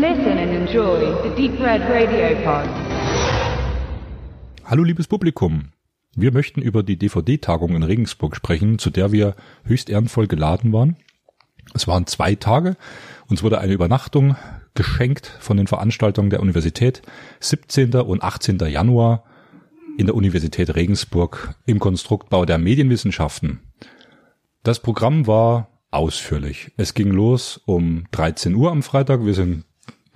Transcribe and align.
Listen 0.00 0.36
and 0.36 0.52
enjoy 0.52 1.10
the 1.22 1.30
Deep 1.36 1.58
Red 1.58 1.80
Radio 1.88 2.36
Pod. 2.44 2.68
Hallo 4.66 4.82
liebes 4.82 5.06
Publikum. 5.06 5.70
Wir 6.14 6.32
möchten 6.32 6.60
über 6.60 6.82
die 6.82 6.98
DVD-Tagung 6.98 7.74
in 7.74 7.82
Regensburg 7.82 8.36
sprechen, 8.36 8.78
zu 8.78 8.90
der 8.90 9.10
wir 9.10 9.34
höchst 9.64 9.88
ehrenvoll 9.88 10.26
geladen 10.26 10.74
waren. 10.74 10.96
Es 11.72 11.88
waren 11.88 12.06
zwei 12.06 12.34
Tage. 12.34 12.76
Uns 13.28 13.42
wurde 13.42 13.58
eine 13.58 13.72
Übernachtung 13.72 14.36
geschenkt 14.74 15.34
von 15.40 15.56
den 15.56 15.66
Veranstaltungen 15.66 16.28
der 16.28 16.40
Universität. 16.40 17.00
17. 17.40 17.94
und 17.94 18.22
18. 18.22 18.58
Januar 18.58 19.24
in 19.96 20.04
der 20.04 20.14
Universität 20.14 20.76
Regensburg 20.76 21.54
im 21.64 21.78
Konstruktbau 21.78 22.44
der 22.44 22.58
Medienwissenschaften. 22.58 23.60
Das 24.62 24.78
Programm 24.78 25.26
war 25.26 25.68
ausführlich. 25.90 26.72
Es 26.76 26.92
ging 26.92 27.12
los 27.12 27.62
um 27.64 28.04
13 28.10 28.54
Uhr 28.54 28.70
am 28.70 28.82
Freitag. 28.82 29.24
Wir 29.24 29.32
sind 29.32 29.64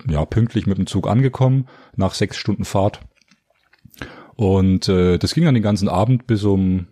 ja 0.07 0.25
pünktlich 0.25 0.67
mit 0.67 0.77
dem 0.77 0.87
Zug 0.87 1.07
angekommen 1.07 1.67
nach 1.95 2.13
sechs 2.13 2.37
Stunden 2.37 2.65
Fahrt. 2.65 3.01
Und 4.35 4.87
äh, 4.89 5.17
das 5.17 5.33
ging 5.33 5.45
dann 5.45 5.53
den 5.53 5.63
ganzen 5.63 5.89
Abend 5.89 6.27
bis 6.27 6.43
um 6.43 6.87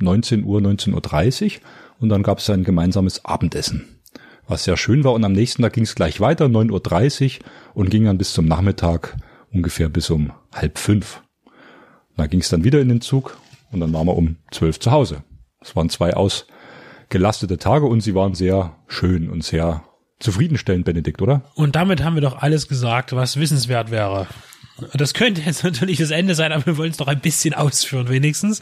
19 0.00 0.44
Uhr, 0.44 0.60
19.30 0.60 1.44
Uhr 1.44 1.60
und 2.00 2.08
dann 2.08 2.22
gab 2.22 2.38
es 2.38 2.50
ein 2.50 2.64
gemeinsames 2.64 3.24
Abendessen, 3.24 4.00
was 4.46 4.64
sehr 4.64 4.76
schön 4.76 5.04
war. 5.04 5.12
Und 5.12 5.24
am 5.24 5.32
nächsten 5.32 5.62
Tag 5.62 5.72
ging 5.72 5.84
es 5.84 5.94
gleich 5.94 6.20
weiter, 6.20 6.46
9.30 6.46 7.40
Uhr 7.40 7.44
und 7.74 7.90
ging 7.90 8.04
dann 8.04 8.18
bis 8.18 8.32
zum 8.32 8.46
Nachmittag 8.46 9.16
ungefähr 9.52 9.88
bis 9.88 10.10
um 10.10 10.32
halb 10.52 10.78
fünf. 10.78 11.22
Da 12.16 12.26
ging 12.26 12.40
es 12.40 12.48
dann 12.48 12.64
wieder 12.64 12.80
in 12.80 12.88
den 12.88 13.00
Zug 13.00 13.38
und 13.70 13.80
dann 13.80 13.92
waren 13.92 14.06
wir 14.06 14.16
um 14.16 14.36
zwölf 14.50 14.80
zu 14.80 14.90
Hause. 14.90 15.22
Es 15.60 15.76
waren 15.76 15.88
zwei 15.88 16.14
ausgelastete 16.14 17.58
Tage 17.58 17.86
und 17.86 18.00
sie 18.00 18.14
waren 18.14 18.34
sehr 18.34 18.76
schön 18.86 19.28
und 19.30 19.44
sehr 19.44 19.84
zufriedenstellend, 20.18 20.84
Benedikt, 20.84 21.22
oder? 21.22 21.42
Und 21.54 21.76
damit 21.76 22.02
haben 22.02 22.14
wir 22.14 22.22
doch 22.22 22.38
alles 22.38 22.68
gesagt, 22.68 23.14
was 23.14 23.38
wissenswert 23.38 23.90
wäre. 23.90 24.26
Das 24.94 25.14
könnte 25.14 25.40
jetzt 25.40 25.64
natürlich 25.64 25.98
das 25.98 26.10
Ende 26.10 26.34
sein, 26.34 26.52
aber 26.52 26.66
wir 26.66 26.76
wollen 26.76 26.92
es 26.92 26.98
noch 26.98 27.08
ein 27.08 27.20
bisschen 27.20 27.54
ausführen, 27.54 28.08
wenigstens. 28.08 28.60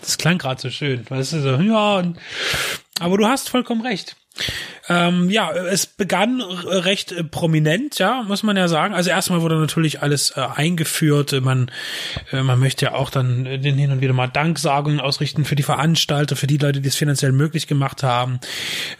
Das 0.00 0.18
klang 0.18 0.38
gerade 0.38 0.60
so 0.60 0.70
schön. 0.70 1.08
Weißt 1.08 1.32
du, 1.34 1.40
so, 1.40 1.56
ja, 1.56 2.02
aber 3.00 3.18
du 3.18 3.26
hast 3.26 3.48
vollkommen 3.48 3.82
recht. 3.82 4.16
Ähm, 4.88 5.30
ja, 5.30 5.50
es 5.52 5.86
begann 5.86 6.40
recht 6.40 7.12
äh, 7.12 7.24
prominent, 7.24 7.98
ja, 7.98 8.22
muss 8.26 8.42
man 8.42 8.56
ja 8.56 8.68
sagen. 8.68 8.92
Also 8.92 9.10
erstmal 9.10 9.40
wurde 9.40 9.58
natürlich 9.58 10.02
alles 10.02 10.32
äh, 10.36 10.40
eingeführt. 10.40 11.40
Man, 11.40 11.70
äh, 12.32 12.42
man 12.42 12.58
möchte 12.58 12.86
ja 12.86 12.94
auch 12.94 13.08
dann 13.10 13.44
den 13.44 13.78
hin 13.78 13.92
und 13.92 14.02
wieder 14.02 14.12
mal 14.12 14.26
Danksagungen 14.26 15.00
ausrichten 15.00 15.44
für 15.44 15.56
die 15.56 15.62
Veranstalter, 15.62 16.36
für 16.36 16.46
die 16.46 16.58
Leute, 16.58 16.82
die 16.82 16.88
es 16.88 16.96
finanziell 16.96 17.32
möglich 17.32 17.66
gemacht 17.66 18.02
haben. 18.02 18.40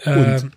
Und 0.07 0.15
ähm, 0.15 0.53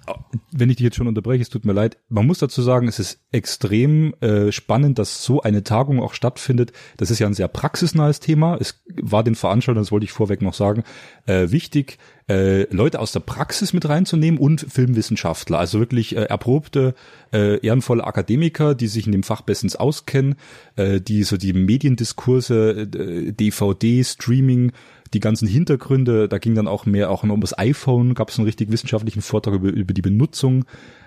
wenn 0.52 0.69
ich 0.69 0.78
dich 0.78 0.86
jetzt 0.86 0.95
schon 0.95 1.08
unterbreche, 1.08 1.41
es 1.41 1.50
tut 1.50 1.66
mir 1.66 1.73
leid. 1.73 1.97
Man 2.08 2.25
muss 2.25 2.39
dazu 2.39 2.62
sagen, 2.62 2.88
es 2.88 3.00
ist 3.00 3.19
extrem 3.31 4.14
äh, 4.22 4.52
spannend, 4.53 4.97
dass 4.97 5.23
so 5.23 5.41
eine 5.41 5.64
Tagung 5.64 6.02
auch 6.02 6.14
stattfindet. 6.14 6.72
Das 6.95 7.12
ist 7.12 7.19
ja 7.19 7.28
ein 7.28 7.34
sehr 7.34 7.50
praxisnahes 7.50 8.22
Thema. 8.22 8.58
Es 8.59 8.81
war 9.02 9.23
den 9.23 9.36
Veranstaltern, 9.36 9.84
das 9.84 9.91
wollte 9.91 10.06
ich 10.06 10.12
vorweg 10.12 10.41
noch 10.41 10.53
sagen, 10.53 10.84
äh, 11.25 11.52
wichtig, 11.52 11.97
äh, 12.30 12.64
Leute 12.73 13.00
aus 13.00 13.14
der 13.14 13.22
Praxis 13.22 13.73
mit 13.73 13.88
reinzunehmen 13.88 14.39
und 14.39 14.66
Filmwissenschaftler, 14.70 15.59
also 15.59 15.80
wirklich 15.80 16.16
äh, 16.16 16.23
erprobte, 16.23 16.94
äh, 17.31 17.59
ehrenvolle 17.66 18.03
Akademiker, 18.03 18.75
die 18.75 18.88
sich 18.88 19.06
in 19.06 19.14
dem 19.14 19.23
Fach 19.23 19.42
bestens 19.42 19.75
auskennen, 19.75 20.36
äh, 20.75 21.00
die 21.00 21.23
so 21.23 21.38
die 21.38 21.53
Mediendiskurse, 21.53 22.89
äh, 22.94 23.31
DVD, 23.31 24.03
Streaming, 24.03 24.73
die 25.14 25.22
ganzen 25.22 25.47
Hintergründe, 25.47 26.28
da 26.28 26.38
ging 26.38 26.53
dann 26.53 26.68
auch 26.68 26.85
mehr 26.85 27.09
auch 27.12 27.24
um 27.24 27.41
das 27.41 27.57
iPhone, 27.57 28.13
gab 28.13 28.29
es 28.29 28.38
einen 28.38 28.46
richtig 28.46 28.72
wissenschaftlichen 28.72 29.22
Vortrag 29.22 29.56
über, 29.56 29.69
über 29.69 29.94
die 29.94 30.02
Benutzung, 30.02 30.66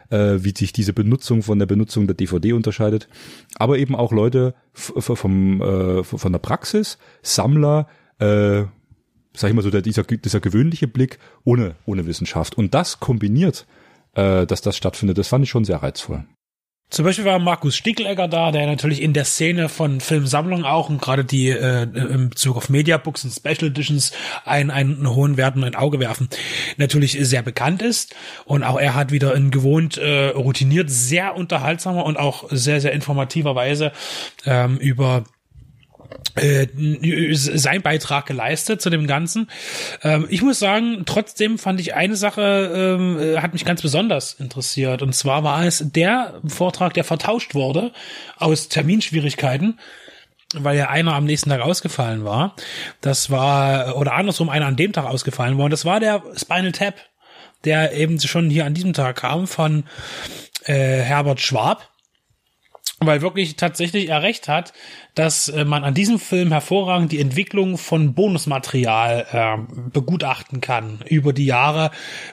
äh, 0.08 0.38
wie 0.40 0.54
sich 0.56 0.72
diese 0.72 0.94
Benutzung 0.94 1.42
von 1.42 1.58
der 1.58 1.66
Benutzung 1.66 2.06
der 2.06 2.16
DVD 2.16 2.54
unterscheidet, 2.54 3.08
aber 3.56 3.78
eben 3.78 3.94
auch 3.94 4.12
Leute 4.12 4.54
vom, 4.72 5.60
äh, 5.60 6.02
von 6.02 6.32
der 6.32 6.38
Praxis, 6.38 6.96
Sammler, 7.22 7.88
äh, 8.18 8.64
sag 9.34 9.48
ich 9.48 9.54
mal 9.54 9.62
so, 9.62 9.70
dieser, 9.70 10.02
dieser 10.04 10.40
gewöhnliche 10.40 10.88
Blick 10.88 11.18
ohne, 11.44 11.76
ohne 11.86 12.06
Wissenschaft. 12.06 12.56
Und 12.56 12.74
das 12.74 13.00
kombiniert, 13.00 13.66
äh, 14.14 14.46
dass 14.46 14.60
das 14.60 14.76
stattfindet, 14.76 15.18
das 15.18 15.28
fand 15.28 15.44
ich 15.44 15.50
schon 15.50 15.64
sehr 15.64 15.82
reizvoll. 15.82 16.24
Zum 16.90 17.04
Beispiel 17.04 17.24
war 17.24 17.38
Markus 17.38 17.76
Stickelegger 17.76 18.26
da, 18.26 18.50
der 18.50 18.66
natürlich 18.66 19.00
in 19.00 19.12
der 19.12 19.24
Szene 19.24 19.68
von 19.68 20.00
Filmsammlungen 20.00 20.64
auch 20.64 20.90
und 20.90 21.00
gerade 21.00 21.24
die 21.24 21.48
äh, 21.48 21.82
im 21.82 22.30
Bezug 22.30 22.56
auf 22.56 22.68
Mediabooks 22.68 23.22
und 23.22 23.30
Special 23.30 23.70
Editions 23.70 24.10
einen, 24.44 24.72
einen 24.72 25.08
hohen 25.08 25.36
Wert 25.36 25.54
und 25.54 25.62
ein 25.62 25.76
Auge 25.76 26.00
werfen, 26.00 26.28
natürlich 26.78 27.16
sehr 27.20 27.42
bekannt 27.42 27.80
ist. 27.80 28.16
Und 28.44 28.64
auch 28.64 28.76
er 28.76 28.96
hat 28.96 29.12
wieder 29.12 29.36
in 29.36 29.52
gewohnt 29.52 29.98
äh, 29.98 30.30
routiniert, 30.30 30.90
sehr 30.90 31.36
unterhaltsamer 31.36 32.04
und 32.04 32.16
auch 32.16 32.48
sehr, 32.50 32.80
sehr 32.80 32.92
informativer 32.92 33.54
Weise 33.54 33.92
ähm, 34.44 34.76
über 34.78 35.22
sein 37.32 37.82
Beitrag 37.82 38.26
geleistet 38.26 38.80
zu 38.80 38.90
dem 38.90 39.06
Ganzen. 39.06 39.48
Ähm, 40.02 40.26
ich 40.28 40.42
muss 40.42 40.58
sagen, 40.58 41.02
trotzdem 41.06 41.58
fand 41.58 41.80
ich 41.80 41.94
eine 41.94 42.16
Sache, 42.16 42.96
ähm, 42.98 43.18
äh, 43.18 43.38
hat 43.38 43.52
mich 43.52 43.64
ganz 43.64 43.82
besonders 43.82 44.34
interessiert. 44.34 45.02
Und 45.02 45.14
zwar 45.14 45.44
war 45.44 45.64
es 45.64 45.84
der 45.84 46.40
Vortrag, 46.46 46.94
der 46.94 47.04
vertauscht 47.04 47.54
wurde 47.54 47.92
aus 48.36 48.68
Terminschwierigkeiten 48.68 49.78
weil 50.54 50.76
ja 50.76 50.88
einer 50.88 51.14
am 51.14 51.26
nächsten 51.26 51.48
Tag 51.50 51.60
ausgefallen 51.60 52.24
war. 52.24 52.56
Das 53.00 53.30
war, 53.30 53.96
oder 53.96 54.14
andersrum, 54.14 54.48
einer 54.48 54.66
an 54.66 54.74
dem 54.74 54.92
Tag 54.92 55.04
ausgefallen 55.04 55.56
war. 55.58 55.66
Und 55.66 55.70
das 55.70 55.84
war 55.84 56.00
der 56.00 56.24
Spinal 56.36 56.72
Tap, 56.72 56.96
der 57.64 57.92
eben 57.92 58.18
schon 58.20 58.50
hier 58.50 58.66
an 58.66 58.74
diesem 58.74 58.92
Tag 58.92 59.14
kam 59.16 59.46
von 59.46 59.84
äh, 60.64 60.72
Herbert 60.74 61.40
Schwab 61.40 61.88
weil 63.02 63.22
wirklich 63.22 63.56
tatsächlich 63.56 64.10
er 64.10 64.22
recht 64.22 64.46
hat, 64.46 64.74
dass 65.14 65.48
äh, 65.48 65.64
man 65.64 65.84
an 65.84 65.94
diesem 65.94 66.18
Film 66.18 66.52
hervorragend 66.52 67.10
die 67.12 67.20
Entwicklung 67.20 67.78
von 67.78 68.12
Bonusmaterial 68.12 69.26
äh, 69.32 69.72
begutachten 69.90 70.60
kann 70.60 70.98
über 71.08 71.32
die 71.32 71.46
Jahre, 71.46 71.92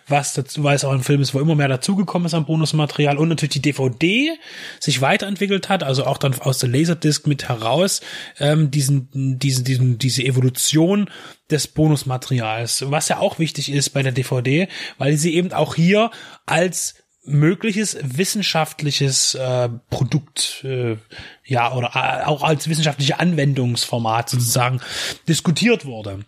was 0.10 0.34
dazu, 0.34 0.66
weil 0.66 0.76
es 0.76 0.84
auch 0.84 0.92
ein 0.92 1.04
Film 1.04 1.22
ist, 1.22 1.34
wo 1.34 1.40
immer 1.40 1.56
mehr 1.56 1.70
dazugekommen 1.70 2.26
ist 2.26 2.34
an 2.34 2.46
Bonusmaterial 2.46 3.18
und 3.18 3.30
natürlich 3.30 3.54
die 3.54 3.62
DVD 3.62 4.38
sich 4.82 5.00
weiterentwickelt 5.00 5.70
hat, 5.70 5.84
also 5.84 6.06
auch 6.06 6.18
dann 6.18 6.38
aus 6.42 6.60
der 6.60 6.70
Laserdisc 6.70 7.28
mit 7.28 7.48
heraus 7.48 8.02
ähm, 8.38 8.70
diesen, 8.70 9.40
diesen, 9.40 9.64
diesen, 9.64 9.98
diese 9.98 10.24
Evolution 10.24 11.10
des 11.50 11.70
Bonusmaterials, 11.70 12.92
was 12.92 13.08
ja 13.08 13.20
auch 13.20 13.40
wichtig 13.40 13.72
ist 13.72 13.92
bei 13.92 14.04
der 14.04 14.12
DVD, 14.12 14.68
weil 14.98 15.16
sie 15.16 15.34
eben 15.34 15.54
auch 15.54 15.76
hier 15.76 16.12
als 16.46 16.96
mögliches 17.28 17.98
wissenschaftliches 18.02 19.36
äh, 19.36 19.70
Produkt 19.90 20.64
äh, 20.64 20.98
ja 21.46 21.74
oder 21.74 21.92
äh, 21.94 22.26
auch 22.26 22.44
als 22.44 22.68
wissenschaftliche 22.68 23.20
Anwendungsformat 23.20 24.30
sozusagen 24.30 24.82
diskutiert 25.28 25.86
wurde. 25.86 26.26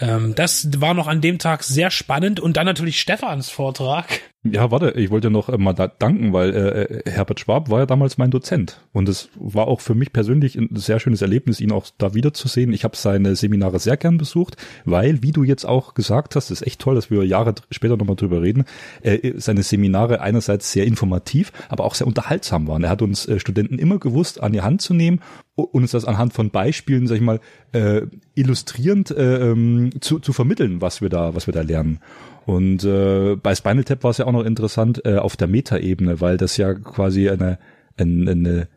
Ähm, 0.00 0.34
das 0.34 0.68
war 0.80 0.94
noch 0.94 1.06
an 1.06 1.20
dem 1.20 1.38
Tag 1.38 1.62
sehr 1.62 1.90
spannend 1.90 2.40
und 2.40 2.56
dann 2.56 2.66
natürlich 2.66 3.00
Stefans 3.00 3.50
Vortrag 3.50 4.20
ja, 4.52 4.70
warte, 4.70 4.92
ich 4.92 5.10
wollte 5.10 5.30
noch 5.30 5.56
mal 5.58 5.72
da 5.72 5.88
danken, 5.88 6.32
weil 6.32 6.54
äh, 6.54 6.82
äh, 6.82 7.10
Herbert 7.10 7.40
Schwab 7.40 7.70
war 7.70 7.80
ja 7.80 7.86
damals 7.86 8.18
mein 8.18 8.30
Dozent 8.30 8.80
und 8.92 9.08
es 9.08 9.28
war 9.36 9.68
auch 9.68 9.80
für 9.80 9.94
mich 9.94 10.12
persönlich 10.12 10.56
ein 10.56 10.68
sehr 10.74 11.00
schönes 11.00 11.22
Erlebnis, 11.22 11.60
ihn 11.60 11.72
auch 11.72 11.86
da 11.98 12.14
wiederzusehen. 12.14 12.72
Ich 12.72 12.84
habe 12.84 12.96
seine 12.96 13.36
Seminare 13.36 13.78
sehr 13.78 13.96
gern 13.96 14.18
besucht, 14.18 14.56
weil, 14.84 15.22
wie 15.22 15.32
du 15.32 15.44
jetzt 15.44 15.64
auch 15.64 15.94
gesagt 15.94 16.36
hast, 16.36 16.50
ist 16.50 16.66
echt 16.66 16.80
toll, 16.80 16.94
dass 16.94 17.10
wir 17.10 17.24
Jahre 17.24 17.54
später 17.70 17.96
nochmal 17.96 18.16
drüber 18.16 18.42
reden, 18.42 18.64
äh, 19.02 19.32
seine 19.36 19.62
Seminare 19.62 20.20
einerseits 20.20 20.72
sehr 20.72 20.86
informativ, 20.86 21.52
aber 21.68 21.84
auch 21.84 21.94
sehr 21.94 22.06
unterhaltsam 22.06 22.66
waren. 22.68 22.84
Er 22.84 22.90
hat 22.90 23.02
uns 23.02 23.26
äh, 23.26 23.38
Studenten 23.38 23.78
immer 23.78 23.98
gewusst, 23.98 24.42
an 24.42 24.52
die 24.52 24.62
Hand 24.62 24.82
zu 24.82 24.94
nehmen 24.94 25.20
und 25.54 25.66
uns 25.72 25.90
das 25.90 26.04
anhand 26.04 26.32
von 26.32 26.50
Beispielen, 26.50 27.06
sag 27.06 27.16
ich 27.16 27.22
mal, 27.22 27.40
äh, 27.72 28.02
illustrierend 28.34 29.10
äh, 29.10 29.50
ähm, 29.50 29.90
zu, 30.00 30.18
zu 30.20 30.32
vermitteln, 30.32 30.80
was 30.80 31.00
wir 31.00 31.08
da, 31.08 31.34
was 31.34 31.46
wir 31.46 31.54
da 31.54 31.62
lernen. 31.62 32.00
Und 32.48 32.82
äh, 32.82 33.36
bei 33.36 33.54
Spinal 33.54 33.84
Tap 33.84 34.02
war 34.04 34.10
es 34.10 34.16
ja 34.16 34.24
auch 34.24 34.32
noch 34.32 34.42
interessant 34.42 35.04
äh, 35.04 35.16
auf 35.18 35.36
der 35.36 35.48
Meta-Ebene, 35.48 36.22
weil 36.22 36.38
das 36.38 36.56
ja 36.56 36.72
quasi 36.72 37.28
eine, 37.28 37.58
eine, 37.98 38.30
eine 38.30 38.68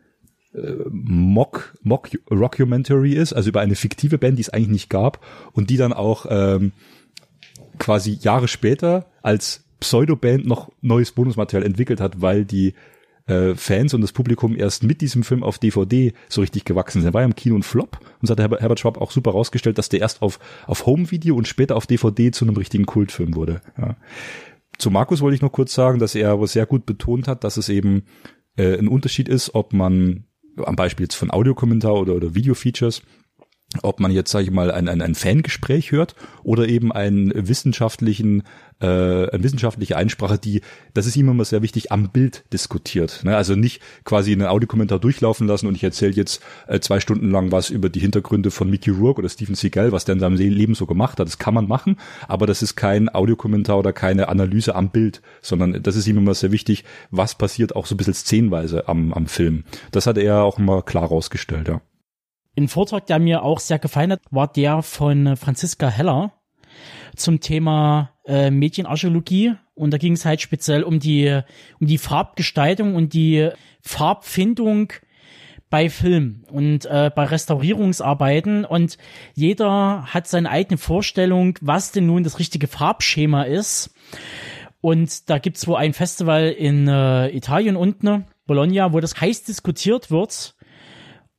äh, 0.52 0.74
Mock, 0.90 1.72
Mock 1.82 2.10
Rockumentary 2.30 3.14
ist, 3.14 3.32
also 3.32 3.48
über 3.48 3.62
eine 3.62 3.74
fiktive 3.74 4.18
Band, 4.18 4.36
die 4.36 4.42
es 4.42 4.50
eigentlich 4.50 4.68
nicht 4.68 4.90
gab 4.90 5.24
und 5.54 5.70
die 5.70 5.78
dann 5.78 5.94
auch 5.94 6.26
ähm, 6.28 6.72
quasi 7.78 8.18
Jahre 8.20 8.46
später 8.46 9.06
als 9.22 9.64
Pseudo-Band 9.80 10.44
noch 10.44 10.70
neues 10.82 11.12
Bonusmaterial 11.12 11.64
entwickelt 11.64 12.02
hat, 12.02 12.20
weil 12.20 12.44
die 12.44 12.74
äh, 13.26 13.54
Fans 13.54 13.94
und 13.94 14.00
das 14.00 14.12
Publikum 14.12 14.56
erst 14.56 14.82
mit 14.82 15.00
diesem 15.00 15.22
Film 15.22 15.42
auf 15.42 15.58
DVD 15.58 16.12
so 16.28 16.40
richtig 16.40 16.64
gewachsen 16.64 17.00
sind. 17.00 17.10
Er 17.10 17.14
war 17.14 17.22
ja 17.22 17.26
im 17.26 17.36
Kino 17.36 17.56
ein 17.56 17.62
Flop 17.62 17.98
und 18.20 18.30
hat 18.30 18.40
Herbert, 18.40 18.60
Herbert 18.60 18.80
Schwab 18.80 18.98
auch 19.00 19.10
super 19.10 19.32
rausgestellt, 19.32 19.78
dass 19.78 19.88
der 19.88 20.00
erst 20.00 20.22
auf, 20.22 20.38
auf 20.66 20.86
Home-Video 20.86 21.36
und 21.36 21.48
später 21.48 21.76
auf 21.76 21.86
DVD 21.86 22.30
zu 22.30 22.44
einem 22.44 22.56
richtigen 22.56 22.86
Kultfilm 22.86 23.34
wurde. 23.34 23.60
Ja. 23.78 23.96
Zu 24.78 24.90
Markus 24.90 25.20
wollte 25.20 25.36
ich 25.36 25.42
noch 25.42 25.52
kurz 25.52 25.74
sagen, 25.74 25.98
dass 25.98 26.14
er 26.14 26.44
sehr 26.46 26.66
gut 26.66 26.86
betont 26.86 27.28
hat, 27.28 27.44
dass 27.44 27.56
es 27.56 27.68
eben 27.68 28.04
äh, 28.56 28.76
ein 28.78 28.88
Unterschied 28.88 29.28
ist, 29.28 29.54
ob 29.54 29.72
man 29.72 30.24
am 30.56 30.76
Beispiel 30.76 31.04
jetzt 31.04 31.14
von 31.14 31.30
Audiokommentar 31.30 31.94
oder, 31.94 32.14
oder 32.14 32.34
Video-Features 32.34 33.02
ob 33.82 34.00
man 34.00 34.10
jetzt, 34.10 34.30
sage 34.30 34.44
ich 34.44 34.50
mal, 34.50 34.70
ein, 34.70 34.88
ein, 34.88 35.00
ein 35.00 35.14
Fangespräch 35.14 35.92
hört 35.92 36.14
oder 36.42 36.68
eben 36.68 36.92
einen 36.92 37.32
wissenschaftlichen, 37.34 38.42
äh, 38.80 38.86
eine 38.86 39.42
wissenschaftliche 39.42 39.96
Einsprache, 39.96 40.38
die, 40.38 40.60
das 40.94 41.06
ist 41.06 41.16
ihm 41.16 41.28
immer 41.28 41.44
sehr 41.44 41.62
wichtig, 41.62 41.92
am 41.92 42.10
Bild 42.10 42.44
diskutiert. 42.52 43.20
Ne? 43.24 43.36
Also 43.36 43.54
nicht 43.54 43.80
quasi 44.04 44.32
einen 44.32 44.46
Audiokommentar 44.46 44.98
durchlaufen 44.98 45.46
lassen 45.46 45.66
und 45.66 45.74
ich 45.74 45.84
erzähle 45.84 46.12
jetzt 46.12 46.42
äh, 46.66 46.80
zwei 46.80 47.00
Stunden 47.00 47.30
lang 47.30 47.52
was 47.52 47.70
über 47.70 47.88
die 47.88 48.00
Hintergründe 48.00 48.50
von 48.50 48.68
Mickey 48.68 48.90
Rourke 48.90 49.20
oder 49.20 49.28
Stephen 49.28 49.54
Seagal, 49.54 49.92
was 49.92 50.04
der 50.04 50.14
in 50.14 50.20
seinem 50.20 50.36
Leben 50.36 50.74
so 50.74 50.86
gemacht 50.86 51.18
hat. 51.18 51.26
Das 51.26 51.38
kann 51.38 51.54
man 51.54 51.68
machen, 51.68 51.96
aber 52.28 52.46
das 52.46 52.62
ist 52.62 52.76
kein 52.76 53.08
Audiokommentar 53.08 53.78
oder 53.78 53.92
keine 53.92 54.28
Analyse 54.28 54.74
am 54.74 54.90
Bild, 54.90 55.22
sondern 55.40 55.82
das 55.82 55.96
ist 55.96 56.06
ihm 56.06 56.18
immer 56.18 56.34
sehr 56.34 56.52
wichtig, 56.52 56.84
was 57.10 57.34
passiert 57.34 57.76
auch 57.76 57.86
so 57.86 57.94
ein 57.94 57.98
bisschen 57.98 58.14
szenenweise 58.14 58.88
am, 58.88 59.12
am 59.12 59.26
Film. 59.26 59.64
Das 59.90 60.06
hat 60.06 60.18
er 60.18 60.42
auch 60.42 60.58
immer 60.58 60.82
klar 60.82 61.06
rausgestellt, 61.06 61.68
ja. 61.68 61.80
Ein 62.56 62.68
Vortrag, 62.68 63.06
der 63.06 63.18
mir 63.18 63.42
auch 63.42 63.60
sehr 63.60 63.78
gefallen 63.78 64.12
hat, 64.12 64.20
war 64.30 64.46
der 64.46 64.82
von 64.82 65.36
Franziska 65.36 65.88
Heller 65.88 66.32
zum 67.16 67.40
Thema 67.40 68.10
äh, 68.26 68.50
Medienarchäologie. 68.50 69.54
Und 69.74 69.92
da 69.92 69.98
ging 69.98 70.12
es 70.12 70.26
halt 70.26 70.42
speziell 70.42 70.82
um 70.82 71.00
die, 71.00 71.40
um 71.80 71.86
die 71.86 71.98
Farbgestaltung 71.98 72.94
und 72.94 73.14
die 73.14 73.48
Farbfindung 73.80 74.92
bei 75.70 75.88
Film 75.88 76.44
und 76.50 76.84
äh, 76.84 77.10
bei 77.14 77.24
Restaurierungsarbeiten 77.24 78.66
und 78.66 78.98
jeder 79.32 80.04
hat 80.12 80.28
seine 80.28 80.50
eigene 80.50 80.76
Vorstellung, 80.76 81.58
was 81.62 81.92
denn 81.92 82.04
nun 82.04 82.24
das 82.24 82.38
richtige 82.38 82.66
Farbschema 82.66 83.44
ist. 83.44 83.94
Und 84.82 85.30
da 85.30 85.38
gibt's 85.38 85.66
wohl 85.66 85.76
ein 85.76 85.94
Festival 85.94 86.50
in 86.50 86.88
äh, 86.88 87.28
Italien 87.30 87.76
unten, 87.76 88.26
Bologna, 88.46 88.92
wo 88.92 89.00
das 89.00 89.18
heiß 89.18 89.44
diskutiert 89.44 90.10
wird 90.10 90.54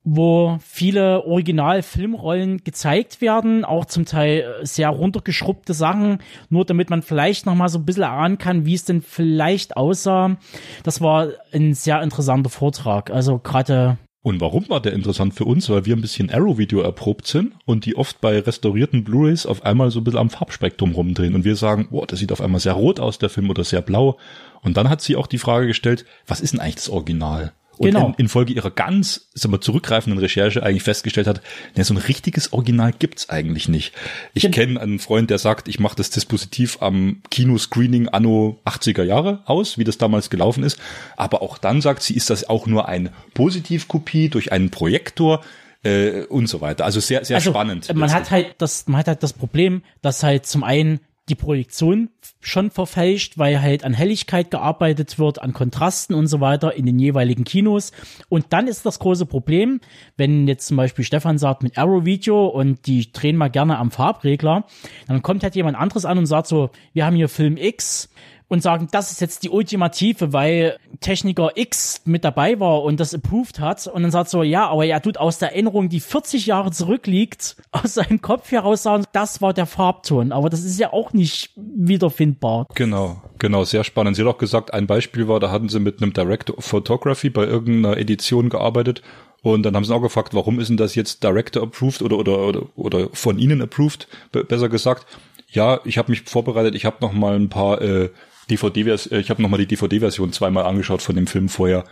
wo 0.03 0.57
viele 0.61 1.25
Original-Filmrollen 1.25 2.63
gezeigt 2.63 3.21
werden, 3.21 3.63
auch 3.63 3.85
zum 3.85 4.05
Teil 4.05 4.55
sehr 4.63 4.89
runtergeschrubbte 4.89 5.73
Sachen, 5.73 6.19
nur 6.50 6.65
damit 6.65 6.89
man 6.89 7.01
vielleicht 7.01 7.45
noch 7.45 7.55
mal 7.55 7.69
so 7.69 7.79
ein 7.79 7.85
bisschen 7.85 8.03
erahnen 8.03 8.38
kann, 8.38 8.65
wie 8.65 8.73
es 8.73 8.85
denn 8.85 9.01
vielleicht 9.01 9.77
aussah. 9.77 10.38
Das 10.83 11.01
war 11.01 11.29
ein 11.53 11.73
sehr 11.73 12.01
interessanter 12.01 12.50
Vortrag. 12.50 13.11
Also 13.11 13.39
gerade 13.39 13.97
und 14.25 14.39
warum 14.39 14.69
war 14.69 14.79
der 14.79 14.94
interessant 14.94 15.33
für 15.33 15.44
uns? 15.44 15.69
Weil 15.69 15.85
wir 15.85 15.97
ein 15.97 16.01
bisschen 16.01 16.31
Arrow-Video 16.31 16.79
erprobt 16.79 17.27
sind 17.27 17.55
und 17.65 17.85
die 17.85 17.97
oft 17.97 18.21
bei 18.21 18.39
restaurierten 18.39 19.03
Blu-rays 19.03 19.45
auf 19.45 19.65
einmal 19.65 19.91
so 19.91 20.00
ein 20.00 20.05
bisschen 20.05 20.21
am 20.21 20.29
Farbspektrum 20.29 20.94
rumdrehen 20.94 21.35
und 21.35 21.44
wir 21.44 21.57
sagen, 21.57 21.89
boah, 21.91 22.07
das 22.07 22.19
sieht 22.19 22.31
auf 22.31 22.39
einmal 22.39 22.61
sehr 22.61 22.71
rot 22.71 23.01
aus, 23.01 23.19
der 23.19 23.29
Film, 23.29 23.50
oder 23.50 23.65
sehr 23.65 23.81
blau. 23.81 24.17
Und 24.61 24.77
dann 24.77 24.89
hat 24.89 25.01
sie 25.01 25.17
auch 25.17 25.27
die 25.27 25.39
Frage 25.39 25.67
gestellt, 25.67 26.05
was 26.25 26.39
ist 26.39 26.53
denn 26.53 26.61
eigentlich 26.61 26.75
das 26.75 26.89
Original? 26.89 27.51
Und 27.78 27.88
genau. 27.88 28.08
in, 28.10 28.14
infolge 28.16 28.54
ihrer 28.54 28.72
ganz 28.72 29.30
sagen 29.34 29.54
wir, 29.54 29.62
zurückgreifenden 29.62 30.20
Recherche 30.20 30.64
eigentlich 30.64 30.84
festgestellt 30.84 31.28
hat, 31.28 31.42
ne, 31.75 31.84
so 31.84 31.94
ein 31.94 31.98
richtiges 31.98 32.54
Original 32.54 32.94
gibt's 32.98 33.30
eigentlich 33.30 33.68
nicht. 33.68 33.94
Ich 34.34 34.44
genau. 34.44 34.56
kenne 34.56 34.81
einen 34.81 35.00
Freund, 35.00 35.30
der 35.30 35.40
sagt, 35.40 35.68
ich 35.68 35.80
mache 35.80 35.96
das 35.96 36.10
Dispositiv 36.10 36.81
am 36.81 37.22
Kinoscreening 37.31 38.10
anno 38.10 38.60
80er 38.66 39.04
Jahre 39.04 39.42
aus, 39.46 39.78
wie 39.78 39.84
das 39.84 39.98
damals 39.98 40.30
gelaufen 40.30 40.64
ist. 40.64 40.80
Aber 41.18 41.42
auch 41.42 41.58
dann 41.58 41.81
sagt 41.81 42.04
sie, 42.04 42.16
ist 42.16 42.30
das 42.30 42.48
auch 42.50 42.68
nur 42.68 42.88
ein 42.88 43.10
Positivkopie 43.34 44.30
durch 44.30 44.52
einen 44.52 44.70
Projektor 44.70 45.42
äh, 45.84 46.24
und 46.25 46.48
so 46.48 46.62
weiter. 46.62 46.86
Also 46.86 47.00
sehr, 47.00 47.25
sehr 47.25 47.38
also, 47.38 47.52
spannend. 47.52 47.94
Man 47.94 48.14
hat 48.14 48.31
halt 48.31 48.56
das, 48.58 48.88
man 48.88 49.00
hat 49.00 49.08
halt 49.08 49.24
das 49.24 49.34
Problem, 49.34 49.84
dass 50.02 50.24
halt 50.24 50.46
zum 50.46 50.64
einen 50.64 51.00
die 51.30 51.36
Projektion 51.36 52.10
schon 52.42 52.70
verfälscht, 52.70 53.38
weil 53.38 53.62
halt 53.62 53.86
an 53.86 53.94
Helligkeit 53.94 54.52
gearbeitet 54.52 55.18
wird, 55.20 55.42
an 55.42 55.54
Kontrasten 55.54 56.16
und 56.16 56.28
so 56.28 56.42
weiter 56.42 56.75
in 56.75 56.86
den 56.86 57.00
jeweiligen 57.00 57.46
Kinos. 57.46 57.94
Und 58.28 58.48
dann 58.50 58.68
ist 58.68 58.86
das 58.86 59.00
große 59.00 59.25
Problem, 59.25 59.80
wenn 60.18 60.48
jetzt 60.48 60.68
zum 60.68 60.75
Beispiel 60.75 61.06
Stefan 61.06 61.38
sagt 61.38 61.64
mit 61.64 61.78
Arrow 61.78 62.04
Video 62.04 62.48
und 62.48 62.88
die 62.88 63.12
drehen 63.14 63.38
mal 63.38 63.50
gerne 63.50 63.78
am 63.78 63.90
Farbregler, 63.90 64.66
dann 65.08 65.22
kommt 65.22 65.44
halt 65.44 65.56
jemand 65.56 65.78
anderes 65.78 66.04
an 66.04 66.18
und 66.18 66.25
sagt 66.25 66.48
so, 66.48 66.72
wir 66.92 67.06
haben 67.06 67.16
hier 67.16 67.30
Film 67.30 67.56
X, 67.56 68.10
und 68.53 68.61
sagen, 68.61 68.88
das 68.91 69.11
ist 69.11 69.19
jetzt 69.19 69.41
die 69.41 69.50
Ultimative, 69.50 70.31
weil 70.31 70.77
Techniker 71.00 71.53
X 71.55 72.01
mit 72.05 72.23
dabei 72.23 72.59
war 72.59 72.83
und 72.83 73.00
das 73.00 73.15
approved 73.15 73.59
hat 73.59 73.88
und 73.88 74.03
dann 74.03 74.11
sagt 74.11 74.29
so, 74.29 74.44
ja, 74.44 74.67
aber 74.67 74.85
er 74.85 75.01
tut 75.01 75.17
aus 75.17 75.39
der 75.39 75.53
Erinnerung, 75.53 75.89
die 75.89 76.00
40 76.00 76.45
Jahre 76.45 76.69
zurückliegt, 76.69 77.57
aus 77.71 77.95
seinem 77.95 78.21
Kopf 78.21 78.51
heraus 78.51 78.83
sagen, 78.83 79.05
das 79.11 79.41
war 79.41 79.53
der 79.53 79.65
Farbton, 79.65 80.31
aber 80.31 80.51
das 80.51 80.63
ist 80.63 80.79
ja 80.79 80.94
auch 80.94 81.13
nicht 81.13 81.50
wiederfindbar. 81.55 82.67
Genau, 82.75 83.23
genau, 83.39 83.63
sehr 83.63 83.83
spannend. 83.83 84.15
Sie 84.15 84.21
hat 84.21 84.29
auch 84.29 84.38
gesagt, 84.38 84.71
ein 84.71 84.85
Beispiel 84.85 85.27
war, 85.27 85.39
da 85.39 85.50
hatten 85.50 85.67
sie 85.67 85.79
mit 85.79 86.03
einem 86.03 86.13
Director 86.13 86.55
of 86.55 86.65
Photography 86.65 87.31
bei 87.31 87.45
irgendeiner 87.45 87.97
Edition 87.97 88.50
gearbeitet 88.50 89.01
und 89.41 89.63
dann 89.63 89.75
haben 89.75 89.83
sie 89.83 89.95
auch 89.95 90.01
gefragt, 90.01 90.35
warum 90.35 90.59
ist 90.59 90.67
denn 90.67 90.77
das 90.77 90.94
jetzt 90.94 91.23
Director 91.23 91.63
approved 91.63 92.03
oder 92.03 92.19
oder 92.19 92.38
oder, 92.47 92.61
oder 92.75 93.09
von 93.13 93.39
Ihnen 93.39 93.63
approved, 93.63 94.07
besser 94.31 94.69
gesagt. 94.69 95.07
Ja, 95.50 95.79
ich 95.85 95.97
habe 95.97 96.11
mich 96.11 96.21
vorbereitet, 96.21 96.75
ich 96.75 96.85
habe 96.85 96.97
noch 97.01 97.13
mal 97.13 97.35
ein 97.35 97.50
paar 97.50 97.81
äh, 97.81 98.09
DVD-Version, 98.50 99.18
äh, 99.18 99.22
ich 99.22 99.30
habe 99.30 99.42
nochmal 99.42 99.60
die 99.60 99.68
DVD-Version 99.68 100.34
zweimal 100.34 100.66
angeschaut 100.66 101.01
von 101.01 101.16
dem 101.16 101.28
Film 101.28 101.50
vorher, 101.50 101.86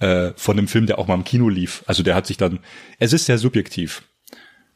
äh, 0.00 0.32
von 0.36 0.56
dem 0.56 0.68
Film, 0.68 0.86
der 0.86 0.98
auch 0.98 1.06
mal 1.06 1.14
im 1.14 1.24
Kino 1.24 1.48
lief. 1.48 1.82
Also 1.86 2.02
der 2.02 2.14
hat 2.14 2.26
sich 2.26 2.36
dann, 2.36 2.60
es 2.98 3.12
ist 3.12 3.26
sehr 3.26 3.38
subjektiv. 3.38 4.02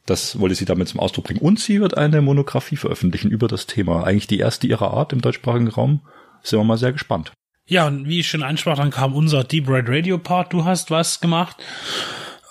Das 0.07 0.39
wollte 0.41 0.57
sie 0.57 0.65
damit 0.65 0.89
zum 0.89 1.01
Ausdruck 1.01 1.27
bringen. 1.27 1.41
Und 1.41 1.61
sie 1.61 1.81
wird 1.81 1.97
eine 1.97 2.23
Monographie 2.23 2.77
veröffentlichen 2.77 3.31
über 3.31 3.47
das 3.47 3.67
Thema. 3.67 4.05
Eigentlich 4.05 4.27
die 4.27 4.41
erste 4.41 4.67
ihrer 4.67 4.93
Art 4.93 5.13
im 5.13 5.21
deutschsprachigen 5.21 5.69
Raum. 5.69 6.01
Sind 6.43 6.59
wir 6.59 6.65
mal 6.65 6.77
sehr 6.77 6.93
gespannt. 6.93 7.33
Ja, 7.67 7.87
und 7.87 8.09
wie 8.09 8.21
ich 8.21 8.29
schon 8.29 8.43
ansprach, 8.43 8.77
dann 8.77 8.91
kam 8.91 9.15
unser 9.15 9.45
Deep 9.45 9.69
Red 9.69 9.89
Radio 9.89 10.19
Part. 10.19 10.53
Du 10.53 10.65
hast 10.65 10.91
was 10.91 11.21
gemacht. 11.21 11.57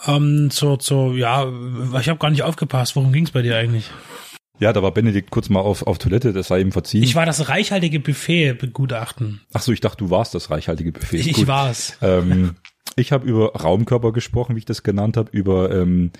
Ähm, 0.08 0.50
zur, 0.50 0.80
zur, 0.80 1.14
ja, 1.16 1.46
ich 2.00 2.08
habe 2.08 2.20
gar 2.20 2.32
nicht 2.32 2.44
aufgepasst. 2.44 2.96
Worum 2.96 3.12
ging's 3.12 3.32
bei 3.32 3.42
dir 3.42 3.58
eigentlich? 3.58 3.92
Ja, 4.62 4.72
da 4.74 4.84
war 4.84 4.92
Benedikt 4.92 5.32
kurz 5.32 5.50
mal 5.50 5.60
auf, 5.60 5.88
auf 5.88 5.98
Toilette, 5.98 6.34
das 6.34 6.50
sei 6.50 6.62
ihm 6.62 6.72
verziehen. 6.72 7.02
Ich 7.02 7.16
war 7.16 7.26
das 7.26 7.50
reichhaltige 7.50 8.00
Buffet 8.00 8.54
begutachten. 8.54 9.42
Ach 9.54 9.62
so, 9.64 9.72
ich 9.72 9.82
dachte, 9.82 9.98
du 9.98 10.12
warst 10.12 10.36
das 10.36 10.52
reichhaltige 10.52 10.92
Buffet. 10.92 11.18
Ich, 11.18 11.30
ich 11.30 11.48
war's. 11.48 11.98
Ähm, 12.04 12.52
ich 12.96 13.12
habe 13.12 13.28
über 13.28 13.56
Raumkörper 13.56 14.14
gesprochen, 14.14 14.56
wie 14.56 14.60
ich 14.60 14.66
das 14.66 14.84
genannt 14.84 15.18
habe, 15.18 15.32
über 15.32 15.72
ähm, 15.72 16.12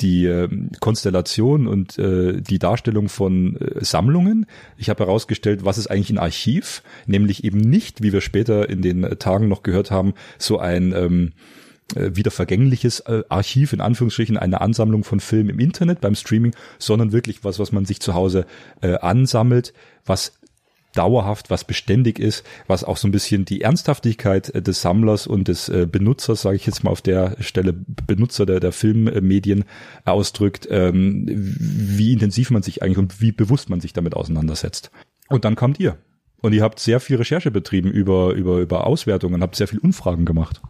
die 0.00 0.26
äh, 0.26 0.48
Konstellation 0.80 1.68
und 1.68 1.96
äh, 1.96 2.40
die 2.40 2.58
Darstellung 2.58 3.08
von 3.08 3.60
äh, 3.60 3.84
Sammlungen. 3.84 4.46
Ich 4.76 4.90
habe 4.90 5.04
herausgestellt, 5.04 5.64
was 5.64 5.78
ist 5.78 5.86
eigentlich 5.86 6.10
ein 6.10 6.18
Archiv, 6.18 6.82
nämlich 7.06 7.44
eben 7.44 7.58
nicht, 7.58 8.02
wie 8.02 8.12
wir 8.12 8.22
später 8.22 8.68
in 8.68 8.82
den 8.82 9.02
Tagen 9.20 9.46
noch 9.46 9.62
gehört 9.62 9.92
haben, 9.92 10.14
so 10.36 10.58
ein 10.58 10.92
ähm, 10.96 11.28
äh, 11.28 11.63
wieder 11.94 12.30
vergängliches 12.30 13.00
äh, 13.00 13.22
Archiv, 13.28 13.72
in 13.72 13.80
Anführungsstrichen, 13.80 14.36
eine 14.36 14.60
Ansammlung 14.60 15.04
von 15.04 15.20
Filmen 15.20 15.50
im 15.50 15.58
Internet 15.58 16.00
beim 16.00 16.14
Streaming, 16.14 16.54
sondern 16.78 17.12
wirklich 17.12 17.44
was, 17.44 17.58
was 17.58 17.72
man 17.72 17.84
sich 17.84 18.00
zu 18.00 18.14
Hause 18.14 18.46
äh, 18.80 18.94
ansammelt, 18.94 19.74
was 20.04 20.32
dauerhaft, 20.94 21.50
was 21.50 21.64
beständig 21.64 22.18
ist, 22.18 22.44
was 22.66 22.84
auch 22.84 22.96
so 22.96 23.08
ein 23.08 23.12
bisschen 23.12 23.44
die 23.44 23.60
Ernsthaftigkeit 23.60 24.54
äh, 24.54 24.62
des 24.62 24.80
Sammlers 24.80 25.26
und 25.26 25.48
des 25.48 25.68
äh, 25.68 25.86
Benutzers, 25.90 26.42
sage 26.42 26.56
ich 26.56 26.66
jetzt 26.66 26.84
mal 26.84 26.90
auf 26.90 27.02
der 27.02 27.36
Stelle, 27.40 27.72
Benutzer 27.72 28.46
der, 28.46 28.60
der 28.60 28.72
Filmmedien 28.72 29.64
ausdrückt, 30.04 30.66
ähm, 30.70 31.24
wie 31.28 32.12
intensiv 32.12 32.50
man 32.50 32.62
sich 32.62 32.82
eigentlich 32.82 32.98
und 32.98 33.20
wie 33.20 33.32
bewusst 33.32 33.68
man 33.68 33.80
sich 33.80 33.92
damit 33.92 34.14
auseinandersetzt. 34.14 34.90
Und 35.28 35.44
dann 35.44 35.56
kommt 35.56 35.80
ihr. 35.80 35.98
Und 36.40 36.52
ihr 36.52 36.62
habt 36.62 36.78
sehr 36.78 37.00
viel 37.00 37.16
Recherche 37.16 37.50
betrieben 37.50 37.90
über, 37.90 38.34
über, 38.34 38.58
über 38.58 38.86
Auswertungen, 38.86 39.42
habt 39.42 39.56
sehr 39.56 39.68
viel 39.68 39.78
Umfragen 39.78 40.26
gemacht. 40.26 40.60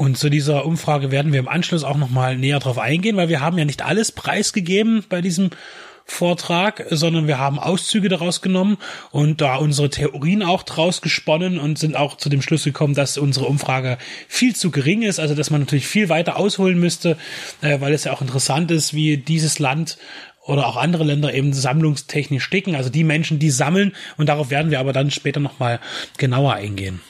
Und 0.00 0.16
zu 0.16 0.30
dieser 0.30 0.64
Umfrage 0.64 1.10
werden 1.10 1.34
wir 1.34 1.40
im 1.40 1.48
Anschluss 1.48 1.84
auch 1.84 1.98
nochmal 1.98 2.34
näher 2.34 2.58
drauf 2.58 2.78
eingehen, 2.78 3.18
weil 3.18 3.28
wir 3.28 3.42
haben 3.42 3.58
ja 3.58 3.66
nicht 3.66 3.82
alles 3.82 4.12
preisgegeben 4.12 5.04
bei 5.10 5.20
diesem 5.20 5.50
Vortrag, 6.06 6.86
sondern 6.88 7.26
wir 7.26 7.38
haben 7.38 7.58
Auszüge 7.58 8.08
daraus 8.08 8.40
genommen 8.40 8.78
und 9.10 9.42
da 9.42 9.56
unsere 9.56 9.90
Theorien 9.90 10.42
auch 10.42 10.62
draus 10.62 11.02
gesponnen 11.02 11.58
und 11.58 11.78
sind 11.78 11.96
auch 11.96 12.16
zu 12.16 12.30
dem 12.30 12.40
Schluss 12.40 12.64
gekommen, 12.64 12.94
dass 12.94 13.18
unsere 13.18 13.44
Umfrage 13.44 13.98
viel 14.26 14.56
zu 14.56 14.70
gering 14.70 15.02
ist, 15.02 15.20
also 15.20 15.34
dass 15.34 15.50
man 15.50 15.60
natürlich 15.60 15.86
viel 15.86 16.08
weiter 16.08 16.38
ausholen 16.38 16.80
müsste, 16.80 17.18
äh, 17.60 17.78
weil 17.82 17.92
es 17.92 18.04
ja 18.04 18.12
auch 18.14 18.22
interessant 18.22 18.70
ist, 18.70 18.94
wie 18.94 19.18
dieses 19.18 19.58
Land 19.58 19.98
oder 20.44 20.66
auch 20.66 20.76
andere 20.76 21.04
Länder 21.04 21.32
eben 21.34 21.52
sammlungstechnisch 21.52 22.44
sticken, 22.44 22.74
also 22.74 22.90
die 22.90 23.04
Menschen, 23.04 23.38
die 23.38 23.50
sammeln 23.50 23.92
und 24.16 24.28
darauf 24.28 24.50
werden 24.50 24.70
wir 24.70 24.80
aber 24.80 24.92
dann 24.92 25.10
später 25.10 25.40
nochmal 25.40 25.80
genauer 26.16 26.54
eingehen. 26.54 27.00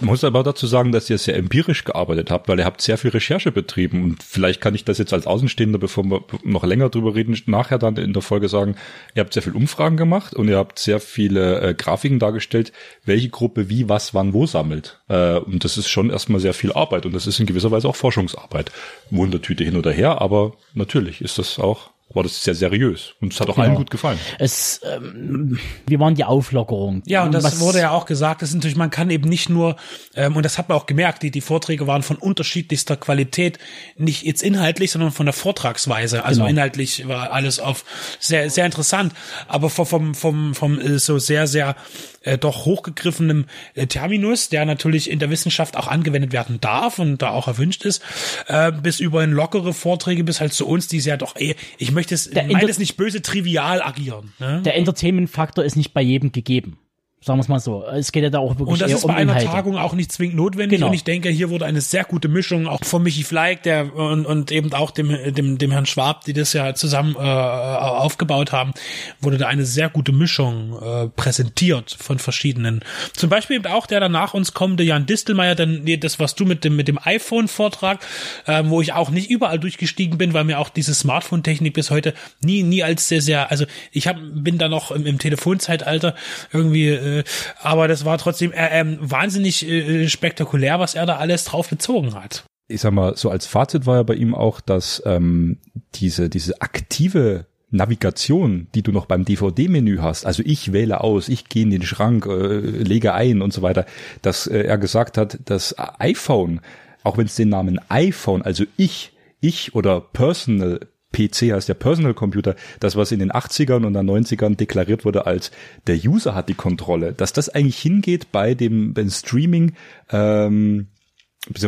Man 0.00 0.10
muss 0.10 0.24
aber 0.24 0.42
dazu 0.42 0.66
sagen, 0.66 0.90
dass 0.90 1.08
ihr 1.08 1.18
sehr 1.18 1.36
empirisch 1.36 1.84
gearbeitet 1.84 2.30
habt, 2.30 2.48
weil 2.48 2.58
ihr 2.58 2.64
habt 2.64 2.82
sehr 2.82 2.98
viel 2.98 3.10
Recherche 3.10 3.52
betrieben 3.52 4.02
und 4.02 4.22
vielleicht 4.22 4.60
kann 4.60 4.74
ich 4.74 4.84
das 4.84 4.98
jetzt 4.98 5.12
als 5.12 5.26
Außenstehender, 5.26 5.78
bevor 5.78 6.04
wir 6.04 6.24
noch 6.42 6.64
länger 6.64 6.88
drüber 6.88 7.14
reden, 7.14 7.40
nachher 7.46 7.78
dann 7.78 7.96
in 7.96 8.12
der 8.12 8.22
Folge 8.22 8.48
sagen, 8.48 8.74
ihr 9.14 9.20
habt 9.20 9.32
sehr 9.32 9.42
viel 9.42 9.54
Umfragen 9.54 9.96
gemacht 9.96 10.34
und 10.34 10.48
ihr 10.48 10.58
habt 10.58 10.78
sehr 10.78 10.98
viele 10.98 11.60
äh, 11.60 11.74
Grafiken 11.74 12.18
dargestellt, 12.18 12.72
welche 13.04 13.28
Gruppe 13.28 13.68
wie, 13.68 13.88
was, 13.88 14.12
wann, 14.12 14.32
wo 14.32 14.46
sammelt. 14.46 15.00
Äh, 15.08 15.36
und 15.36 15.64
das 15.64 15.78
ist 15.78 15.88
schon 15.88 16.10
erstmal 16.10 16.40
sehr 16.40 16.54
viel 16.54 16.72
Arbeit 16.72 17.06
und 17.06 17.14
das 17.14 17.26
ist 17.26 17.38
in 17.38 17.46
gewisser 17.46 17.70
Weise 17.70 17.88
auch 17.88 17.96
Forschungsarbeit. 17.96 18.72
Wundertüte 19.10 19.64
hin 19.64 19.76
oder 19.76 19.92
her, 19.92 20.20
aber 20.20 20.52
natürlich 20.74 21.20
ist 21.20 21.38
das 21.38 21.58
auch 21.58 21.90
war 22.14 22.22
das 22.22 22.42
sehr 22.44 22.54
seriös 22.54 23.14
und 23.20 23.32
es 23.32 23.40
hat 23.40 23.48
auch 23.48 23.58
allen 23.58 23.74
gut 23.74 23.90
gefallen. 23.90 24.18
Es, 24.38 24.80
ähm, 24.84 25.58
wir 25.86 25.98
waren 26.00 26.14
die 26.14 26.24
Auflockerung. 26.24 27.02
Ja, 27.06 27.24
und 27.24 27.32
das 27.32 27.44
Was- 27.44 27.60
wurde 27.60 27.78
ja 27.80 27.90
auch 27.90 28.06
gesagt, 28.06 28.42
das 28.42 28.50
ist 28.50 28.54
natürlich, 28.56 28.76
man 28.76 28.90
kann 28.90 29.10
eben 29.10 29.28
nicht 29.28 29.48
nur, 29.48 29.76
ähm, 30.14 30.36
und 30.36 30.44
das 30.44 30.58
hat 30.58 30.68
man 30.68 30.78
auch 30.78 30.86
gemerkt, 30.86 31.22
die, 31.22 31.30
die 31.30 31.40
Vorträge 31.40 31.86
waren 31.86 32.02
von 32.02 32.16
unterschiedlichster 32.16 32.96
Qualität, 32.96 33.58
nicht 33.96 34.22
jetzt 34.24 34.42
inhaltlich, 34.42 34.90
sondern 34.90 35.10
von 35.12 35.26
der 35.26 35.32
Vortragsweise. 35.32 36.24
Also 36.24 36.40
Genau. 36.42 36.50
inhaltlich 36.50 37.06
war 37.08 37.32
alles 37.32 37.58
auf 37.60 37.84
sehr, 38.20 38.50
sehr 38.50 38.66
interessant, 38.66 39.12
aber 39.48 39.70
vom, 39.70 39.86
vom, 39.86 40.14
vom, 40.14 40.54
vom 40.54 40.80
äh, 40.80 40.98
so 40.98 41.18
sehr, 41.18 41.46
sehr 41.46 41.76
äh, 42.22 42.38
doch 42.38 42.64
hochgegriffenem 42.64 43.46
äh, 43.74 43.86
Terminus, 43.86 44.48
der 44.48 44.64
natürlich 44.64 45.10
in 45.10 45.18
der 45.18 45.30
Wissenschaft 45.30 45.76
auch 45.76 45.88
angewendet 45.88 46.32
werden 46.32 46.60
darf 46.60 46.98
und 46.98 47.22
da 47.22 47.30
auch 47.30 47.48
erwünscht 47.48 47.84
ist, 47.84 48.02
äh, 48.46 48.72
bis 48.72 49.00
über 49.00 49.22
in 49.24 49.32
lockere 49.32 49.72
Vorträge, 49.72 50.24
bis 50.24 50.40
halt 50.40 50.52
zu 50.52 50.66
uns, 50.66 50.88
die 50.88 51.00
sehr 51.00 51.16
doch, 51.16 51.36
eh, 51.36 51.54
ich 51.78 51.92
möchte 51.92 52.14
es, 52.14 52.32
meine 52.32 52.68
es 52.68 52.78
nicht 52.78 52.96
böse 52.96 53.22
trivial 53.22 53.82
agieren. 53.82 54.32
Ne? 54.38 54.62
Der 54.64 54.76
Entertainment-Faktor 54.76 55.64
ist 55.64 55.76
nicht 55.76 55.92
bei 55.92 56.02
jedem 56.02 56.32
gegeben. 56.32 56.78
Sagen 57.24 57.38
wir 57.38 57.42
es 57.42 57.48
mal 57.48 57.60
so. 57.60 57.84
Es 57.84 58.10
geht 58.10 58.24
ja 58.24 58.30
da 58.30 58.40
auch 58.40 58.58
wirklich 58.58 58.68
Und 58.68 58.82
das 58.82 58.90
ist 58.90 59.04
um 59.04 59.12
bei 59.12 59.14
einer 59.14 59.32
Inhalte. 59.32 59.52
Tagung 59.52 59.78
auch 59.78 59.92
nicht 59.92 60.10
zwingend 60.10 60.36
notwendig. 60.36 60.78
Genau. 60.78 60.88
Und 60.88 60.94
ich 60.94 61.04
denke, 61.04 61.28
hier 61.28 61.50
wurde 61.50 61.66
eine 61.66 61.80
sehr 61.80 62.02
gute 62.02 62.26
Mischung, 62.26 62.66
auch 62.66 62.84
von 62.84 63.00
Michi 63.04 63.22
Fleig, 63.22 63.62
der 63.62 63.94
und, 63.94 64.26
und 64.26 64.50
eben 64.50 64.72
auch 64.72 64.90
dem, 64.90 65.32
dem, 65.32 65.56
dem 65.56 65.70
Herrn 65.70 65.86
Schwab, 65.86 66.24
die 66.24 66.32
das 66.32 66.52
ja 66.52 66.74
zusammen 66.74 67.14
äh, 67.14 67.20
aufgebaut 67.20 68.50
haben, 68.50 68.72
wurde 69.20 69.38
da 69.38 69.46
eine 69.46 69.64
sehr 69.64 69.88
gute 69.88 70.10
Mischung 70.10 70.76
äh, 70.82 71.08
präsentiert 71.10 71.96
von 71.96 72.18
verschiedenen. 72.18 72.80
Zum 73.12 73.30
Beispiel 73.30 73.56
eben 73.56 73.66
auch 73.66 73.86
der 73.86 74.00
danach 74.00 74.34
uns 74.34 74.52
kommende 74.52 74.82
Jan 74.82 75.06
Distelmeier, 75.06 75.54
denn 75.54 75.84
nee, 75.84 75.98
das, 75.98 76.18
was 76.18 76.34
du 76.34 76.44
mit 76.44 76.64
dem, 76.64 76.74
mit 76.74 76.88
dem 76.88 76.98
iPhone-Vortrag, 77.00 78.04
äh, 78.46 78.64
wo 78.66 78.80
ich 78.80 78.94
auch 78.94 79.10
nicht 79.10 79.30
überall 79.30 79.60
durchgestiegen 79.60 80.18
bin, 80.18 80.34
weil 80.34 80.42
mir 80.42 80.58
auch 80.58 80.70
diese 80.70 80.92
Smartphone-Technik 80.92 81.74
bis 81.74 81.92
heute 81.92 82.14
nie, 82.40 82.64
nie 82.64 82.82
als 82.82 83.08
sehr, 83.08 83.22
sehr, 83.22 83.52
also 83.52 83.64
ich 83.92 84.08
hab, 84.08 84.16
bin 84.20 84.58
da 84.58 84.68
noch 84.68 84.90
im, 84.90 85.06
im 85.06 85.20
Telefonzeitalter 85.20 86.16
irgendwie, 86.52 87.11
äh, 87.18 87.24
aber 87.60 87.88
das 87.88 88.04
war 88.04 88.18
trotzdem 88.18 88.52
äh, 88.52 88.80
ähm, 88.80 88.98
wahnsinnig 89.00 89.66
äh, 89.68 90.08
spektakulär, 90.08 90.78
was 90.80 90.94
er 90.94 91.06
da 91.06 91.16
alles 91.16 91.44
drauf 91.44 91.68
bezogen 91.68 92.14
hat. 92.14 92.44
ich 92.68 92.80
sag 92.80 92.92
mal, 92.92 93.16
so 93.16 93.30
als 93.30 93.46
Fazit 93.46 93.86
war 93.86 93.96
ja 93.96 94.02
bei 94.02 94.14
ihm 94.14 94.34
auch, 94.34 94.60
dass 94.60 95.02
ähm, 95.04 95.58
diese, 95.94 96.28
diese 96.28 96.60
aktive 96.60 97.46
Navigation, 97.72 98.68
die 98.74 98.82
du 98.82 98.92
noch 98.92 99.06
beim 99.06 99.24
DVD-Menü 99.24 99.98
hast, 99.98 100.26
also 100.26 100.42
ich 100.44 100.72
wähle 100.72 101.00
aus, 101.00 101.28
ich 101.28 101.48
gehe 101.48 101.62
in 101.62 101.70
den 101.70 101.82
Schrank, 101.82 102.26
äh, 102.26 102.58
lege 102.58 103.14
ein 103.14 103.40
und 103.42 103.52
so 103.52 103.62
weiter, 103.62 103.86
dass 104.20 104.46
äh, 104.46 104.60
er 104.60 104.78
gesagt 104.78 105.16
hat, 105.16 105.38
das 105.46 105.74
iPhone, 105.98 106.60
auch 107.02 107.16
wenn 107.16 107.26
es 107.26 107.34
den 107.34 107.48
Namen 107.48 107.80
iPhone, 107.88 108.42
also 108.42 108.64
ich, 108.76 109.12
ich 109.40 109.74
oder 109.74 110.00
Personal 110.00 110.80
PC 111.12 111.52
heißt 111.52 111.68
der 111.68 111.74
Personal 111.74 112.14
Computer, 112.14 112.56
das 112.80 112.96
was 112.96 113.12
in 113.12 113.18
den 113.18 113.32
80ern 113.32 113.84
und 113.84 113.92
dann 113.92 114.08
90ern 114.08 114.56
deklariert 114.56 115.04
wurde 115.04 115.26
als 115.26 115.50
der 115.86 115.96
User 115.96 116.34
hat 116.34 116.48
die 116.48 116.54
Kontrolle, 116.54 117.12
dass 117.12 117.32
das 117.32 117.48
eigentlich 117.48 117.78
hingeht 117.78 118.32
bei 118.32 118.54
dem 118.54 118.94
beim 118.94 119.10
Streaming 119.10 119.74
ähm, 120.10 120.88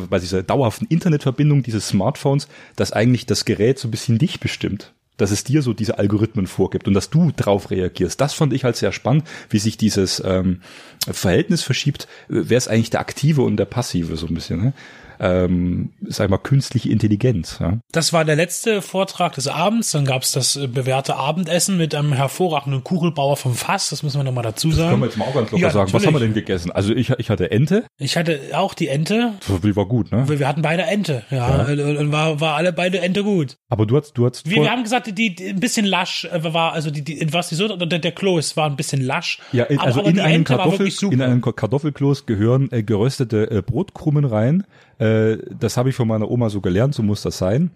bei 0.08 0.18
dieser 0.18 0.42
dauerhaften 0.42 0.86
Internetverbindung 0.86 1.62
dieses 1.62 1.88
Smartphones, 1.88 2.48
dass 2.76 2.92
eigentlich 2.92 3.26
das 3.26 3.44
Gerät 3.44 3.78
so 3.78 3.88
ein 3.88 3.90
bisschen 3.90 4.18
dich 4.18 4.40
bestimmt. 4.40 4.92
Dass 5.16 5.30
es 5.30 5.44
dir 5.44 5.62
so 5.62 5.72
diese 5.72 5.98
Algorithmen 5.98 6.48
vorgibt 6.48 6.88
und 6.88 6.94
dass 6.94 7.10
du 7.10 7.30
drauf 7.30 7.70
reagierst. 7.70 8.20
Das 8.20 8.34
fand 8.34 8.52
ich 8.52 8.64
halt 8.64 8.76
sehr 8.76 8.90
spannend, 8.90 9.24
wie 9.48 9.60
sich 9.60 9.76
dieses 9.76 10.22
ähm, 10.24 10.60
Verhältnis 11.08 11.62
verschiebt. 11.62 12.08
Wer 12.28 12.58
ist 12.58 12.68
eigentlich 12.68 12.90
der 12.90 13.00
Aktive 13.00 13.42
und 13.42 13.56
der 13.56 13.64
Passive 13.64 14.16
so 14.16 14.26
ein 14.26 14.34
bisschen? 14.34 14.62
Ne? 14.62 14.72
Ähm, 15.21 15.90
sag 16.02 16.26
ich 16.26 16.30
mal, 16.30 16.38
künstliche 16.38 16.88
Intelligenz. 16.88 17.59
Ja? 17.61 17.78
Das 17.92 18.12
war 18.12 18.25
der 18.25 18.37
letzte 18.37 18.83
Vortrag 18.83 19.35
des 19.35 19.49
Abends. 19.49 19.90
Dann 19.90 20.04
gab's 20.04 20.33
das 20.33 20.56
äh, 20.56 20.68
bewährte 20.68 21.16
Abendessen 21.16 21.76
mit 21.76 21.94
einem 21.94 22.12
hervorragenden 22.12 22.85
Kugelbauer 22.85 23.37
vom 23.37 23.54
Fass. 23.54 23.90
Das 23.90 24.02
müssen 24.02 24.18
wir 24.18 24.25
nochmal 24.25 24.44
dazu 24.44 24.71
sagen. 24.71 24.90
Können 24.90 25.02
wir 25.02 25.06
jetzt 25.06 25.18
mal 25.18 25.25
auch 25.25 25.35
ganz 25.35 25.50
locker 25.50 25.62
Ja, 25.62 25.71
sagen. 25.71 25.87
Was 25.87 25.92
natürlich. 25.92 26.06
haben 26.06 26.14
wir 26.14 26.21
denn 26.21 26.35
gegessen? 26.35 26.71
Also 26.71 26.94
ich, 26.94 27.11
ich 27.11 27.30
hatte 27.30 27.50
Ente. 27.50 27.85
Ich 27.99 28.16
hatte 28.16 28.40
auch 28.52 28.75
die 28.75 28.88
Ente. 28.88 29.33
Viel 29.40 29.75
war 29.76 29.87
gut, 29.87 30.12
ne? 30.12 30.28
Wir 30.28 30.44
wir 30.44 30.49
hatten 30.49 30.61
beide 30.61 30.83
Ente, 30.83 31.23
ja, 31.30 31.64
und, 31.64 31.80
und 31.80 32.12
war, 32.12 32.38
war 32.38 32.56
alle 32.56 32.75
beide 32.75 33.00
Ente 33.00 33.25
gut. 33.25 33.56
Aber 33.71 33.87
du 33.87 33.97
hast, 33.97 34.12
du 34.12 34.26
hast 34.26 34.44
Wir, 34.44 34.61
wir 34.61 34.71
haben 34.71 34.83
gesagt, 34.83 35.06
die, 35.06 35.35
die 35.35 35.49
ein 35.49 35.59
bisschen 35.59 35.87
lasch 35.87 36.26
äh, 36.26 36.52
war, 36.52 36.75
also 36.75 36.90
die, 36.90 37.02
die 37.02 37.33
was 37.33 37.49
die 37.49 37.54
so 37.54 37.75
der, 37.75 37.99
der 37.99 38.12
Kloß 38.12 38.54
war 38.59 38.66
ein 38.66 38.76
bisschen 38.76 39.00
lasch. 39.00 39.38
Ja, 39.52 39.64
in, 39.64 39.78
aber, 39.78 39.87
also 39.87 40.00
aber 40.00 40.11
in 40.11 40.16
die 40.16 40.21
einen, 40.21 40.44
Kartoffel, 40.44 40.92
in 41.11 41.23
einen 41.23 41.40
Kartoffelkloß 41.40 42.26
gehören 42.26 42.71
äh, 42.73 42.83
geröstete 42.83 43.50
äh, 43.50 43.62
Brotkrumen 43.62 44.26
rein. 44.26 44.66
Äh, 44.98 45.38
das 45.58 45.76
habe 45.76 45.90
ich 45.90 45.94
von 45.94 46.08
meiner 46.08 46.30
Oma 46.30 46.50
so 46.50 46.60
gelernt, 46.60 46.94
so 46.94 47.02
muss 47.02 47.22
das 47.22 47.38
sein. 47.38 47.70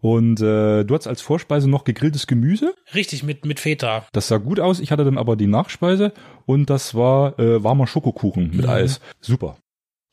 Und 0.00 0.40
äh, 0.40 0.84
du 0.84 0.94
hattest 0.94 1.08
als 1.08 1.20
Vorspeise 1.20 1.68
noch 1.68 1.84
gegrilltes 1.84 2.26
Gemüse. 2.26 2.74
Richtig 2.94 3.22
mit 3.22 3.44
mit 3.44 3.60
Feta. 3.60 4.06
Das 4.12 4.28
sah 4.28 4.38
gut 4.38 4.58
aus. 4.58 4.80
Ich 4.80 4.92
hatte 4.92 5.04
dann 5.04 5.18
aber 5.18 5.36
die 5.36 5.46
Nachspeise 5.46 6.12
und 6.46 6.70
das 6.70 6.94
war 6.94 7.38
äh, 7.38 7.62
warmer 7.62 7.86
Schokokuchen 7.86 8.56
mit 8.56 8.66
Eis. 8.66 9.00
Super. 9.20 9.56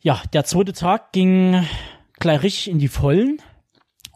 Ja, 0.01 0.21
der 0.33 0.43
zweite 0.43 0.73
Tag 0.73 1.13
ging 1.13 1.65
gleich 2.19 2.43
richtig 2.43 2.69
in 2.69 2.79
die 2.79 2.89
Vollen. 2.89 3.41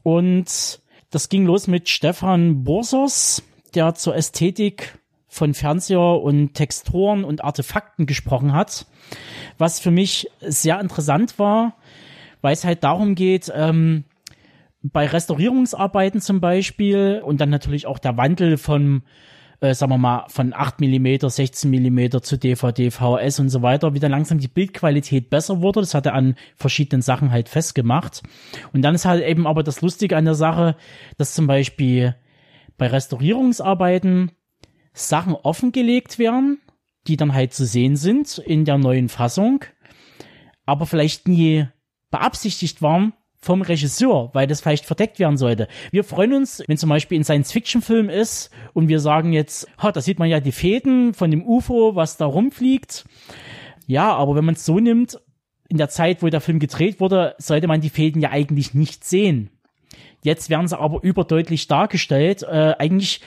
Und 0.04 0.82
das 1.10 1.30
ging 1.30 1.46
los 1.46 1.68
mit 1.68 1.90
Stefan 1.90 2.64
Borsos, 2.64 3.44
der 3.74 3.96
zur 3.96 4.16
Ästhetik 4.16 4.98
von 5.28 5.54
Fernseher 5.54 6.22
und 6.22 6.54
Texturen 6.54 7.24
und 7.24 7.44
Artefakten 7.44 8.06
gesprochen 8.06 8.54
hat. 8.54 8.86
Was 9.58 9.80
für 9.80 9.92
mich 9.92 10.30
sehr 10.42 10.80
interessant 10.82 11.40
war, 11.40 11.78
weil 12.42 12.54
es 12.54 12.66
halt 12.66 12.84
darum 12.84 13.16
geht, 13.16 13.52
ähm, 13.56 14.06
bei 14.84 15.06
Restaurierungsarbeiten 15.06 16.22
zum 16.22 16.42
Beispiel 16.42 17.22
und 17.24 17.40
dann 17.40 17.50
natürlich 17.50 17.86
auch 17.86 18.00
der 18.00 18.18
Wandel 18.18 18.58
von, 18.58 19.04
äh, 19.60 19.76
sagen 19.76 19.92
wir 19.92 19.98
mal, 20.00 20.26
von 20.28 20.54
8 20.54 20.82
Millimeter, 20.82 21.30
16 21.30 21.70
Millimeter 21.70 22.24
zu 22.24 22.38
DVD, 22.38 22.90
VHS 22.90 23.40
und 23.40 23.50
so 23.50 23.62
weiter, 23.62 23.94
wie 23.94 24.00
dann 24.00 24.12
langsam 24.12 24.40
die 24.40 24.48
Bildqualität 24.48 25.30
besser 25.30 25.62
wurde. 25.62 25.82
Das 25.82 25.94
hat 25.94 26.08
er 26.08 26.16
an 26.16 26.36
verschiedenen 26.56 27.04
Sachen 27.04 27.32
halt 27.32 27.48
festgemacht. 27.48 28.24
Und 28.74 28.82
dann 28.82 28.96
ist 28.96 29.06
halt 29.06 29.24
eben 29.24 29.46
aber 29.46 29.62
das 29.62 29.82
Lustige 29.82 30.18
an 30.18 30.26
der 30.26 30.36
Sache, 30.36 30.76
dass 31.18 31.36
zum 31.36 31.46
Beispiel 31.46 32.16
bei 32.78 32.88
Restaurierungsarbeiten 32.88 34.32
Sachen 34.94 35.36
offengelegt 35.36 36.18
werden, 36.18 36.60
die 37.08 37.18
dann 37.18 37.34
halt 37.34 37.54
zu 37.54 37.66
sehen 37.66 37.96
sind 37.96 38.40
in 38.40 38.66
der 38.66 38.78
neuen 38.78 39.10
Fassung, 39.10 39.64
aber 40.66 40.86
vielleicht 40.86 41.28
nie 41.28 41.68
beabsichtigt 42.12 42.82
waren 42.82 43.14
vom 43.42 43.64
Regisseur, 43.64 44.30
weil 44.34 44.46
das 44.46 44.62
vielleicht 44.62 44.86
verdeckt 44.86 45.18
werden 45.18 45.38
sollte. 45.38 45.68
Wir 45.92 46.04
freuen 46.04 46.34
uns, 46.34 46.64
wenn 46.68 46.78
zum 46.78 46.90
Beispiel 46.90 47.20
ein 47.20 47.24
Science-Fiction-Film 47.24 48.10
ist 48.10 48.52
und 48.74 48.88
wir 48.88 49.00
sagen 49.00 49.34
jetzt, 49.34 49.68
ha, 49.80 49.92
da 49.92 50.00
sieht 50.00 50.20
man 50.20 50.30
ja 50.30 50.40
die 50.40 50.52
Fäden 50.52 51.16
von 51.16 51.32
dem 51.32 51.44
UFO, 51.44 51.96
was 51.96 52.18
da 52.18 52.26
rumfliegt. 52.26 53.06
Ja, 53.88 54.14
aber 54.14 54.36
wenn 54.36 54.46
man 54.46 54.56
es 54.56 54.66
so 54.66 54.80
nimmt, 54.80 55.20
in 55.70 55.78
der 55.78 55.90
Zeit, 55.90 56.22
wo 56.22 56.28
der 56.28 56.42
Film 56.42 56.60
gedreht 56.60 57.00
wurde, 57.00 57.34
sollte 57.40 57.68
man 57.68 57.82
die 57.82 57.90
Fäden 57.90 58.22
ja 58.22 58.30
eigentlich 58.30 58.74
nicht 58.74 59.06
sehen. 59.06 59.50
Jetzt 60.22 60.50
werden 60.50 60.68
sie 60.68 60.78
aber 60.78 61.02
überdeutlich 61.02 61.68
dargestellt. 61.68 62.44
Äh, 62.44 62.76
eigentlich 62.78 63.22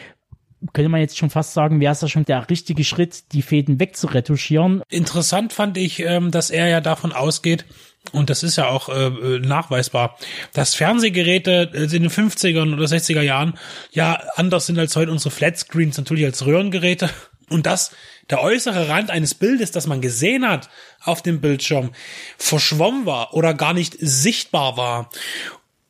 könnte 0.73 0.89
man 0.89 1.01
jetzt 1.01 1.19
schon 1.19 1.31
fast 1.31 1.55
sagen, 1.55 1.81
wäre 1.81 1.93
es 1.93 2.01
ja 2.01 2.09
schon 2.09 2.25
der 2.25 2.49
richtige 2.49 2.85
Schritt, 2.85 3.33
die 3.33 3.43
Fäden 3.43 3.81
wegzuretuschieren. 3.81 4.83
Interessant 4.89 5.53
fand 5.53 5.77
ich, 5.77 6.01
ähm, 6.01 6.31
dass 6.31 6.51
er 6.51 6.69
ja 6.69 6.81
davon 6.81 7.13
ausgeht, 7.13 7.65
und 8.13 8.31
das 8.31 8.43
ist 8.43 8.57
ja 8.57 8.69
auch 8.69 8.89
äh, 8.89 9.39
nachweisbar, 9.39 10.19
dass 10.53 10.75
Fernsehgeräte 10.75 11.71
äh, 11.73 11.85
in 11.85 12.03
den 12.03 12.11
50er 12.11 12.73
oder 12.73 12.85
60er 12.85 13.23
Jahren 13.23 13.59
ja 13.93 14.23
anders 14.37 14.67
sind 14.67 14.79
als 14.79 14.95
heute 14.97 15.11
unsere 15.11 15.31
Flatscreens, 15.31 15.97
natürlich 15.97 16.25
als 16.25 16.45
Röhrengeräte. 16.45 17.11
Und 17.51 17.67
dass 17.67 17.93
der 18.31 18.43
äußere 18.43 18.89
Rand 18.89 19.11
eines 19.11 19.35
Bildes, 19.35 19.71
das 19.71 19.87
man 19.87 20.01
gesehen 20.01 20.49
hat 20.49 20.71
auf 21.03 21.23
dem 21.23 21.41
Bildschirm, 21.41 21.93
verschwommen 22.39 23.07
war 23.07 23.35
oder 23.35 23.55
gar 23.55 23.75
nicht 23.75 23.97
sichtbar 23.99 24.77
war. 24.77 25.11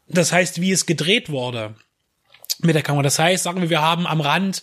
Das 0.09 0.33
heißt, 0.33 0.61
wie 0.61 0.73
es 0.73 0.87
gedreht 0.87 1.31
wurde 1.31 1.75
mit 2.61 2.75
der 2.75 2.83
Kamera. 2.83 3.03
Das 3.03 3.19
heißt, 3.19 3.45
sagen 3.45 3.61
wir, 3.61 3.71
wir 3.71 3.83
haben 3.83 4.07
am 4.07 4.21
Rand 4.21 4.63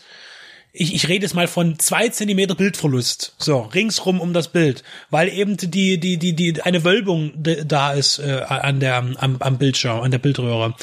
ich, 0.74 0.96
ich 0.96 1.08
rede 1.08 1.26
jetzt 1.26 1.36
mal 1.36 1.48
von 1.48 1.80
zwei 1.80 2.10
Zentimeter 2.10 2.56
Bildverlust, 2.56 3.36
so 3.38 3.60
ringsrum 3.60 4.22
um 4.22 4.34
das 4.34 4.48
Bild, 4.48 4.84
weil 5.10 5.30
eben 5.30 5.58
die 5.58 6.00
die 6.00 6.18
die 6.18 6.34
die 6.34 6.62
eine 6.62 6.84
Wölbung 6.84 7.34
da 7.36 7.92
ist 7.92 8.20
äh, 8.20 8.42
an 8.48 8.80
der 8.80 8.96
am, 8.98 9.38
am 9.40 9.58
Bildschirm, 9.58 10.02
an 10.02 10.12
der 10.12 10.20
Bildröhre. 10.20 10.76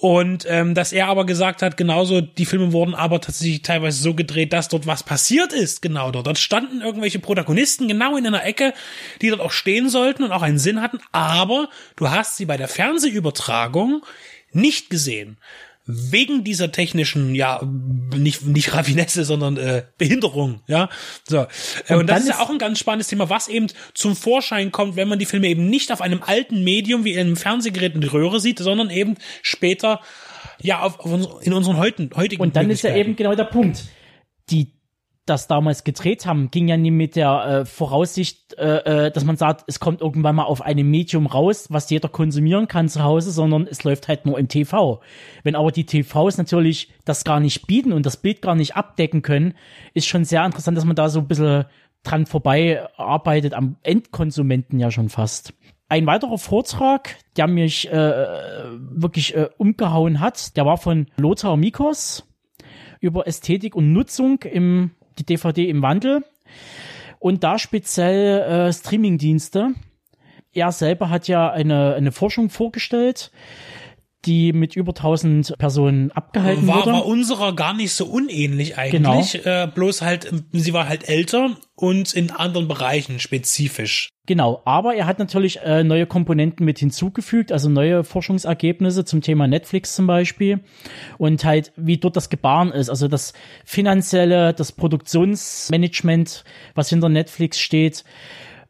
Und 0.00 0.46
ähm, 0.48 0.74
dass 0.74 0.92
er 0.92 1.08
aber 1.08 1.26
gesagt 1.26 1.60
hat, 1.60 1.76
genauso 1.76 2.20
die 2.20 2.46
Filme 2.46 2.72
wurden 2.72 2.94
aber 2.94 3.20
tatsächlich 3.20 3.62
teilweise 3.62 4.00
so 4.00 4.14
gedreht, 4.14 4.52
dass 4.52 4.68
dort 4.68 4.86
was 4.86 5.02
passiert 5.02 5.52
ist, 5.52 5.82
genau 5.82 6.12
dort. 6.12 6.28
Dort 6.28 6.38
standen 6.38 6.82
irgendwelche 6.82 7.18
Protagonisten 7.18 7.88
genau 7.88 8.16
in 8.16 8.24
einer 8.24 8.44
Ecke, 8.44 8.74
die 9.20 9.30
dort 9.30 9.40
auch 9.40 9.50
stehen 9.50 9.88
sollten 9.88 10.22
und 10.22 10.30
auch 10.30 10.42
einen 10.42 10.60
Sinn 10.60 10.82
hatten, 10.82 11.00
aber 11.10 11.68
du 11.96 12.10
hast 12.10 12.36
sie 12.36 12.46
bei 12.46 12.56
der 12.56 12.68
Fernsehübertragung 12.68 14.04
nicht 14.52 14.88
gesehen 14.88 15.36
wegen 15.88 16.44
dieser 16.44 16.70
technischen, 16.70 17.34
ja, 17.34 17.62
nicht, 18.14 18.46
nicht 18.46 18.74
Raffinesse, 18.74 19.24
sondern 19.24 19.56
äh, 19.56 19.84
Behinderung, 19.96 20.60
ja. 20.66 20.90
So. 21.26 21.38
Äh, 21.38 21.94
und, 21.94 22.00
Und 22.00 22.06
das 22.10 22.20
ist 22.20 22.28
ja 22.28 22.40
auch 22.40 22.50
ein 22.50 22.58
ganz 22.58 22.78
spannendes 22.78 23.08
Thema, 23.08 23.30
was 23.30 23.48
eben 23.48 23.68
zum 23.94 24.14
Vorschein 24.14 24.70
kommt, 24.70 24.96
wenn 24.96 25.08
man 25.08 25.18
die 25.18 25.26
Filme 25.26 25.48
eben 25.48 25.68
nicht 25.70 25.90
auf 25.90 26.02
einem 26.02 26.22
alten 26.22 26.62
Medium 26.62 27.04
wie 27.04 27.14
in 27.14 27.20
einem 27.20 27.36
Fernsehgerät 27.36 27.94
in 27.94 28.02
die 28.02 28.06
Röhre 28.06 28.38
sieht, 28.38 28.58
sondern 28.58 28.90
eben 28.90 29.16
später 29.42 30.00
Ja, 30.60 30.80
auf, 30.82 31.00
auf 31.00 31.10
uns, 31.10 31.26
in 31.40 31.52
unseren 31.52 31.78
heutigen, 31.78 32.14
heutigen 32.14 32.42
Und 32.42 32.54
dann 32.54 32.70
ist 32.70 32.82
ja 32.82 32.94
eben 32.94 33.16
genau 33.16 33.34
der 33.34 33.44
Punkt. 33.44 33.84
Die 34.50 34.77
das 35.28 35.46
damals 35.46 35.84
gedreht 35.84 36.26
haben, 36.26 36.50
ging 36.50 36.68
ja 36.68 36.76
nie 36.76 36.90
mit 36.90 37.16
der 37.16 37.44
äh, 37.44 37.64
Voraussicht, 37.64 38.54
äh, 38.58 39.06
äh, 39.06 39.10
dass 39.10 39.24
man 39.24 39.36
sagt, 39.36 39.64
es 39.66 39.80
kommt 39.80 40.00
irgendwann 40.00 40.36
mal 40.36 40.44
auf 40.44 40.62
einem 40.62 40.90
Medium 40.90 41.26
raus, 41.26 41.66
was 41.70 41.90
jeder 41.90 42.08
konsumieren 42.08 42.68
kann 42.68 42.88
zu 42.88 43.02
Hause, 43.02 43.30
sondern 43.30 43.66
es 43.66 43.84
läuft 43.84 44.08
halt 44.08 44.26
nur 44.26 44.38
im 44.38 44.48
TV. 44.48 45.00
Wenn 45.42 45.56
aber 45.56 45.72
die 45.72 45.86
TVs 45.86 46.38
natürlich 46.38 46.92
das 47.04 47.24
gar 47.24 47.40
nicht 47.40 47.66
bieten 47.66 47.92
und 47.92 48.06
das 48.06 48.16
Bild 48.16 48.42
gar 48.42 48.54
nicht 48.54 48.76
abdecken 48.76 49.22
können, 49.22 49.54
ist 49.94 50.06
schon 50.06 50.24
sehr 50.24 50.44
interessant, 50.44 50.76
dass 50.76 50.84
man 50.84 50.96
da 50.96 51.08
so 51.08 51.20
ein 51.20 51.28
bisschen 51.28 51.64
dran 52.02 52.26
vorbei 52.26 52.86
arbeitet, 52.96 53.54
am 53.54 53.76
Endkonsumenten 53.82 54.78
ja 54.78 54.90
schon 54.90 55.08
fast. 55.08 55.52
Ein 55.90 56.06
weiterer 56.06 56.38
Vortrag, 56.38 57.16
der 57.36 57.46
mich 57.46 57.90
äh, 57.90 57.92
wirklich 57.92 59.34
äh, 59.34 59.48
umgehauen 59.56 60.20
hat, 60.20 60.56
der 60.56 60.66
war 60.66 60.76
von 60.76 61.06
Lothar 61.16 61.56
Mikos 61.56 62.24
über 63.00 63.26
Ästhetik 63.26 63.74
und 63.74 63.92
Nutzung 63.92 64.42
im 64.42 64.90
die 65.18 65.24
DVD 65.24 65.68
im 65.68 65.82
Wandel 65.82 66.24
und 67.18 67.44
da 67.44 67.58
speziell 67.58 68.40
äh, 68.40 68.72
Streamingdienste. 68.72 69.70
Er 70.52 70.72
selber 70.72 71.10
hat 71.10 71.28
ja 71.28 71.50
eine, 71.50 71.94
eine 71.94 72.12
Forschung 72.12 72.50
vorgestellt, 72.50 73.30
die 74.24 74.52
mit 74.52 74.74
über 74.74 74.90
1000 74.90 75.54
Personen 75.58 76.10
abgehalten 76.10 76.66
war, 76.66 76.76
wurde. 76.78 76.92
War 76.92 77.06
unserer 77.06 77.54
gar 77.54 77.72
nicht 77.72 77.92
so 77.92 78.06
unähnlich 78.06 78.76
eigentlich, 78.76 79.42
genau. 79.42 79.64
äh, 79.64 79.66
bloß 79.68 80.02
halt, 80.02 80.32
sie 80.52 80.72
war 80.72 80.88
halt 80.88 81.08
älter 81.08 81.56
und 81.76 82.12
in 82.14 82.30
anderen 82.32 82.66
Bereichen 82.66 83.20
spezifisch. 83.20 84.08
Genau, 84.26 84.60
aber 84.64 84.94
er 84.94 85.06
hat 85.06 85.20
natürlich 85.20 85.60
äh, 85.60 85.84
neue 85.84 86.06
Komponenten 86.06 86.66
mit 86.66 86.80
hinzugefügt, 86.80 87.52
also 87.52 87.70
neue 87.70 88.02
Forschungsergebnisse 88.04 89.04
zum 89.04 89.22
Thema 89.22 89.46
Netflix 89.46 89.94
zum 89.94 90.06
Beispiel 90.06 90.60
und 91.16 91.44
halt, 91.44 91.72
wie 91.76 91.96
dort 91.96 92.16
das 92.16 92.28
Gebaren 92.28 92.72
ist, 92.72 92.90
also 92.90 93.08
das 93.08 93.32
finanzielle, 93.64 94.52
das 94.52 94.72
Produktionsmanagement, 94.72 96.44
was 96.74 96.90
hinter 96.90 97.08
Netflix 97.08 97.58
steht, 97.60 98.04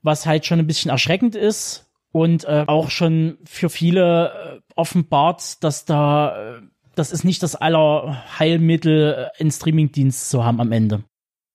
was 0.03 0.27
halt 0.27 0.47
schon 0.47 0.61
ein 0.61 0.67
bisschen 0.67 0.91
erschreckend 0.91 1.35
ist 1.35 1.88
und 2.13 2.45
äh, 2.45 2.65
auch 2.67 2.91
schon 2.91 3.39
für 3.45 3.69
viele 3.71 4.29
äh, 4.29 4.61
offenbart, 4.75 5.63
dass 5.63 5.85
da 5.85 6.57
äh, 6.57 6.61
das 6.99 7.13
ist 7.13 7.25
nicht 7.25 7.43
das 7.43 7.55
aller 7.55 8.25
Heilmittel, 8.39 9.31
äh, 9.37 9.41
einen 9.41 9.51
Streamingdienst 9.51 10.31
zu 10.31 10.45
haben 10.45 10.61
am 10.61 10.73
Ende. 10.73 11.05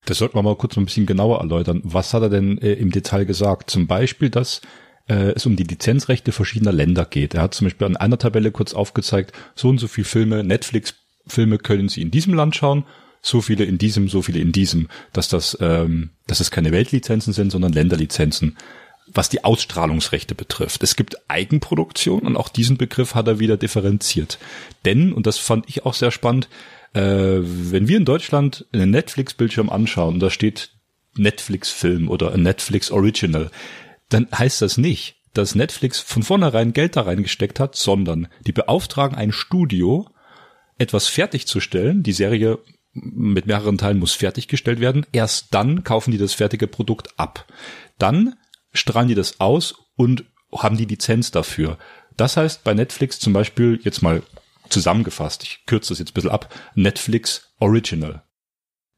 Das 0.06 0.18
sollten 0.18 0.36
wir 0.36 0.42
mal 0.42 0.56
kurz 0.56 0.76
ein 0.76 0.84
bisschen 0.84 1.06
genauer 1.06 1.40
erläutern. 1.40 1.80
Was 1.84 2.12
hat 2.14 2.22
er 2.22 2.30
denn 2.30 2.58
äh, 2.58 2.72
im 2.72 2.90
Detail 2.90 3.24
gesagt? 3.24 3.70
Zum 3.70 3.86
Beispiel, 3.86 4.30
dass 4.30 4.60
äh, 5.06 5.32
es 5.32 5.46
um 5.46 5.56
die 5.56 5.64
Lizenzrechte 5.64 6.32
verschiedener 6.32 6.72
Länder 6.72 7.04
geht. 7.04 7.34
Er 7.34 7.42
hat 7.42 7.54
zum 7.54 7.66
Beispiel 7.66 7.86
an 7.86 7.96
einer 7.96 8.18
Tabelle 8.18 8.52
kurz 8.52 8.74
aufgezeigt, 8.74 9.32
so 9.54 9.68
und 9.68 9.78
so 9.78 9.88
viele 9.88 10.06
Filme, 10.06 10.44
Netflix-Filme 10.44 11.58
können 11.58 11.88
Sie 11.88 12.02
in 12.02 12.10
diesem 12.10 12.34
Land 12.34 12.56
schauen, 12.56 12.84
so 13.22 13.40
viele 13.40 13.64
in 13.64 13.78
diesem, 13.78 14.08
so 14.08 14.20
viele 14.20 14.40
in 14.40 14.52
diesem, 14.52 14.88
dass 15.14 15.28
das, 15.28 15.56
ähm, 15.60 16.10
dass 16.26 16.40
es 16.40 16.50
keine 16.50 16.72
Weltlizenzen 16.72 17.32
sind, 17.32 17.50
sondern 17.50 17.72
Länderlizenzen 17.72 18.58
was 19.14 19.28
die 19.28 19.44
Ausstrahlungsrechte 19.44 20.34
betrifft. 20.34 20.82
Es 20.82 20.96
gibt 20.96 21.16
Eigenproduktion 21.28 22.20
und 22.20 22.36
auch 22.36 22.48
diesen 22.48 22.76
Begriff 22.76 23.14
hat 23.14 23.28
er 23.28 23.38
wieder 23.38 23.56
differenziert. 23.56 24.38
Denn, 24.84 25.12
und 25.12 25.26
das 25.26 25.38
fand 25.38 25.68
ich 25.68 25.86
auch 25.86 25.94
sehr 25.94 26.10
spannend, 26.10 26.48
äh, 26.92 27.00
wenn 27.00 27.88
wir 27.88 27.96
in 27.96 28.04
Deutschland 28.04 28.66
einen 28.72 28.90
Netflix-Bildschirm 28.90 29.70
anschauen 29.70 30.14
und 30.14 30.20
da 30.20 30.30
steht 30.30 30.70
Netflix-Film 31.16 32.08
oder 32.08 32.36
Netflix 32.36 32.90
Original, 32.90 33.50
dann 34.08 34.28
heißt 34.36 34.62
das 34.62 34.76
nicht, 34.76 35.16
dass 35.32 35.54
Netflix 35.54 36.00
von 36.00 36.22
vornherein 36.22 36.72
Geld 36.72 36.96
da 36.96 37.02
reingesteckt 37.02 37.58
hat, 37.60 37.76
sondern 37.76 38.28
die 38.46 38.52
beauftragen 38.52 39.16
ein 39.16 39.32
Studio, 39.32 40.08
etwas 40.78 41.08
fertigzustellen. 41.08 42.02
Die 42.02 42.12
Serie 42.12 42.58
mit 42.92 43.46
mehreren 43.46 43.78
Teilen 43.78 43.98
muss 43.98 44.12
fertiggestellt 44.12 44.80
werden. 44.80 45.04
Erst 45.12 45.52
dann 45.52 45.82
kaufen 45.82 46.12
die 46.12 46.18
das 46.18 46.34
fertige 46.34 46.68
Produkt 46.68 47.18
ab. 47.18 47.46
Dann 47.98 48.36
strahlen 48.74 49.08
die 49.08 49.14
das 49.14 49.40
aus 49.40 49.74
und 49.96 50.24
haben 50.52 50.76
die 50.76 50.84
Lizenz 50.84 51.30
dafür. 51.30 51.78
Das 52.16 52.36
heißt 52.36 52.64
bei 52.64 52.74
Netflix 52.74 53.18
zum 53.18 53.32
Beispiel, 53.32 53.80
jetzt 53.82 54.02
mal 54.02 54.22
zusammengefasst, 54.68 55.42
ich 55.42 55.66
kürze 55.66 55.90
das 55.90 55.98
jetzt 55.98 56.10
ein 56.10 56.14
bisschen 56.14 56.30
ab, 56.30 56.52
Netflix 56.74 57.54
Original. 57.60 58.22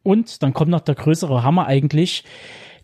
Und 0.03 0.43
dann 0.43 0.53
kommt 0.53 0.71
noch 0.71 0.81
der 0.81 0.95
größere 0.95 1.43
Hammer 1.43 1.67
eigentlich. 1.67 2.25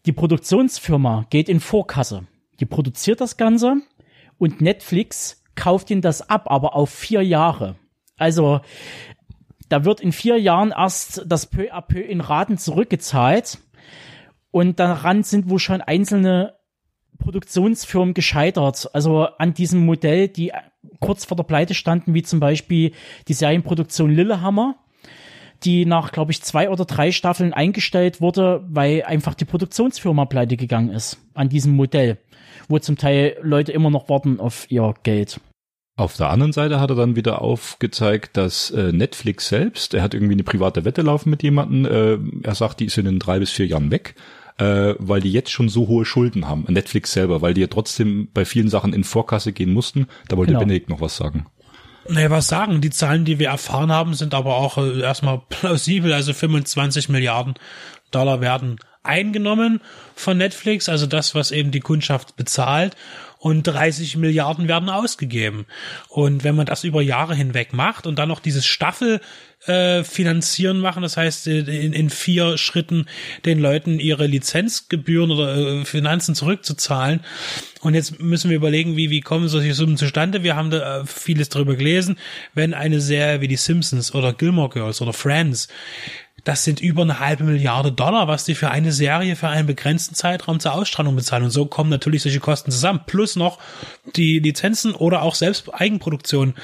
Die 0.06 0.12
Produktionsfirma 0.12 1.26
geht 1.30 1.48
in 1.48 1.60
Vorkasse. 1.60 2.26
Die 2.60 2.66
produziert 2.66 3.20
das 3.20 3.36
Ganze 3.36 3.76
und 4.38 4.60
Netflix 4.60 5.42
kauft 5.54 5.90
ihnen 5.90 6.02
das 6.02 6.28
ab, 6.28 6.50
aber 6.50 6.74
auf 6.74 6.90
vier 6.90 7.22
Jahre. 7.22 7.76
Also 8.16 8.60
da 9.68 9.84
wird 9.84 10.00
in 10.00 10.12
vier 10.12 10.38
Jahren 10.38 10.72
erst 10.76 11.22
das 11.26 11.46
peu 11.46 11.72
à 11.72 11.80
peu 11.80 12.00
in 12.00 12.20
Raten 12.20 12.58
zurückgezahlt 12.58 13.58
und 14.50 14.80
daran 14.80 15.22
sind 15.22 15.48
wohl 15.48 15.58
schon 15.58 15.80
einzelne 15.80 16.54
Produktionsfirmen 17.22 18.14
gescheitert. 18.14 18.90
Also 18.92 19.26
an 19.38 19.54
diesem 19.54 19.84
Modell, 19.86 20.28
die 20.28 20.52
kurz 21.00 21.24
vor 21.24 21.36
der 21.36 21.44
Pleite 21.44 21.74
standen, 21.74 22.14
wie 22.14 22.22
zum 22.22 22.40
Beispiel 22.40 22.92
die 23.28 23.34
Serienproduktion 23.34 24.10
Lillehammer, 24.10 24.76
die 25.64 25.86
nach, 25.86 26.12
glaube 26.12 26.32
ich, 26.32 26.42
zwei 26.42 26.68
oder 26.68 26.84
drei 26.84 27.12
Staffeln 27.12 27.52
eingestellt 27.52 28.20
wurde, 28.20 28.64
weil 28.68 29.04
einfach 29.04 29.34
die 29.34 29.44
Produktionsfirma 29.44 30.24
pleite 30.26 30.56
gegangen 30.56 30.90
ist 30.90 31.18
an 31.34 31.48
diesem 31.48 31.74
Modell, 31.74 32.18
wo 32.68 32.78
zum 32.78 32.98
Teil 32.98 33.36
Leute 33.42 33.72
immer 33.72 33.90
noch 33.90 34.08
warten 34.08 34.40
auf 34.40 34.70
ihr 34.70 34.94
Geld. 35.02 35.40
Auf 35.96 36.16
der 36.16 36.30
anderen 36.30 36.52
Seite 36.52 36.80
hat 36.80 36.90
er 36.90 36.96
dann 36.96 37.16
wieder 37.16 37.42
aufgezeigt, 37.42 38.36
dass 38.36 38.70
äh, 38.70 38.92
Netflix 38.92 39.48
selbst, 39.48 39.92
er 39.92 40.02
hat 40.02 40.14
irgendwie 40.14 40.32
eine 40.32 40.42
private 40.42 40.84
Wette 40.86 41.02
laufen 41.02 41.28
mit 41.28 41.42
jemandem, 41.42 41.84
äh, 41.84 42.46
er 42.46 42.54
sagt, 42.54 42.80
die 42.80 42.86
ist 42.86 42.96
in 42.96 43.18
drei 43.18 43.38
bis 43.38 43.50
vier 43.50 43.66
Jahren 43.66 43.90
weg 43.90 44.14
äh, 44.58 44.94
weil 44.98 45.20
die 45.20 45.32
jetzt 45.32 45.50
schon 45.50 45.68
so 45.68 45.88
hohe 45.88 46.04
Schulden 46.04 46.48
haben. 46.48 46.64
Netflix 46.68 47.12
selber, 47.12 47.42
weil 47.42 47.54
die 47.54 47.62
ja 47.62 47.66
trotzdem 47.66 48.28
bei 48.32 48.44
vielen 48.44 48.68
Sachen 48.68 48.92
in 48.92 49.04
Vorkasse 49.04 49.52
gehen 49.52 49.72
mussten. 49.72 50.06
Da 50.28 50.36
wollte 50.36 50.52
genau. 50.52 50.60
Benedikt 50.60 50.88
noch 50.88 51.00
was 51.00 51.16
sagen. 51.16 51.46
Naja, 52.08 52.30
was 52.30 52.48
sagen? 52.48 52.80
Die 52.80 52.90
Zahlen, 52.90 53.24
die 53.24 53.38
wir 53.38 53.48
erfahren 53.48 53.92
haben, 53.92 54.14
sind 54.14 54.34
aber 54.34 54.56
auch 54.56 54.78
äh, 54.78 55.00
erstmal 55.00 55.40
plausibel. 55.48 56.12
Also 56.12 56.32
25 56.32 57.08
Milliarden 57.08 57.54
Dollar 58.10 58.40
werden 58.40 58.78
eingenommen 59.02 59.80
von 60.14 60.38
Netflix, 60.38 60.88
also 60.88 61.06
das, 61.06 61.34
was 61.34 61.50
eben 61.50 61.72
die 61.72 61.80
Kundschaft 61.80 62.36
bezahlt 62.36 62.96
und 63.42 63.64
30 63.64 64.18
Milliarden 64.18 64.68
werden 64.68 64.88
ausgegeben. 64.88 65.66
Und 66.08 66.44
wenn 66.44 66.54
man 66.54 66.64
das 66.64 66.84
über 66.84 67.02
Jahre 67.02 67.34
hinweg 67.34 67.72
macht 67.72 68.06
und 68.06 68.20
dann 68.20 68.28
noch 68.28 68.38
dieses 68.38 68.64
Staffel 68.64 69.20
äh, 69.66 70.04
finanzieren 70.04 70.78
machen, 70.78 71.02
das 71.02 71.16
heißt 71.16 71.48
äh, 71.48 71.58
in, 71.58 71.92
in 71.92 72.08
vier 72.08 72.56
Schritten 72.56 73.06
den 73.44 73.58
Leuten 73.58 73.98
ihre 73.98 74.28
Lizenzgebühren 74.28 75.32
oder 75.32 75.56
äh, 75.56 75.84
Finanzen 75.84 76.36
zurückzuzahlen. 76.36 77.18
Und 77.80 77.94
jetzt 77.94 78.20
müssen 78.20 78.48
wir 78.48 78.56
überlegen, 78.56 78.96
wie, 78.96 79.10
wie 79.10 79.20
kommen 79.20 79.48
solche 79.48 79.74
Summen 79.74 79.96
zustande. 79.96 80.44
Wir 80.44 80.54
haben 80.54 80.70
da 80.70 81.00
äh, 81.00 81.04
vieles 81.04 81.48
darüber 81.48 81.74
gelesen. 81.74 82.18
Wenn 82.54 82.74
eine 82.74 83.00
Serie 83.00 83.40
wie 83.40 83.48
die 83.48 83.56
Simpsons 83.56 84.14
oder 84.14 84.32
Gilmore 84.32 84.68
Girls 84.68 85.02
oder 85.02 85.12
Friends 85.12 85.66
das 86.44 86.64
sind 86.64 86.80
über 86.80 87.02
eine 87.02 87.20
halbe 87.20 87.44
Milliarde 87.44 87.92
Dollar, 87.92 88.26
was 88.26 88.44
die 88.44 88.54
für 88.54 88.70
eine 88.70 88.90
Serie 88.92 89.36
für 89.36 89.48
einen 89.48 89.66
begrenzten 89.66 90.14
Zeitraum 90.14 90.58
zur 90.58 90.74
Ausstrahlung 90.74 91.14
bezahlen. 91.14 91.44
Und 91.44 91.50
so 91.50 91.66
kommen 91.66 91.90
natürlich 91.90 92.22
solche 92.22 92.40
Kosten 92.40 92.70
zusammen. 92.70 93.00
Plus 93.06 93.36
noch 93.36 93.58
die 94.16 94.40
Lizenzen 94.40 94.94
oder 94.94 95.22
auch 95.22 95.34
selbst 95.34 95.72
Eigenproduktion. 95.72 96.54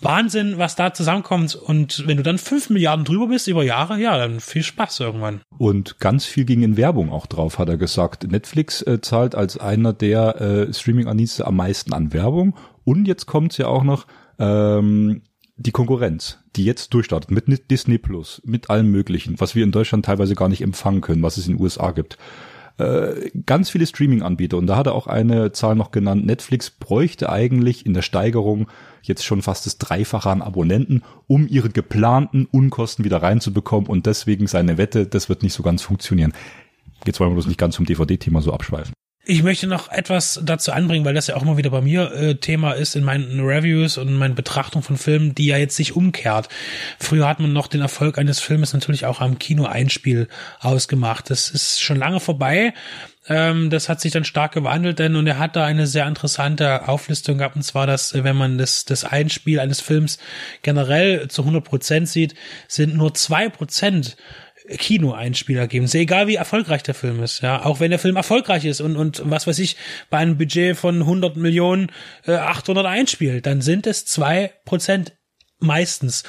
Wahnsinn, 0.00 0.56
was 0.56 0.76
da 0.76 0.94
zusammenkommt. 0.94 1.54
Und 1.54 2.06
wenn 2.06 2.16
du 2.16 2.22
dann 2.22 2.38
fünf 2.38 2.70
Milliarden 2.70 3.04
drüber 3.04 3.28
bist 3.28 3.48
über 3.48 3.62
Jahre, 3.62 4.00
ja, 4.00 4.16
dann 4.16 4.40
viel 4.40 4.62
Spaß 4.62 5.00
irgendwann. 5.00 5.40
Und 5.58 6.00
ganz 6.00 6.24
viel 6.24 6.44
ging 6.44 6.62
in 6.62 6.76
Werbung 6.76 7.12
auch 7.12 7.26
drauf, 7.26 7.58
hat 7.58 7.68
er 7.68 7.76
gesagt. 7.76 8.30
Netflix 8.30 8.82
äh, 8.82 9.00
zahlt 9.00 9.34
als 9.34 9.58
einer 9.58 9.92
der 9.92 10.40
äh, 10.40 10.72
Streaming-Andienste 10.72 11.46
am 11.46 11.56
meisten 11.56 11.92
an 11.92 12.12
Werbung. 12.12 12.56
Und 12.84 13.06
jetzt 13.06 13.26
kommt's 13.26 13.58
ja 13.58 13.66
auch 13.66 13.82
noch, 13.84 14.06
ähm, 14.38 15.22
die 15.58 15.72
Konkurrenz, 15.72 16.38
die 16.56 16.64
jetzt 16.64 16.94
durchstartet 16.94 17.30
mit 17.30 17.70
Disney 17.70 17.98
Plus, 17.98 18.40
mit 18.44 18.70
allem 18.70 18.90
Möglichen, 18.90 19.40
was 19.40 19.54
wir 19.54 19.64
in 19.64 19.72
Deutschland 19.72 20.04
teilweise 20.04 20.34
gar 20.34 20.48
nicht 20.48 20.62
empfangen 20.62 21.00
können, 21.00 21.22
was 21.22 21.36
es 21.36 21.48
in 21.48 21.56
den 21.56 21.62
USA 21.62 21.90
gibt. 21.90 22.16
Äh, 22.78 23.30
ganz 23.44 23.70
viele 23.70 23.86
Streaming-Anbieter 23.86 24.56
und 24.56 24.68
da 24.68 24.76
hat 24.76 24.86
er 24.86 24.94
auch 24.94 25.08
eine 25.08 25.50
Zahl 25.50 25.74
noch 25.74 25.90
genannt. 25.90 26.24
Netflix 26.24 26.70
bräuchte 26.70 27.28
eigentlich 27.28 27.84
in 27.84 27.92
der 27.92 28.02
Steigerung 28.02 28.68
jetzt 29.02 29.24
schon 29.24 29.42
fast 29.42 29.66
das 29.66 29.78
Dreifache 29.78 30.30
an 30.30 30.42
Abonnenten, 30.42 31.02
um 31.26 31.48
ihre 31.48 31.70
geplanten 31.70 32.46
Unkosten 32.46 33.04
wieder 33.04 33.20
reinzubekommen 33.20 33.90
und 33.90 34.06
deswegen 34.06 34.46
seine 34.46 34.78
Wette, 34.78 35.06
das 35.06 35.28
wird 35.28 35.42
nicht 35.42 35.54
so 35.54 35.64
ganz 35.64 35.82
funktionieren. 35.82 36.32
Jetzt 37.04 37.18
wollen 37.18 37.30
wir 37.30 37.34
bloß 37.34 37.48
nicht 37.48 37.58
ganz 37.58 37.74
zum 37.74 37.84
DVD-Thema 37.84 38.42
so 38.42 38.52
abschweifen. 38.52 38.94
Ich 39.30 39.42
möchte 39.42 39.66
noch 39.66 39.92
etwas 39.92 40.40
dazu 40.42 40.72
anbringen, 40.72 41.04
weil 41.04 41.12
das 41.12 41.26
ja 41.26 41.36
auch 41.36 41.42
immer 41.42 41.58
wieder 41.58 41.68
bei 41.68 41.82
mir 41.82 42.10
äh, 42.12 42.36
Thema 42.36 42.72
ist 42.72 42.96
in 42.96 43.04
meinen 43.04 43.40
Reviews 43.40 43.98
und 43.98 44.14
meinen 44.14 44.34
Betrachtungen 44.34 44.82
von 44.82 44.96
Filmen, 44.96 45.34
die 45.34 45.48
ja 45.48 45.58
jetzt 45.58 45.76
sich 45.76 45.94
umkehrt. 45.94 46.48
Früher 46.98 47.28
hat 47.28 47.38
man 47.38 47.52
noch 47.52 47.66
den 47.66 47.82
Erfolg 47.82 48.16
eines 48.16 48.40
Filmes 48.40 48.72
natürlich 48.72 49.04
auch 49.04 49.20
am 49.20 49.38
Kino-Einspiel 49.38 50.28
ausgemacht. 50.60 51.28
Das 51.28 51.50
ist 51.50 51.78
schon 51.82 51.98
lange 51.98 52.20
vorbei. 52.20 52.72
Ähm, 53.28 53.68
das 53.68 53.90
hat 53.90 54.00
sich 54.00 54.12
dann 54.12 54.24
stark 54.24 54.52
gewandelt, 54.52 54.98
denn 54.98 55.14
und 55.14 55.26
er 55.26 55.38
hat 55.38 55.56
da 55.56 55.66
eine 55.66 55.86
sehr 55.86 56.08
interessante 56.08 56.88
Auflistung 56.88 57.36
gehabt, 57.36 57.54
und 57.54 57.64
zwar, 57.64 57.86
dass 57.86 58.14
wenn 58.14 58.36
man 58.36 58.56
das, 58.56 58.86
das 58.86 59.04
Einspiel 59.04 59.60
eines 59.60 59.82
Films 59.82 60.18
generell 60.62 61.28
zu 61.28 61.42
100 61.42 61.62
Prozent 61.62 62.08
sieht, 62.08 62.34
sind 62.66 62.96
nur 62.96 63.12
zwei 63.12 63.50
Prozent 63.50 64.16
Kinoeinspieler 64.68 65.66
geben. 65.66 65.86
Sehr 65.86 66.02
egal, 66.02 66.26
wie 66.26 66.36
erfolgreich 66.36 66.82
der 66.82 66.94
Film 66.94 67.22
ist. 67.22 67.42
Ja, 67.42 67.64
auch 67.64 67.80
wenn 67.80 67.90
der 67.90 67.98
Film 67.98 68.16
erfolgreich 68.16 68.64
ist 68.64 68.80
und 68.80 68.96
und 68.96 69.22
was 69.24 69.46
weiß 69.46 69.58
ich 69.58 69.76
bei 70.10 70.18
einem 70.18 70.38
Budget 70.38 70.76
von 70.76 71.00
100 71.00 71.36
Millionen 71.36 71.90
äh, 72.26 72.34
800 72.34 72.86
einspielt, 72.86 73.46
dann 73.46 73.62
sind 73.62 73.86
es 73.86 74.04
zwei 74.04 74.52
Prozent 74.64 75.12
meistens. 75.60 76.22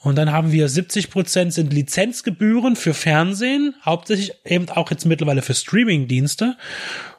Und 0.00 0.16
dann 0.16 0.32
haben 0.32 0.52
wir 0.52 0.68
70 0.68 1.10
Prozent 1.10 1.54
sind 1.54 1.72
Lizenzgebühren 1.72 2.76
für 2.76 2.94
Fernsehen, 2.94 3.74
hauptsächlich 3.84 4.32
eben 4.44 4.68
auch 4.68 4.90
jetzt 4.90 5.06
mittlerweile 5.06 5.42
für 5.42 5.54
Streamingdienste. 5.54 6.56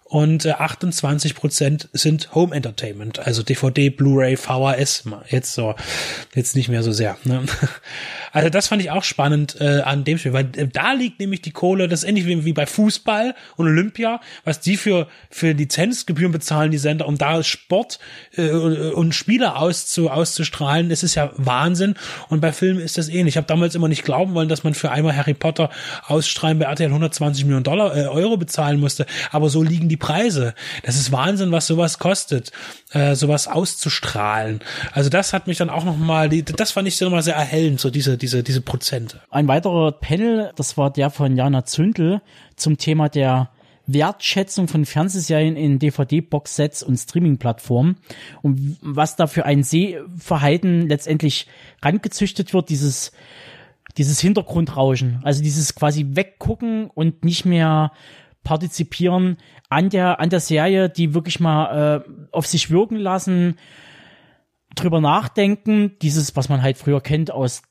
Und 0.08 0.46
äh, 0.46 0.52
28 0.52 1.34
Prozent 1.34 1.90
sind 1.92 2.36
Home 2.36 2.56
Entertainment, 2.56 3.20
also 3.20 3.42
DVD, 3.42 3.90
Blu-ray, 3.90 4.38
VHS. 4.38 5.06
Jetzt 5.30 5.54
so, 5.54 5.74
jetzt 6.36 6.56
nicht 6.56 6.70
mehr 6.70 6.84
so 6.84 6.92
sehr. 6.92 7.18
Ne? 7.24 7.44
Also 8.36 8.50
das 8.50 8.68
fand 8.68 8.82
ich 8.82 8.92
auch 8.92 9.06
spannend 9.06 9.60
äh, 9.62 9.80
an 9.80 10.04
dem 10.04 10.18
Spiel, 10.18 10.34
weil 10.34 10.50
äh, 10.58 10.68
da 10.68 10.94
liegt 10.94 11.20
nämlich 11.20 11.42
die 11.42 11.52
Kohle, 11.52 11.88
das 11.88 12.04
ist 12.04 12.10
ähnlich 12.10 12.26
wie, 12.26 12.44
wie 12.44 12.54
bei 12.54 12.66
Fußball 12.66 13.34
und 13.56 13.68
Olympia, 13.68 14.20
was 14.44 14.60
die 14.60 14.78
für 14.78 15.08
für 15.30 15.52
Lizenzgebühren 15.54 16.34
bezahlen, 16.34 16.70
die 16.70 16.78
Sender, 16.78 17.08
um 17.08 17.18
da 17.18 17.44
Sport 17.44 18.00
äh, 18.36 18.50
und 18.50 19.16
Spieler 19.16 19.58
auszu, 19.58 20.10
auszustrahlen, 20.10 20.90
das 20.90 21.02
ist 21.02 21.16
ja 21.16 21.32
Wahnsinn. 21.38 21.96
Und 22.28 22.42
bei 22.42 22.52
Filmen 22.52 22.82
ist 22.82 22.98
das 22.98 23.08
ähnlich. 23.08 23.36
Ich 23.36 23.38
habe 23.38 23.48
damals 23.48 23.74
immer 23.74 23.88
nicht 23.88 24.04
glauben 24.04 24.34
wollen, 24.34 24.50
dass 24.50 24.66
man 24.66 24.74
für 24.74 24.92
einmal 24.92 25.16
Harry 25.16 25.34
Potter 25.34 25.70
ausstrahlen 26.06 26.60
bei 26.60 26.66
RTL 26.66 26.90
120 26.90 27.46
Millionen 27.46 27.64
Dollar 27.64 27.96
äh, 27.96 28.08
Euro 28.08 28.36
bezahlen 28.36 28.82
musste, 28.82 29.06
aber 29.32 29.50
so 29.50 29.64
liegen 29.64 29.88
die 29.88 29.98
Preise. 29.98 30.56
Das 30.84 30.98
ist 30.98 31.14
Wahnsinn, 31.14 31.54
was 31.54 31.68
sowas 31.68 32.00
kostet, 32.00 32.52
äh, 32.92 33.16
sowas 33.16 33.48
auszustrahlen. 33.48 34.60
Also 34.92 35.10
das 35.10 35.32
hat 35.32 35.48
mich 35.48 35.58
dann 35.58 35.70
auch 35.70 35.86
noch 35.86 35.96
mal, 35.96 36.28
die, 36.28 36.44
das 36.44 36.72
fand 36.72 36.88
ich 36.90 36.98
dann 36.98 37.12
mal 37.12 37.24
sehr 37.24 37.36
erhellend, 37.36 37.80
so 37.80 37.90
diese 37.90 38.06
diese, 38.06 38.18
diese 38.28 38.62
Prozente. 38.62 39.22
Ein 39.30 39.48
weiterer 39.48 39.92
Panel, 39.92 40.52
das 40.56 40.78
war 40.78 40.92
der 40.92 41.10
von 41.10 41.36
Jana 41.36 41.66
Zündel 41.66 42.22
zum 42.56 42.78
Thema 42.78 43.10
der 43.10 43.50
Wertschätzung 43.88 44.68
von 44.68 44.86
Fernsehserien 44.86 45.56
in 45.56 45.80
DVD-Box-Sets 45.80 46.84
und 46.84 46.98
Streaming-Plattformen 46.98 47.98
und 48.42 48.78
was 48.82 49.16
da 49.16 49.28
für 49.28 49.46
ein 49.46 49.64
Sehverhalten 49.64 50.88
letztendlich 50.88 51.48
rangezüchtet 51.82 52.54
wird, 52.54 52.70
dieses 52.70 53.12
dieses 53.98 54.20
Hintergrundrauschen, 54.20 55.22
also 55.24 55.42
dieses 55.42 55.76
quasi 55.76 56.06
weggucken 56.16 56.90
und 56.90 57.24
nicht 57.24 57.46
mehr 57.46 57.92
partizipieren 58.44 59.38
an 59.70 59.90
der 59.90 60.20
an 60.20 60.30
der 60.30 60.40
Serie, 60.40 60.90
die 60.90 61.14
wirklich 61.14 61.40
mal 61.40 62.04
äh, 62.06 62.10
auf 62.32 62.48
sich 62.48 62.72
wirken 62.72 62.98
lassen, 62.98 63.58
drüber 64.76 65.00
nachdenken, 65.00 65.94
dieses 66.02 66.36
was 66.36 66.50
man 66.50 66.62
halt 66.62 66.78
früher 66.78 67.02
kennt 67.02 67.32
aus 67.32 67.62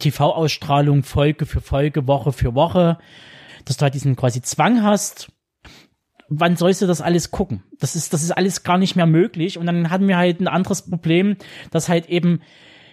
TV-Ausstrahlung 0.00 1.02
Folge 1.02 1.46
für 1.46 1.60
Folge, 1.60 2.06
Woche 2.06 2.32
für 2.32 2.54
Woche, 2.54 2.98
dass 3.64 3.76
du 3.76 3.82
halt 3.82 3.94
diesen 3.94 4.16
quasi 4.16 4.42
Zwang 4.42 4.82
hast. 4.82 5.30
Wann 6.28 6.56
sollst 6.56 6.82
du 6.82 6.86
das 6.86 7.00
alles 7.00 7.30
gucken? 7.30 7.62
Das 7.78 7.96
ist, 7.96 8.12
das 8.12 8.22
ist 8.22 8.32
alles 8.32 8.62
gar 8.62 8.78
nicht 8.78 8.96
mehr 8.96 9.06
möglich. 9.06 9.58
Und 9.58 9.66
dann 9.66 9.90
hatten 9.90 10.08
wir 10.08 10.16
halt 10.16 10.40
ein 10.40 10.48
anderes 10.48 10.82
Problem, 10.82 11.36
dass 11.70 11.88
halt 11.88 12.08
eben 12.08 12.40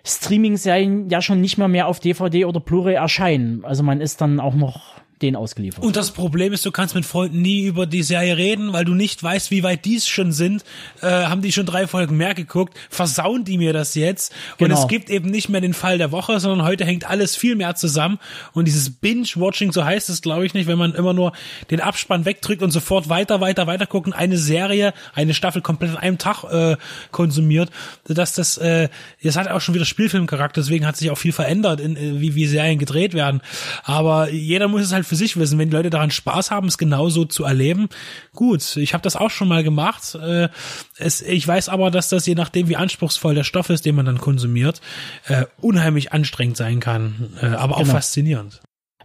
Streaming-Serien 0.05 1.09
ja 1.09 1.21
schon 1.21 1.41
nicht 1.41 1.57
mehr 1.57 1.67
mehr 1.67 1.87
auf 1.87 1.99
DVD 1.99 2.45
oder 2.45 2.59
Blu-ray 2.59 2.95
erscheinen. 2.95 3.65
Also 3.65 3.83
man 3.83 4.01
ist 4.01 4.21
dann 4.21 4.39
auch 4.39 4.55
noch 4.55 4.95
den 5.21 5.35
ausgeliefert. 5.35 5.83
Und 5.83 5.95
das 5.95 6.11
Problem 6.11 6.53
ist, 6.53 6.65
du 6.65 6.71
kannst 6.71 6.93
mit 6.93 7.05
Freunden 7.05 7.41
nie 7.41 7.63
über 7.63 7.85
die 7.87 8.03
Serie 8.03 8.37
reden, 8.37 8.73
weil 8.73 8.85
du 8.85 8.93
nicht 8.93 9.23
weißt, 9.23 9.49
wie 9.49 9.63
weit 9.63 9.83
die 9.85 9.99
schon 9.99 10.31
sind. 10.31 10.63
Äh, 11.01 11.07
haben 11.07 11.41
die 11.41 11.51
schon 11.51 11.65
drei 11.65 11.87
Folgen 11.87 12.17
mehr 12.17 12.35
geguckt? 12.35 12.77
Versauen 12.89 13.43
die 13.43 13.57
mir 13.57 13.73
das 13.73 13.95
jetzt? 13.95 14.31
Und 14.59 14.67
Genau. 14.67 14.79
es 14.79 14.87
gibt 14.87 15.09
eben 15.09 15.31
nicht 15.31 15.49
mehr 15.49 15.61
den 15.61 15.73
Fall 15.73 15.97
der 15.97 16.11
Woche, 16.11 16.39
sondern 16.39 16.67
heute 16.67 16.85
hängt 16.85 17.09
alles 17.09 17.35
viel 17.35 17.55
mehr 17.55 17.73
zusammen. 17.73 18.19
Und 18.53 18.65
dieses 18.65 18.91
Binge-Watching, 18.91 19.71
so 19.71 19.83
heißt 19.83 20.09
es, 20.09 20.21
glaube 20.21 20.45
ich 20.45 20.53
nicht, 20.53 20.67
wenn 20.67 20.77
man 20.77 20.93
immer 20.93 21.13
nur 21.13 21.33
den 21.71 21.81
Abspann 21.81 22.25
wegdrückt 22.25 22.61
und 22.61 22.69
sofort 22.69 23.09
weiter, 23.09 23.41
weiter, 23.41 23.65
weiter 23.65 23.87
gucken, 23.87 24.13
eine 24.13 24.37
Serie, 24.37 24.93
eine 25.15 25.33
Staffel 25.33 25.63
komplett 25.63 25.91
an 25.91 25.97
einem 25.97 26.17
Tag 26.19 26.43
äh, 26.43 26.77
konsumiert, 27.11 27.71
dass 28.05 28.33
das, 28.33 28.57
äh, 28.57 28.89
das 29.23 29.35
hat 29.35 29.47
auch 29.47 29.61
schon 29.61 29.73
wieder 29.73 29.85
Spielfilmcharakter, 29.85 30.61
deswegen 30.61 30.85
hat 30.85 30.95
sich 30.95 31.09
auch 31.09 31.17
viel 31.17 31.31
verändert, 31.31 31.79
in, 31.79 31.97
äh, 31.97 32.21
wie, 32.21 32.35
wie 32.35 32.45
Serien 32.45 32.77
gedreht 32.77 33.15
werden. 33.15 33.41
Aber 33.83 34.29
jeder 34.29 34.67
muss 34.67 34.81
es 34.81 34.93
halt 34.93 35.06
für 35.07 35.15
sich 35.15 35.37
wissen, 35.37 35.57
wenn 35.57 35.69
die 35.69 35.75
Leute 35.75 35.89
daran 35.89 36.11
Spaß 36.11 36.51
haben, 36.51 36.67
es 36.67 36.77
genauso 36.77 37.25
zu 37.25 37.43
erleben. 37.43 37.89
Gut, 38.33 38.75
ich 38.77 38.93
habe 38.93 39.01
das 39.01 39.15
auch 39.15 39.29
schon 39.31 39.47
mal 39.47 39.63
gemacht. 39.63 40.15
Äh, 40.15 40.49
es, 40.97 41.21
ich 41.21 41.47
weiß 41.47 41.69
aber, 41.69 41.89
dass 41.91 42.09
das 42.09 42.25
je 42.25 42.35
nachdem, 42.35 42.67
wie 42.69 42.75
anspruchsvoll 42.75 43.35
der 43.35 43.43
Stoff 43.43 43.69
ist, 43.69 43.85
den 43.85 43.95
man 43.95 44.05
dann 44.05 44.19
konsumiert, 44.19 44.81
äh, 45.27 45.45
unheimlich 45.61 46.13
anstrengend 46.13 46.57
sein 46.57 46.79
kann, 46.79 47.31
äh, 47.41 47.47
aber 47.47 47.75
auch 47.77 47.81
Genau. 47.81 47.93
faszinierend. 47.93 48.61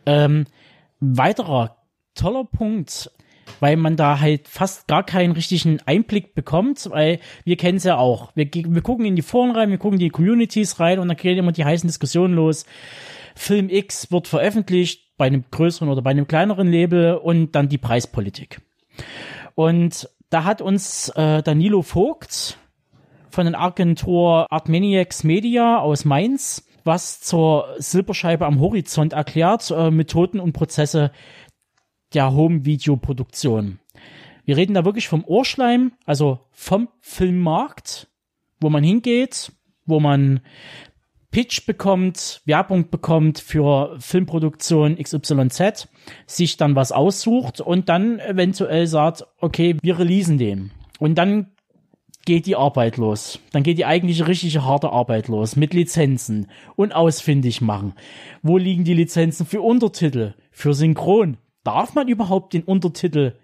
Ähm, 0.07 0.47
weiterer 1.01 1.77
toller 2.15 2.45
Punkt, 2.45 3.11
weil 3.61 3.77
man 3.77 3.97
da 3.97 4.21
halt 4.21 4.49
fast 4.49 4.87
gar 4.88 5.05
keinen 5.05 5.33
richtigen 5.33 5.81
Einblick 5.87 6.35
bekommt, 6.35 6.88
weil 6.91 7.21
wir 7.45 7.57
kennen 7.57 7.79
es 7.79 7.85
ja 7.85 7.97
auch. 7.97 8.33
Wir, 8.35 8.49
wir 8.53 8.83
gucken 8.83 9.05
in 9.05 9.17
die 9.17 9.23
Foren 9.23 9.51
rein, 9.53 9.71
wir 9.71 9.79
gucken 9.79 9.99
in 9.99 10.05
die 10.05 10.11
Communities 10.11 10.81
rein 10.81 10.99
und 10.99 11.09
dann 11.09 11.17
gehen 11.17 11.38
immer 11.38 11.53
die 11.53 11.65
heißen 11.65 11.87
Diskussionen 11.88 12.35
los. 12.35 12.65
Film 13.35 13.69
X 13.71 14.11
wird 14.11 14.29
veröffentlicht 14.29 15.12
bei 15.23 15.29
einem 15.29 15.45
größeren 15.53 15.89
oder 15.89 16.03
bei 16.03 16.11
einem 16.11 16.27
kleineren 16.27 16.67
Label 16.67 17.15
und 17.15 17.53
dann 17.53 17.69
die 17.69 17.79
Preispolitik. 17.79 18.61
Und 19.55 20.09
da 20.31 20.43
hat 20.43 20.61
uns 20.61 21.11
äh, 21.11 21.45
Danilo 21.45 21.83
Vogt 21.83 22.59
von 23.31 23.47
der 23.47 23.61
Agentur 23.61 24.49
Artmaniacs 24.51 25.23
Media 25.23 25.79
aus 25.79 26.05
Mainz 26.05 26.67
was 26.83 27.21
zur 27.21 27.69
Silberscheibe 27.79 28.45
am 28.45 28.59
Horizont 28.59 29.13
erklärt, 29.13 29.71
äh, 29.71 29.93
Methoden 29.93 30.41
und 30.41 30.55
Prozesse 30.55 31.13
der 32.15 32.33
Home-Video-Produktion. 32.33 33.79
Wir 34.45 34.57
reden 34.57 34.75
da 34.75 34.85
wirklich 34.85 35.07
vom 35.07 35.23
Ohrschleim, 35.25 35.93
also 36.05 36.41
vom 36.51 36.89
Filmmarkt, 36.99 38.09
wo 38.59 38.71
man 38.71 38.83
hingeht, 38.83 39.53
wo 39.87 40.01
man 40.01 40.41
Pitch 41.33 41.64
bekommt, 41.64 42.42
Werbung 42.45 42.90
bekommt 42.90 43.38
für 43.38 43.97
Filmproduktion 43.99 44.97
XYZ, 44.97 45.88
sich 46.27 46.59
dann 46.59 46.77
was 46.77 46.92
aussucht 46.92 47.61
und 47.61 47.88
dann 47.88 48.21
eventuell 48.21 48.87
sagt, 48.87 49.27
okay, 49.40 49.77
wir 49.83 49.99
releasen 49.99 50.37
den. 50.37 50.73
Und 51.01 51.16
dann 51.16 51.49
geht 52.27 52.45
die 52.45 52.55
Arbeit 52.55 52.99
los. 52.99 53.40
Dann 53.51 53.62
geht 53.62 53.79
die 53.79 53.87
eigentliche 53.87 54.29
richtige 54.29 54.64
harte 54.64 54.90
Arbeit 54.90 55.29
los 55.29 55.57
mit 55.57 55.73
Lizenzen 55.73 56.49
und 56.77 56.95
ausfindig 56.95 57.62
machen. 57.62 57.95
Wo 58.42 58.59
liegen 58.59 58.85
die 58.85 58.95
Lizenzen 58.95 59.47
für 59.47 59.62
Untertitel, 59.62 60.35
für 60.51 60.75
Synchron? 60.75 61.38
Darf 61.64 61.95
man 61.95 62.09
überhaupt 62.09 62.53
den 62.53 62.62
Untertitel 62.62 63.37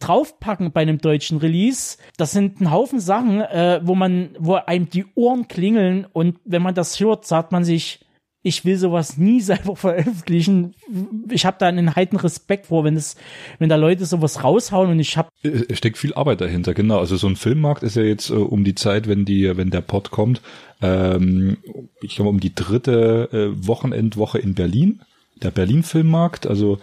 draufpacken 0.00 0.72
bei 0.72 0.82
einem 0.82 0.98
deutschen 0.98 1.38
Release? 1.38 1.98
Das 2.16 2.32
sind 2.32 2.60
ein 2.60 2.70
Haufen 2.70 3.00
Sachen, 3.00 3.40
äh, 3.40 3.80
wo 3.82 3.94
man, 3.94 4.30
wo 4.38 4.54
einem 4.54 4.90
die 4.90 5.06
Ohren 5.14 5.48
klingeln 5.48 6.06
und 6.12 6.38
wenn 6.44 6.62
man 6.62 6.74
das 6.74 6.98
hört, 6.98 7.26
sagt 7.26 7.52
man 7.52 7.64
sich, 7.64 8.00
ich 8.42 8.64
will 8.64 8.76
sowas 8.76 9.18
nie 9.18 9.40
selber 9.40 9.76
veröffentlichen. 9.76 10.74
Ich 11.30 11.44
habe 11.44 11.56
da 11.58 11.66
einen 11.68 11.94
heiten 11.94 12.16
Respekt 12.16 12.66
vor, 12.66 12.84
wenn 12.84 12.96
es, 12.96 13.16
wenn 13.58 13.68
da 13.68 13.76
Leute 13.76 14.06
sowas 14.06 14.42
raushauen 14.42 14.90
und 14.90 15.00
ich 15.00 15.16
habe 15.16 15.28
Es 15.42 15.78
steckt 15.78 15.98
viel 15.98 16.14
Arbeit 16.14 16.40
dahinter, 16.40 16.74
genau. 16.74 16.98
Also 16.98 17.16
so 17.16 17.26
ein 17.26 17.36
Filmmarkt 17.36 17.82
ist 17.82 17.96
ja 17.96 18.02
jetzt 18.02 18.30
äh, 18.30 18.34
um 18.34 18.64
die 18.64 18.74
Zeit, 18.74 19.08
wenn 19.08 19.24
die, 19.24 19.56
wenn 19.56 19.70
der 19.70 19.82
Pod 19.82 20.10
kommt, 20.10 20.40
ähm, 20.82 21.58
ich 22.00 22.16
glaube 22.16 22.30
um 22.30 22.40
die 22.40 22.54
dritte 22.54 23.28
äh, 23.32 23.66
Wochenendwoche 23.66 24.38
in 24.38 24.54
Berlin, 24.54 25.02
der 25.42 25.50
Berlin 25.50 25.82
Filmmarkt, 25.82 26.46
also 26.46 26.78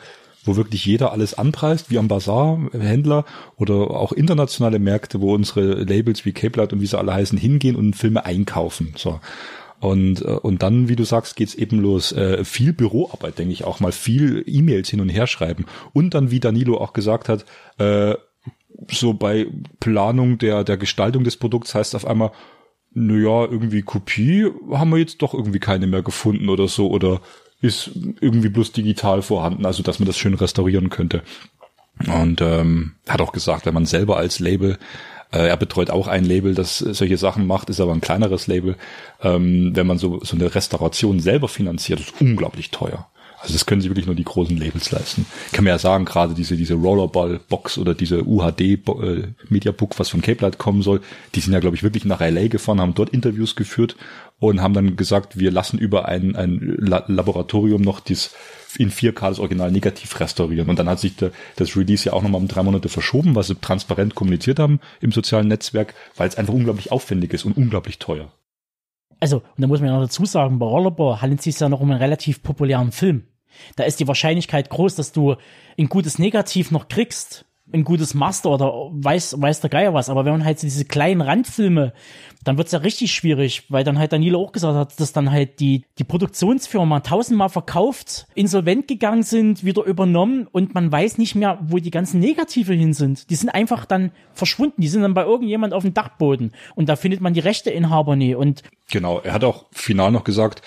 wo 0.48 0.56
wirklich 0.56 0.86
jeder 0.86 1.12
alles 1.12 1.34
anpreist, 1.34 1.90
wie 1.92 1.98
am 1.98 2.08
Bazar, 2.08 2.60
äh, 2.74 2.80
Händler 2.80 3.26
oder 3.58 3.92
auch 3.92 4.12
internationale 4.12 4.80
Märkte, 4.80 5.22
wo 5.22 5.34
unsere 5.34 5.84
Labels 5.84 6.26
wie 6.26 6.34
Cape 6.34 6.60
Light 6.60 6.74
und 6.74 6.82
wie 6.82 6.88
sie 6.88 6.98
alle 6.98 7.14
heißen, 7.14 7.38
hingehen 7.38 7.76
und 7.76 7.96
Filme 7.96 8.26
einkaufen. 8.26 8.94
So. 8.96 9.20
Und, 9.80 10.22
äh, 10.22 10.30
und 10.30 10.64
dann, 10.64 10.90
wie 10.90 10.96
du 10.96 11.04
sagst, 11.04 11.36
geht's 11.36 11.56
eben 11.56 11.80
los. 11.80 12.12
Äh, 12.12 12.44
viel 12.44 12.74
Büroarbeit, 12.74 13.38
denke 13.38 13.54
ich 13.54 13.64
auch 13.64 13.80
mal, 13.80 13.92
viel 13.92 14.44
E-Mails 14.48 14.90
hin 14.90 15.02
und 15.02 15.10
her 15.10 15.28
schreiben. 15.28 15.66
Und 15.94 16.14
dann, 16.14 16.32
wie 16.32 16.40
Danilo 16.40 16.78
auch 16.78 16.94
gesagt 16.94 17.30
hat, 17.30 17.46
äh, 17.78 18.16
so 18.92 19.14
bei 19.14 19.48
Planung 19.80 20.38
der, 20.38 20.64
der 20.64 20.78
Gestaltung 20.78 21.24
des 21.24 21.38
Produkts 21.38 21.74
heißt 21.76 21.96
auf 21.96 22.06
einmal, 22.06 22.32
naja, 22.94 23.46
irgendwie 23.46 23.84
Kopie 23.84 24.50
haben 24.72 24.90
wir 24.90 24.98
jetzt 24.98 25.22
doch 25.22 25.34
irgendwie 25.34 25.60
keine 25.60 25.88
mehr 25.88 26.02
gefunden 26.02 26.50
oder 26.50 26.68
so 26.68 26.90
oder 26.90 27.22
ist 27.62 27.92
irgendwie 28.22 28.50
bloß 28.50 28.72
digital 28.72 29.22
vorhanden, 29.22 29.66
also 29.66 29.84
dass 29.84 30.00
man 30.00 30.06
das 30.06 30.18
schön 30.18 30.34
restaurieren 30.34 30.90
könnte. 30.90 31.24
Und 32.06 32.42
ähm, 32.42 32.94
hat 33.08 33.22
auch 33.22 33.32
gesagt, 33.32 33.66
wenn 33.66 33.74
man 33.74 33.86
selber 33.86 34.18
als 34.18 34.40
Label, 34.40 34.78
äh, 35.32 35.48
er 35.48 35.58
betreut 35.58 35.90
auch 35.90 36.08
ein 36.08 36.26
Label, 36.26 36.54
das 36.54 36.78
solche 36.78 37.18
Sachen 37.18 37.48
macht, 37.48 37.70
ist 37.70 37.82
aber 37.82 37.94
ein 37.94 38.02
kleineres 38.02 38.48
Label, 38.48 38.76
ähm, 39.22 39.72
wenn 39.74 39.88
man 39.88 39.98
so, 39.98 40.20
so 40.24 40.36
eine 40.36 40.54
Restauration 40.54 41.20
selber 41.20 41.48
finanziert, 41.48 42.00
ist 42.00 42.14
unglaublich 42.22 42.70
teuer. 42.70 43.08
Also 43.40 43.54
das 43.54 43.66
können 43.68 43.82
sich 43.82 43.90
wirklich 43.90 44.08
nur 44.08 44.16
die 44.16 44.24
großen 44.24 44.58
Labels 44.58 44.92
leisten. 44.92 45.26
Kann 45.52 45.64
man 45.64 45.72
ja 45.72 45.78
sagen, 45.78 46.06
gerade 46.06 46.34
diese, 46.34 46.58
diese 46.58 46.74
Rollerball-Box 46.74 47.78
oder 47.78 47.94
diese 47.94 48.28
UHD-Mediabook, 48.28 49.94
äh, 49.94 50.00
was 50.00 50.10
von 50.10 50.22
Cape 50.22 50.44
Light 50.44 50.58
kommen 50.58 50.82
soll, 50.82 51.02
die 51.36 51.40
sind 51.40 51.54
ja, 51.54 51.60
glaube 51.60 51.76
ich, 51.76 51.84
wirklich 51.84 52.06
nach 52.06 52.20
LA 52.20 52.48
gefahren, 52.48 52.82
haben 52.82 52.96
dort 52.96 53.12
Interviews 53.12 53.56
geführt 53.56 53.96
und 54.40 54.62
haben 54.62 54.74
dann 54.74 54.96
gesagt, 54.96 55.38
wir 55.38 55.52
lassen 55.52 55.78
über 55.78 56.08
ein, 56.08 56.36
ein 56.36 56.78
Laboratorium 56.80 57.82
noch 57.82 58.00
dies 58.00 58.32
in 58.78 58.92
4K 58.92 59.30
das 59.30 59.40
Original 59.40 59.72
negativ 59.72 60.20
restaurieren. 60.20 60.70
Und 60.70 60.80
dann 60.80 60.90
hat 60.90 61.00
sich 61.00 61.16
der, 61.16 61.32
das 61.56 61.76
Release 61.76 62.06
ja 62.06 62.14
auch 62.14 62.24
nochmal 62.24 62.42
um 62.42 62.48
drei 62.48 62.64
Monate 62.64 62.90
verschoben, 62.90 63.36
was 63.36 63.48
sie 63.48 63.56
transparent 63.56 64.16
kommuniziert 64.16 64.60
haben 64.60 64.80
im 65.00 65.12
sozialen 65.12 65.48
Netzwerk, 65.48 65.94
weil 66.16 66.28
es 66.28 66.36
einfach 66.36 66.54
unglaublich 66.54 66.92
aufwendig 66.92 67.34
ist 67.34 67.46
und 67.46 67.58
unglaublich 67.58 68.00
teuer. 68.00 68.32
Also, 69.20 69.38
und 69.38 69.62
da 69.62 69.68
muss 69.68 69.80
man 69.80 69.90
ja 69.90 69.96
noch 69.96 70.04
dazu 70.04 70.26
sagen, 70.26 70.60
bei 70.60 70.66
Rollerball 70.66 71.22
handelt 71.22 71.40
es 71.40 71.46
sich 71.46 71.60
ja 71.60 71.70
noch 71.70 71.82
um 71.82 71.90
einen 71.92 72.00
relativ 72.00 72.44
populären 72.44 72.92
Film. 72.92 73.24
Da 73.76 73.84
ist 73.84 74.00
die 74.00 74.08
Wahrscheinlichkeit 74.08 74.70
groß, 74.70 74.96
dass 74.96 75.12
du 75.12 75.36
ein 75.80 75.90
gutes 75.90 76.20
Negativ 76.20 76.70
noch 76.72 76.88
kriegst, 76.88 77.46
ein 77.74 77.84
gutes 77.84 78.14
Master 78.14 78.50
oder 78.52 78.72
weiß, 78.92 79.42
weiß 79.42 79.62
der 79.62 79.70
Geier 79.70 79.94
was. 79.94 80.10
Aber 80.10 80.26
wenn 80.26 80.32
man 80.32 80.46
halt 80.46 80.62
diese 80.62 80.86
kleinen 80.86 81.22
Randfilme, 81.22 81.94
dann 82.44 82.58
wird's 82.58 82.72
ja 82.72 82.80
richtig 82.80 83.12
schwierig, 83.12 83.64
weil 83.70 83.84
dann 83.84 84.00
halt 84.00 84.14
Daniela 84.14 84.38
auch 84.38 84.54
gesagt 84.54 84.76
hat, 84.76 85.00
dass 85.00 85.12
dann 85.12 85.32
halt 85.32 85.60
die, 85.60 85.84
die 85.98 86.06
Produktionsfirma 86.06 87.02
tausendmal 87.02 87.50
verkauft, 87.50 88.28
insolvent 88.36 88.88
gegangen 88.88 89.24
sind, 89.24 89.66
wieder 89.66 89.84
übernommen 89.84 90.48
und 90.50 90.74
man 90.74 90.92
weiß 90.92 91.18
nicht 91.18 91.36
mehr, 91.36 91.60
wo 91.62 91.78
die 91.78 91.92
ganzen 91.92 92.20
Negative 92.20 92.74
hin 92.74 92.94
sind. 92.94 93.30
Die 93.30 93.36
sind 93.36 93.50
einfach 93.50 93.86
dann 93.86 94.12
verschwunden. 94.34 94.82
Die 94.82 94.88
sind 94.88 95.02
dann 95.02 95.14
bei 95.14 95.24
irgendjemand 95.24 95.74
auf 95.74 95.84
dem 95.84 95.94
Dachboden 95.94 96.54
und 96.76 96.88
da 96.88 96.96
findet 96.96 97.20
man 97.20 97.34
die 97.34 97.42
Rechteinhaber 97.42 98.16
nie 98.16 98.36
und 98.36 98.64
Genau, 98.90 99.20
er 99.20 99.34
hat 99.34 99.44
auch 99.44 99.66
final 99.74 100.12
noch 100.12 100.24
gesagt, 100.24 100.62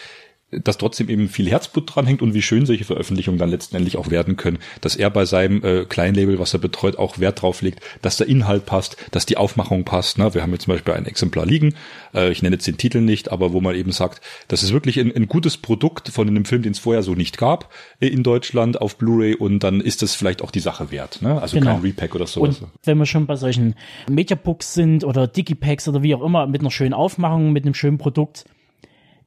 dass 0.50 0.78
trotzdem 0.78 1.08
eben 1.08 1.28
viel 1.28 1.48
Herzblut 1.48 1.94
dranhängt 1.94 2.22
und 2.22 2.34
wie 2.34 2.42
schön 2.42 2.66
solche 2.66 2.84
Veröffentlichungen 2.84 3.38
dann 3.38 3.50
letztendlich 3.50 3.96
auch 3.96 4.10
werden 4.10 4.36
können, 4.36 4.58
dass 4.80 4.96
er 4.96 5.10
bei 5.10 5.24
seinem 5.24 5.62
äh, 5.64 5.84
Kleinlabel, 5.84 6.38
was 6.38 6.52
er 6.52 6.58
betreut, 6.58 6.98
auch 6.98 7.18
Wert 7.18 7.42
drauf 7.42 7.62
legt, 7.62 7.80
dass 8.02 8.16
der 8.16 8.28
Inhalt 8.28 8.66
passt, 8.66 8.96
dass 9.12 9.26
die 9.26 9.36
Aufmachung 9.36 9.84
passt. 9.84 10.18
Ne? 10.18 10.34
Wir 10.34 10.42
haben 10.42 10.52
jetzt 10.52 10.64
zum 10.64 10.74
Beispiel 10.74 10.94
ein 10.94 11.06
Exemplar 11.06 11.46
liegen, 11.46 11.74
äh, 12.14 12.30
ich 12.30 12.42
nenne 12.42 12.56
jetzt 12.56 12.66
den 12.66 12.76
Titel 12.76 13.00
nicht, 13.00 13.30
aber 13.30 13.52
wo 13.52 13.60
man 13.60 13.74
eben 13.74 13.92
sagt, 13.92 14.20
das 14.48 14.62
ist 14.62 14.72
wirklich 14.72 14.98
ein, 14.98 15.14
ein 15.14 15.28
gutes 15.28 15.56
Produkt 15.56 16.08
von 16.08 16.26
einem 16.26 16.44
Film, 16.44 16.62
den 16.62 16.72
es 16.72 16.78
vorher 16.78 17.02
so 17.02 17.14
nicht 17.14 17.38
gab 17.38 17.72
äh, 18.00 18.08
in 18.08 18.22
Deutschland 18.22 18.80
auf 18.80 18.96
Blu-ray 18.96 19.34
und 19.34 19.60
dann 19.60 19.80
ist 19.80 20.02
das 20.02 20.14
vielleicht 20.14 20.42
auch 20.42 20.50
die 20.50 20.60
Sache 20.60 20.90
wert. 20.90 21.22
Ne? 21.22 21.40
Also 21.40 21.58
genau. 21.58 21.74
kein 21.74 21.82
Repack 21.82 22.14
oder 22.14 22.26
sowas. 22.26 22.60
Und 22.60 22.68
wenn 22.84 22.98
wir 22.98 23.06
schon 23.06 23.26
bei 23.26 23.36
solchen 23.36 23.74
Mediabooks 24.10 24.74
sind 24.74 25.04
oder 25.04 25.28
Digipacks 25.28 25.86
oder 25.86 26.02
wie 26.02 26.14
auch 26.14 26.22
immer, 26.22 26.46
mit 26.46 26.60
einer 26.60 26.70
schönen 26.70 26.94
Aufmachung, 26.94 27.52
mit 27.52 27.64
einem 27.64 27.74
schönen 27.74 27.98
Produkt, 27.98 28.44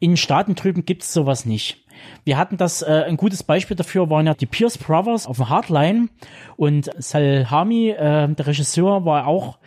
in 0.03 0.17
Staaten 0.17 0.55
drüben 0.55 0.83
gibt's 0.83 1.13
sowas 1.13 1.45
nicht. 1.45 1.77
Wir 2.25 2.37
hatten 2.37 2.57
das, 2.57 2.81
äh, 2.81 3.05
ein 3.07 3.15
gutes 3.15 3.41
Beispiel 3.41 3.77
dafür 3.77 4.09
waren 4.09 4.27
ja 4.27 4.33
die 4.33 4.45
Pierce 4.45 4.77
Brothers 4.77 5.27
auf 5.27 5.37
dem 5.37 5.47
Hardline 5.47 6.09
und 6.57 6.89
Salhami, 6.97 7.91
äh, 7.91 8.27
der 8.27 8.47
Regisseur, 8.47 9.05
war 9.05 9.27
auch 9.27 9.59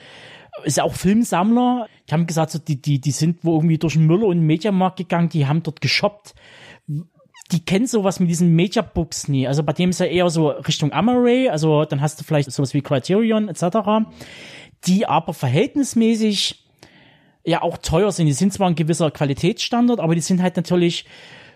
ist 0.65 0.77
ja 0.77 0.85
auch 0.85 0.95
Filmsammler. 0.95 1.87
Die 2.09 2.13
haben 2.13 2.27
gesagt, 2.27 2.51
so, 2.51 2.59
die, 2.59 2.81
die, 2.81 3.01
die 3.01 3.11
sind 3.13 3.45
wo 3.45 3.55
irgendwie 3.55 3.79
durch 3.79 3.95
den 3.95 4.07
Müller 4.07 4.27
und 4.27 4.37
den 4.39 4.47
Mediamarkt 4.47 4.99
gegangen, 4.99 5.31
die 5.31 5.47
haben 5.47 5.63
dort 5.63 5.81
geshoppt. 5.81 6.35
Die 7.53 7.65
kennen 7.65 7.87
sowas 7.87 8.21
mit 8.21 8.29
diesen 8.29 8.55
Mediabooks 8.55 9.29
nie. 9.29 9.47
Also 9.47 9.63
bei 9.63 9.73
dem 9.73 9.91
ist 9.91 10.01
ja 10.01 10.07
eher 10.07 10.29
so 10.29 10.49
Richtung 10.49 10.93
Amaray, 10.93 11.49
also 11.49 11.85
dann 11.85 12.01
hast 12.03 12.21
du 12.21 12.25
vielleicht 12.25 12.53
sowas 12.53 12.75
wie 12.75 12.83
Criterion 12.83 13.49
etc., 13.49 14.09
die 14.87 15.07
aber 15.07 15.33
verhältnismäßig 15.33 16.66
ja 17.47 17.63
auch 17.63 17.79
teuer 17.79 18.13
sind. 18.13 18.27
Die 18.27 18.33
sind 18.33 18.53
zwar 18.53 18.69
ein 18.69 18.75
gewisser 18.75 19.11
Qualitätsstandard, 19.11 20.01
aber 20.01 20.15
die 20.15 20.21
sind 20.21 20.43
halt 20.43 20.57
natürlich 20.57 21.07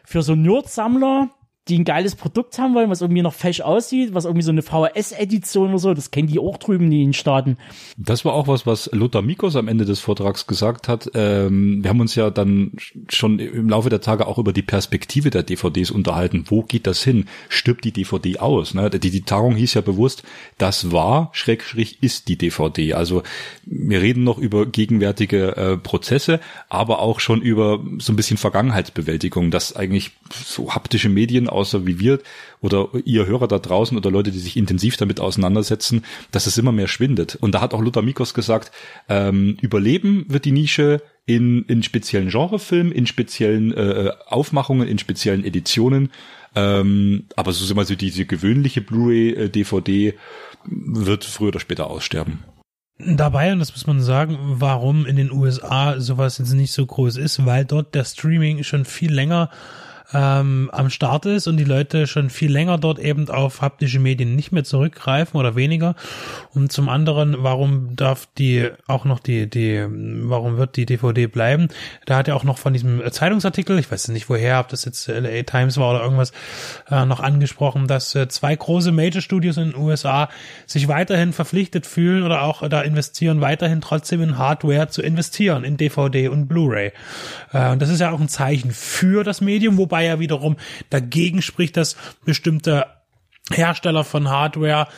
für 0.05 0.23
so 0.23 0.35
Nerd-Sammler 0.35 1.31
die 1.71 1.79
ein 1.79 1.85
geiles 1.85 2.17
Produkt 2.17 2.59
haben 2.59 2.75
wollen, 2.75 2.91
was 2.91 3.01
irgendwie 3.01 3.23
noch 3.23 3.33
fesch 3.33 3.61
aussieht, 3.61 4.13
was 4.13 4.25
irgendwie 4.25 4.43
so 4.43 4.51
eine 4.51 4.63
VHS-Edition 4.63 5.71
oder 5.71 5.79
so, 5.79 5.95
das 5.95 6.11
kennen 6.11 6.29
die 6.29 6.39
auch 6.39 6.59
drüben 6.59 6.87
in 6.87 6.91
den 6.91 7.13
Staaten. 7.13 7.57
Das 7.97 8.25
war 8.25 8.33
auch 8.35 8.49
was, 8.49 8.67
was 8.67 8.91
Lothar 8.93 9.23
Mikos 9.23 9.57
am 9.57 9.69
Ende 9.69 9.85
des 9.85 10.01
Vortrags 10.01 10.47
gesagt 10.47 10.89
hat. 10.89 11.11
Ähm, 11.15 11.83
wir 11.83 11.91
haben 11.91 12.01
uns 12.01 12.15
ja 12.15 12.31
dann 12.31 12.73
schon 13.09 13.39
im 13.39 13.69
Laufe 13.69 13.89
der 13.89 14.01
Tage 14.01 14.27
auch 14.27 14.39
über 14.39 14.53
die 14.53 14.63
Perspektive 14.63 15.31
der 15.31 15.43
DVDs 15.43 15.91
unterhalten. 15.91 16.45
Wo 16.49 16.63
geht 16.63 16.87
das 16.87 17.03
hin? 17.03 17.27
Stirbt 17.49 17.85
die 17.85 17.93
DVD 17.93 18.39
aus? 18.39 18.75
Ne? 18.75 18.91
Die, 18.91 19.11
die 19.11 19.23
Tagung 19.23 19.55
hieß 19.55 19.75
ja 19.75 19.81
bewusst, 19.81 20.25
das 20.59 20.91
war, 20.93 21.31
Schrägstrich, 21.33 22.03
ist 22.03 22.29
die 22.29 22.37
DVD. 22.37 22.95
Also 22.95 23.23
wir 23.65 24.03
reden 24.03 24.25
noch 24.25 24.39
über 24.39 24.67
gegenwärtige 24.67 25.57
äh, 25.57 25.77
Prozesse, 25.77 26.41
aber 26.69 27.01
auch 27.01 27.21
schon 27.21 27.41
über 27.41 27.81
so 27.99 28.13
ein 28.13 28.17
bisschen 28.17 28.37
Vergangenheitsbewältigung, 28.37 29.51
dass 29.51 29.77
eigentlich 29.77 30.11
so 30.45 30.75
haptische 30.75 31.09
Medien 31.09 31.49
außer 31.61 31.87
wie 31.87 32.01
wir 32.01 32.21
oder 32.61 32.89
ihr 33.05 33.27
Hörer 33.27 33.49
da 33.49 33.59
draußen 33.59 33.97
oder 33.97 34.11
Leute, 34.11 34.31
die 34.31 34.39
sich 34.39 34.57
intensiv 34.57 34.97
damit 34.97 35.21
auseinandersetzen, 35.21 36.05
dass 36.31 36.47
es 36.47 36.59
immer 36.59 36.73
mehr 36.73 36.89
schwindet. 36.89 37.37
Und 37.41 37.55
da 37.55 37.61
hat 37.61 37.75
auch 37.75 37.81
Luther 37.81 38.03
Mikos 38.03 38.35
gesagt, 38.35 38.73
ähm, 39.09 39.57
überleben 39.61 40.25
wird 40.29 40.45
die 40.45 40.53
Nische 40.53 41.03
in, 41.27 41.65
in 41.67 41.83
speziellen 41.83 42.31
Genrefilmen, 42.31 42.93
in 42.93 43.07
speziellen 43.07 43.73
äh, 43.73 44.11
Aufmachungen, 44.27 44.89
in 44.89 44.99
speziellen 44.99 45.45
Editionen. 45.45 46.11
Ähm, 46.57 47.27
aber 47.37 47.53
so 47.53 47.65
sind 47.65 47.77
wir 47.77 47.85
so 47.85 47.95
diese 47.95 48.25
gewöhnliche 48.25 48.81
Blu-ray, 48.81 49.35
äh, 49.35 50.15
wird 50.65 51.25
früher 51.25 51.49
oder 51.49 51.61
später 51.61 51.89
aussterben. 51.89 52.41
Dabei, 52.99 53.53
und 53.53 53.61
das 53.61 53.73
muss 53.73 53.87
man 53.87 54.01
sagen, 54.03 54.37
warum 54.41 55.07
in 55.07 55.17
den 55.17 55.33
USA 55.33 56.01
sowas 56.01 56.39
jetzt 56.39 56.53
nicht 56.53 56.73
so 56.73 56.85
groß 56.85 57.17
ist, 57.17 57.47
weil 57.47 57.65
dort 57.65 57.95
der 57.95 58.05
Streaming 58.05 58.63
schon 58.63 58.85
viel 58.85 59.13
länger 59.13 59.49
ähm, 60.13 60.71
am 60.73 60.91
Start 60.91 61.27
ist 61.27 61.47
und 61.47 61.57
die 61.57 61.65
Leute 61.65 62.07
schon 62.07 62.31
viel 62.31 62.51
länger 62.51 62.79
dort 62.79 62.99
eben 62.99 63.29
auf 63.29 63.61
haptische 63.61 64.01
Medien 64.01 64.35
nicht 64.35 64.53
mehr 64.53 64.65
zurückgreifen 64.65 65.39
oder 65.39 65.55
weniger. 65.55 65.95
Und 66.53 66.73
zum 66.73 66.89
anderen, 66.89 67.37
warum 67.39 67.95
darf 67.97 68.29
die 68.39 68.69
auch 68.87 69.05
noch 69.05 69.21
die, 69.21 69.49
die, 69.49 69.85
warum 69.89 70.57
wird 70.57 70.77
die 70.77 70.87
DVD 70.87 71.27
bleiben? 71.27 71.69
Da 72.07 72.17
hat 72.17 72.29
er 72.29 72.37
auch 72.37 72.45
noch 72.45 72.59
von 72.59 72.73
diesem 72.73 73.01
Zeitungsartikel, 73.11 73.79
ich 73.79 73.91
weiß 73.91 74.09
nicht 74.09 74.29
woher, 74.29 74.61
ob 74.61 74.69
das 74.69 74.85
jetzt 74.85 75.07
LA 75.09 75.43
Times 75.43 75.77
war 75.77 75.91
oder 75.95 76.03
irgendwas, 76.03 76.33
äh, 76.91 77.05
noch 77.05 77.21
angesprochen, 77.21 77.87
dass 77.87 78.15
äh, 78.15 78.29
zwei 78.29 78.57
große 78.57 78.93
Major 78.93 79.23
Studios 79.23 79.57
in 79.57 79.73
den 79.73 79.81
USA 79.81 80.29
sich 80.67 80.89
weiterhin 80.89 81.33
verpflichtet 81.33 81.87
fühlen 81.87 82.25
oder 82.25 82.43
auch 82.43 82.69
da 82.69 82.81
investieren, 82.81 83.41
weiterhin 83.41 83.81
trotzdem 83.81 84.23
in 84.23 84.39
Hardware 84.39 84.89
zu 84.89 85.03
investieren, 85.03 85.65
in 85.65 85.77
DVD 85.77 86.29
und 86.29 86.49
Blu-ray. 86.49 86.93
Äh, 87.53 87.71
und 87.71 87.81
das 87.81 87.89
ist 87.89 88.01
ja 88.01 88.11
auch 88.11 88.21
ein 88.21 88.29
Zeichen 88.29 88.73
für 88.73 89.25
das 89.25 89.41
Medium, 89.41 89.79
wobei 89.79 90.00
wobei 90.01 90.07
ja 90.07 90.19
wiederum. 90.19 90.57
Dagegen 90.89 91.43
spricht, 91.43 91.77
dass 91.77 91.97
bestimmte 92.25 92.87
Hersteller 93.53 94.05
von 94.05 94.29
Hardware 94.29 94.89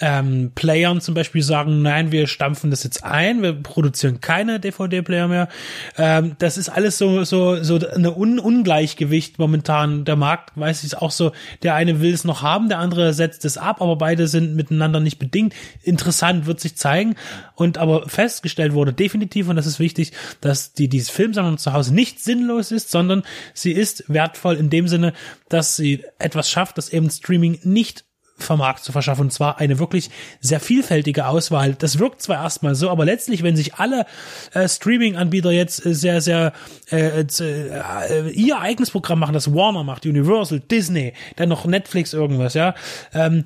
ähm, 0.00 0.52
Playern 0.54 1.00
zum 1.00 1.14
Beispiel 1.14 1.42
sagen, 1.42 1.82
nein, 1.82 2.10
wir 2.10 2.26
stampfen 2.26 2.70
das 2.70 2.82
jetzt 2.82 3.04
ein, 3.04 3.42
wir 3.42 3.52
produzieren 3.52 4.20
keine 4.20 4.58
DVD-Player 4.58 5.28
mehr. 5.28 5.48
Ähm, 5.96 6.36
das 6.38 6.58
ist 6.58 6.68
alles 6.68 6.98
so 6.98 7.24
so 7.24 7.62
so 7.62 7.78
eine 7.88 8.16
Un 8.16 8.38
Ungleichgewicht 8.38 9.38
momentan. 9.38 10.04
Der 10.04 10.16
Markt 10.16 10.58
weiß 10.58 10.84
ich 10.84 10.96
auch 10.98 11.10
so, 11.10 11.32
der 11.62 11.74
eine 11.74 12.00
will 12.00 12.12
es 12.12 12.24
noch 12.24 12.42
haben, 12.42 12.68
der 12.68 12.78
andere 12.78 13.14
setzt 13.14 13.44
es 13.44 13.56
ab, 13.56 13.80
aber 13.80 13.96
beide 13.96 14.26
sind 14.26 14.56
miteinander 14.56 15.00
nicht 15.00 15.18
bedingt. 15.18 15.54
Interessant 15.82 16.46
wird 16.46 16.60
sich 16.60 16.76
zeigen 16.76 17.14
und 17.54 17.78
aber 17.78 18.08
festgestellt 18.08 18.72
wurde 18.72 18.92
definitiv 18.92 19.48
und 19.48 19.56
das 19.56 19.66
ist 19.66 19.78
wichtig, 19.78 20.12
dass 20.40 20.72
die 20.72 20.88
diese 20.88 21.12
Filmsammlung 21.12 21.58
zu 21.58 21.72
Hause 21.72 21.94
nicht 21.94 22.20
sinnlos 22.20 22.72
ist, 22.72 22.90
sondern 22.90 23.22
sie 23.52 23.72
ist 23.72 24.04
wertvoll 24.08 24.56
in 24.56 24.70
dem 24.70 24.88
Sinne, 24.88 25.12
dass 25.48 25.76
sie 25.76 26.04
etwas 26.18 26.50
schafft, 26.50 26.78
das 26.78 26.88
eben 26.88 27.10
Streaming 27.10 27.60
nicht 27.62 28.04
vermag 28.36 28.80
zu 28.80 28.92
verschaffen. 28.92 29.22
Und 29.22 29.32
zwar 29.32 29.58
eine 29.58 29.78
wirklich 29.78 30.10
sehr 30.40 30.60
vielfältige 30.60 31.26
Auswahl. 31.26 31.74
Das 31.74 31.98
wirkt 31.98 32.22
zwar 32.22 32.42
erstmal 32.42 32.74
so, 32.74 32.90
aber 32.90 33.04
letztlich, 33.04 33.42
wenn 33.42 33.56
sich 33.56 33.74
alle 33.74 34.06
äh, 34.52 34.68
Streaming-Anbieter 34.68 35.50
jetzt 35.50 35.84
äh, 35.84 35.94
sehr, 35.94 36.20
sehr 36.20 36.52
äh, 36.90 37.20
äh, 37.20 38.30
ihr 38.30 38.58
eigenes 38.58 38.90
Programm 38.90 39.20
machen, 39.20 39.34
das 39.34 39.54
Warner 39.54 39.84
macht, 39.84 40.06
Universal, 40.06 40.60
Disney, 40.60 41.14
dann 41.36 41.48
noch 41.48 41.64
Netflix 41.64 42.12
irgendwas, 42.12 42.54
ja, 42.54 42.74
ähm, 43.12 43.44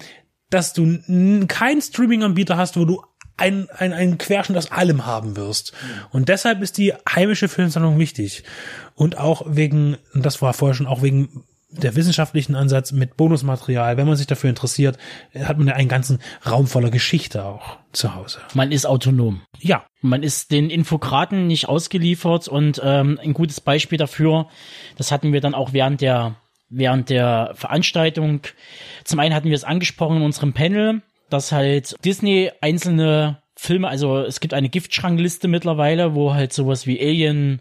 dass 0.51 0.73
du 0.73 0.99
keinen 1.47 1.83
Streaming-Anbieter 1.83 2.57
hast, 2.57 2.79
wo 2.79 2.87
du 2.87 3.03
ein, 3.37 3.69
ein, 3.71 3.93
einen 3.93 4.19
Querschnitt 4.19 4.59
aus 4.59 4.73
allem 4.73 5.07
haben 5.07 5.37
wirst. 5.37 5.73
Und 6.11 6.29
deshalb 6.29 6.61
ist 6.61 6.77
die 6.77 6.93
heimische 7.09 7.49
Filmsammlung 7.49 7.99
wichtig. 7.99 8.43
Und 8.95 9.17
auch 9.17 9.43
wegen, 9.47 9.97
das 10.15 10.43
war 10.43 10.53
vorher 10.55 10.75
schon 10.75 10.89
auch 10.89 11.03
wegen 11.03 11.45
der 11.71 11.97
wissenschaftlichen 11.97 12.55
Ansatz 12.55 12.93
mit 12.93 13.17
Bonusmaterial, 13.17 13.97
wenn 13.97 14.07
man 14.07 14.17
sich 14.17 14.27
dafür 14.27 14.51
interessiert, 14.51 14.97
hat 15.35 15.59
man 15.59 15.69
ja 15.69 15.75
einen 15.75 15.89
ganzen 15.89 16.19
Raum 16.49 16.67
voller 16.67 16.91
Geschichte 16.91 17.45
auch 17.45 17.79
zu 17.93 18.15
Hause. 18.15 18.41
Man 18.55 18.73
ist 18.73 18.87
autonom. 18.87 19.43
Ja. 19.59 19.85
Man 20.01 20.23
ist 20.23 20.51
den 20.51 20.71
Infokraten 20.71 21.47
nicht 21.47 21.69
ausgeliefert 21.69 22.49
und 22.49 22.81
ähm, 22.83 23.19
ein 23.23 23.35
gutes 23.35 23.61
Beispiel 23.61 23.99
dafür, 23.99 24.49
das 24.97 25.11
hatten 25.13 25.33
wir 25.33 25.41
dann 25.41 25.55
auch 25.55 25.73
während 25.73 26.01
der 26.01 26.37
während 26.71 27.09
der 27.09 27.53
Veranstaltung. 27.55 28.43
Zum 29.05 29.19
einen 29.21 29.35
hatten 29.35 29.49
wir 29.49 29.55
es 29.55 29.65
angesprochen 29.65 30.19
in 30.19 30.23
unserem 30.23 30.53
Panel, 30.53 31.03
dass 31.31 31.51
halt 31.51 31.97
Disney 32.05 32.51
einzelne 32.61 33.39
Filme, 33.57 33.89
also 33.89 34.19
es 34.19 34.41
gibt 34.41 34.55
eine 34.55 34.69
Giftschrankliste 34.69 35.49
mittlerweile, 35.49 36.15
wo 36.15 36.35
halt 36.35 36.53
sowas 36.53 36.87
wie 36.87 37.01
Alien 37.01 37.61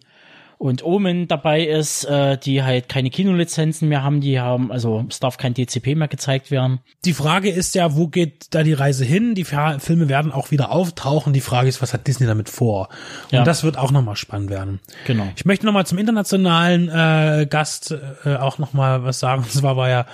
und 0.57 0.83
Omen 0.83 1.27
dabei 1.27 1.63
ist, 1.63 2.05
äh, 2.05 2.37
die 2.37 2.63
halt 2.63 2.89
keine 2.89 3.09
Kinolizenzen 3.11 3.89
mehr 3.89 4.03
haben, 4.03 4.21
die 4.21 4.39
haben, 4.39 4.71
also 4.71 5.05
es 5.07 5.19
darf 5.19 5.37
kein 5.37 5.53
DCP 5.53 5.95
mehr 5.95 6.07
gezeigt 6.07 6.49
werden. 6.49 6.79
Die 7.05 7.13
Frage 7.13 7.49
ist 7.49 7.75
ja, 7.75 7.95
wo 7.95 8.07
geht 8.07 8.47
da 8.55 8.63
die 8.63 8.73
Reise 8.73 9.05
hin? 9.05 9.35
Die 9.35 9.43
Filme 9.43 10.09
werden 10.09 10.31
auch 10.31 10.49
wieder 10.49 10.71
auftauchen. 10.71 11.33
Die 11.33 11.41
Frage 11.41 11.69
ist, 11.69 11.81
was 11.81 11.93
hat 11.93 12.07
Disney 12.07 12.25
damit 12.25 12.49
vor? 12.49 12.89
Ja. 13.29 13.39
Und 13.39 13.45
das 13.45 13.63
wird 13.63 13.77
auch 13.77 13.91
nochmal 13.91 14.15
spannend 14.15 14.49
werden. 14.49 14.79
Genau. 15.05 15.27
Ich 15.35 15.45
möchte 15.45 15.65
nochmal 15.65 15.85
zum 15.85 15.99
internationalen 15.99 16.89
äh, 16.89 17.45
Gast 17.47 17.95
äh, 18.25 18.35
auch 18.35 18.57
nochmal 18.57 19.03
was 19.03 19.19
sagen. 19.19 19.43
Und 19.43 19.51
zwar 19.51 19.77
war 19.77 19.89
ja 19.89 20.05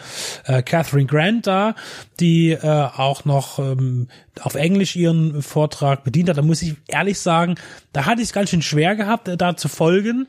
äh, 0.46 0.62
Catherine 0.62 1.06
Grant 1.06 1.48
da, 1.48 1.76
die 2.20 2.52
äh, 2.52 2.68
auch 2.68 3.24
noch 3.24 3.60
ähm, 3.60 4.10
auf 4.42 4.56
Englisch 4.56 4.96
ihren 4.96 5.42
Vortrag 5.42 6.04
bedient 6.04 6.30
hat. 6.30 6.38
Da 6.38 6.42
muss 6.42 6.62
ich 6.62 6.76
ehrlich 6.88 7.20
sagen, 7.20 7.56
da 7.92 8.06
hatte 8.06 8.22
ich 8.22 8.30
es 8.30 8.34
ganz 8.34 8.50
schön 8.50 8.62
schwer 8.62 8.96
gehabt, 8.96 9.28
äh, 9.28 9.38
da 9.38 9.56
zu 9.56 9.68
folgen. 9.68 10.28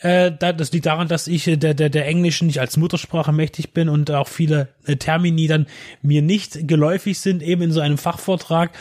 Äh, 0.00 0.32
da, 0.38 0.52
das 0.52 0.72
liegt 0.72 0.86
daran, 0.86 1.08
dass 1.08 1.26
ich 1.26 1.46
äh, 1.48 1.56
der, 1.56 1.74
der, 1.74 1.88
der 1.88 2.06
Englischen 2.06 2.46
nicht 2.46 2.60
als 2.60 2.76
Muttersprache 2.76 3.32
mächtig 3.32 3.72
bin 3.72 3.88
und 3.88 4.10
auch 4.10 4.28
viele 4.28 4.68
Termini 4.98 5.46
dann 5.46 5.66
mir 6.02 6.22
nicht 6.22 6.68
geläufig 6.68 7.18
sind, 7.20 7.42
eben 7.42 7.62
in 7.62 7.72
so 7.72 7.80
einem 7.80 7.98
Fachvortrag. 7.98 8.72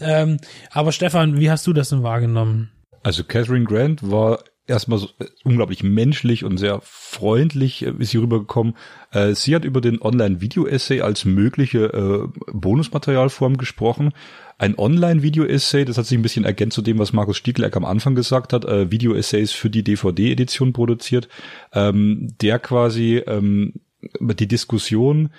Ähm, 0.00 0.38
aber 0.70 0.92
Stefan, 0.92 1.38
wie 1.38 1.50
hast 1.50 1.66
du 1.66 1.72
das 1.72 1.90
denn 1.90 2.02
wahrgenommen? 2.02 2.70
Also 3.02 3.24
Catherine 3.24 3.64
Grant 3.64 4.10
war 4.10 4.44
erstmal 4.72 4.98
so, 4.98 5.08
äh, 5.18 5.26
unglaublich 5.44 5.82
menschlich 5.82 6.44
und 6.44 6.58
sehr 6.58 6.80
freundlich 6.82 7.86
äh, 7.86 7.92
ist 7.98 8.10
sie 8.10 8.18
rübergekommen. 8.18 8.74
Äh, 9.12 9.34
sie 9.34 9.54
hat 9.54 9.64
über 9.64 9.80
den 9.80 10.02
Online-Video-Essay 10.02 11.02
als 11.02 11.24
mögliche 11.24 11.84
äh, 11.84 12.40
Bonusmaterialform 12.52 13.58
gesprochen. 13.58 14.12
Ein 14.58 14.78
Online-Video-Essay, 14.78 15.84
das 15.84 15.98
hat 15.98 16.06
sich 16.06 16.18
ein 16.18 16.22
bisschen 16.22 16.44
ergänzt 16.44 16.74
zu 16.74 16.82
dem, 16.82 16.98
was 16.98 17.12
Markus 17.12 17.36
Stiegeleck 17.36 17.76
am 17.76 17.84
Anfang 17.84 18.14
gesagt 18.14 18.52
hat, 18.52 18.64
äh, 18.64 18.90
Video-Essays 18.90 19.52
für 19.52 19.70
die 19.70 19.84
DVD-Edition 19.84 20.72
produziert, 20.72 21.28
ähm, 21.72 22.28
der 22.40 22.58
quasi 22.58 23.22
ähm, 23.26 23.74
die 24.20 24.48
Diskussion 24.48 25.30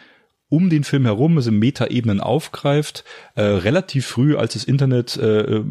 um 0.53 0.69
den 0.69 0.83
Film 0.83 1.05
herum, 1.05 1.35
also 1.37 1.51
Metaebenen 1.51 2.21
aufgreift, 2.21 3.03
äh, 3.33 3.41
relativ 3.41 4.05
früh, 4.05 4.35
als 4.35 4.53
das 4.53 4.63
Internet 4.63 5.17
äh, 5.17 5.41
äh, 5.41 5.63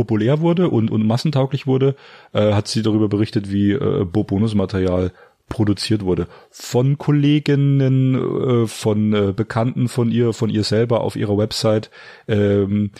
populär 0.00 0.40
wurde 0.40 0.70
und, 0.70 0.90
und 0.90 1.06
massentauglich 1.06 1.66
wurde, 1.66 1.94
äh, 2.32 2.54
hat 2.54 2.68
sie 2.68 2.80
darüber 2.80 3.08
berichtet, 3.08 3.52
wie 3.52 3.72
äh, 3.72 4.04
Bonusmaterial 4.04 5.12
produziert 5.50 6.04
wurde. 6.04 6.26
Von 6.50 6.96
Kolleginnen, 6.96 8.14
äh, 8.14 8.66
von 8.66 9.12
äh, 9.12 9.32
Bekannten 9.36 9.88
von 9.88 10.10
ihr, 10.10 10.32
von 10.32 10.48
ihr 10.48 10.64
selber 10.64 11.02
auf 11.02 11.16
ihrer 11.16 11.36
Website. 11.36 11.90
Ähm, 12.28 12.92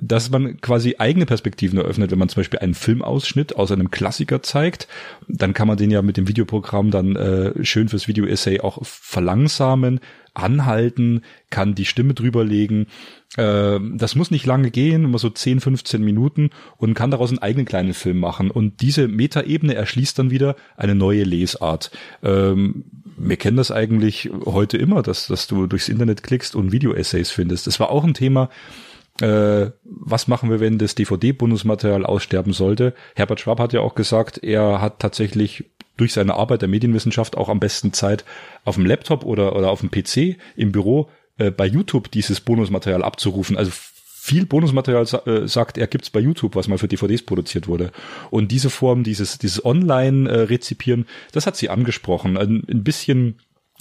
dass 0.00 0.30
man 0.30 0.60
quasi 0.60 0.96
eigene 0.98 1.26
Perspektiven 1.26 1.78
eröffnet, 1.78 2.10
wenn 2.10 2.18
man 2.18 2.28
zum 2.28 2.40
Beispiel 2.40 2.60
einen 2.60 2.74
Filmausschnitt 2.74 3.56
aus 3.56 3.70
einem 3.70 3.90
Klassiker 3.90 4.42
zeigt, 4.42 4.88
dann 5.28 5.54
kann 5.54 5.68
man 5.68 5.76
den 5.76 5.90
ja 5.90 6.02
mit 6.02 6.16
dem 6.16 6.28
Videoprogramm 6.28 6.90
dann 6.90 7.16
äh, 7.16 7.64
schön 7.64 7.88
fürs 7.88 8.08
Video-Essay 8.08 8.60
auch 8.60 8.78
verlangsamen, 8.82 10.00
anhalten, 10.34 11.22
kann 11.50 11.74
die 11.74 11.84
Stimme 11.84 12.14
drüberlegen. 12.14 12.86
Äh, 13.36 13.78
das 13.94 14.16
muss 14.16 14.30
nicht 14.30 14.46
lange 14.46 14.70
gehen, 14.70 15.04
immer 15.04 15.18
so 15.18 15.30
10, 15.30 15.60
15 15.60 16.02
Minuten 16.02 16.50
und 16.76 16.94
kann 16.94 17.10
daraus 17.10 17.30
einen 17.30 17.38
eigenen 17.38 17.66
kleinen 17.66 17.94
Film 17.94 18.18
machen. 18.18 18.50
Und 18.50 18.80
diese 18.80 19.08
Metaebene 19.08 19.74
erschließt 19.74 20.18
dann 20.18 20.30
wieder 20.30 20.56
eine 20.76 20.94
neue 20.94 21.22
Lesart. 21.22 21.92
Ähm, 22.22 22.84
wir 23.16 23.36
kennen 23.36 23.56
das 23.56 23.70
eigentlich 23.70 24.30
heute 24.44 24.76
immer, 24.76 25.02
dass, 25.02 25.28
dass 25.28 25.46
du 25.46 25.68
durchs 25.68 25.88
Internet 25.88 26.24
klickst 26.24 26.56
und 26.56 26.72
Video-Essays 26.72 27.30
findest. 27.30 27.68
Das 27.68 27.78
war 27.78 27.90
auch 27.90 28.02
ein 28.02 28.14
Thema, 28.14 28.50
äh, 29.20 29.70
was 29.84 30.26
machen 30.26 30.50
wir, 30.50 30.60
wenn 30.60 30.78
das 30.78 30.94
DVD-Bonusmaterial 30.94 32.04
aussterben 32.04 32.52
sollte? 32.52 32.94
Herbert 33.14 33.40
Schwab 33.40 33.60
hat 33.60 33.72
ja 33.72 33.80
auch 33.80 33.94
gesagt, 33.94 34.42
er 34.42 34.80
hat 34.80 34.98
tatsächlich 34.98 35.64
durch 35.96 36.12
seine 36.12 36.34
Arbeit 36.34 36.62
der 36.62 36.68
Medienwissenschaft 36.68 37.36
auch 37.36 37.48
am 37.48 37.60
besten 37.60 37.92
Zeit 37.92 38.24
auf 38.64 38.74
dem 38.74 38.86
Laptop 38.86 39.24
oder, 39.24 39.54
oder 39.54 39.70
auf 39.70 39.80
dem 39.80 39.90
PC 39.90 40.36
im 40.56 40.72
Büro 40.72 41.08
äh, 41.38 41.50
bei 41.50 41.66
YouTube 41.66 42.10
dieses 42.10 42.40
Bonusmaterial 42.40 43.04
abzurufen. 43.04 43.56
Also 43.56 43.70
viel 43.72 44.46
Bonusmaterial 44.46 45.06
äh, 45.26 45.46
sagt 45.46 45.78
er 45.78 45.86
gibt's 45.86 46.10
bei 46.10 46.18
YouTube, 46.18 46.56
was 46.56 46.66
mal 46.66 46.78
für 46.78 46.88
DVDs 46.88 47.22
produziert 47.22 47.68
wurde. 47.68 47.92
Und 48.30 48.50
diese 48.50 48.70
Form, 48.70 49.04
dieses, 49.04 49.38
dieses 49.38 49.64
Online-Rezipieren, 49.64 51.06
das 51.32 51.46
hat 51.46 51.56
sie 51.56 51.68
angesprochen. 51.68 52.36
Ein, 52.36 52.64
ein 52.68 52.82
bisschen 52.82 53.36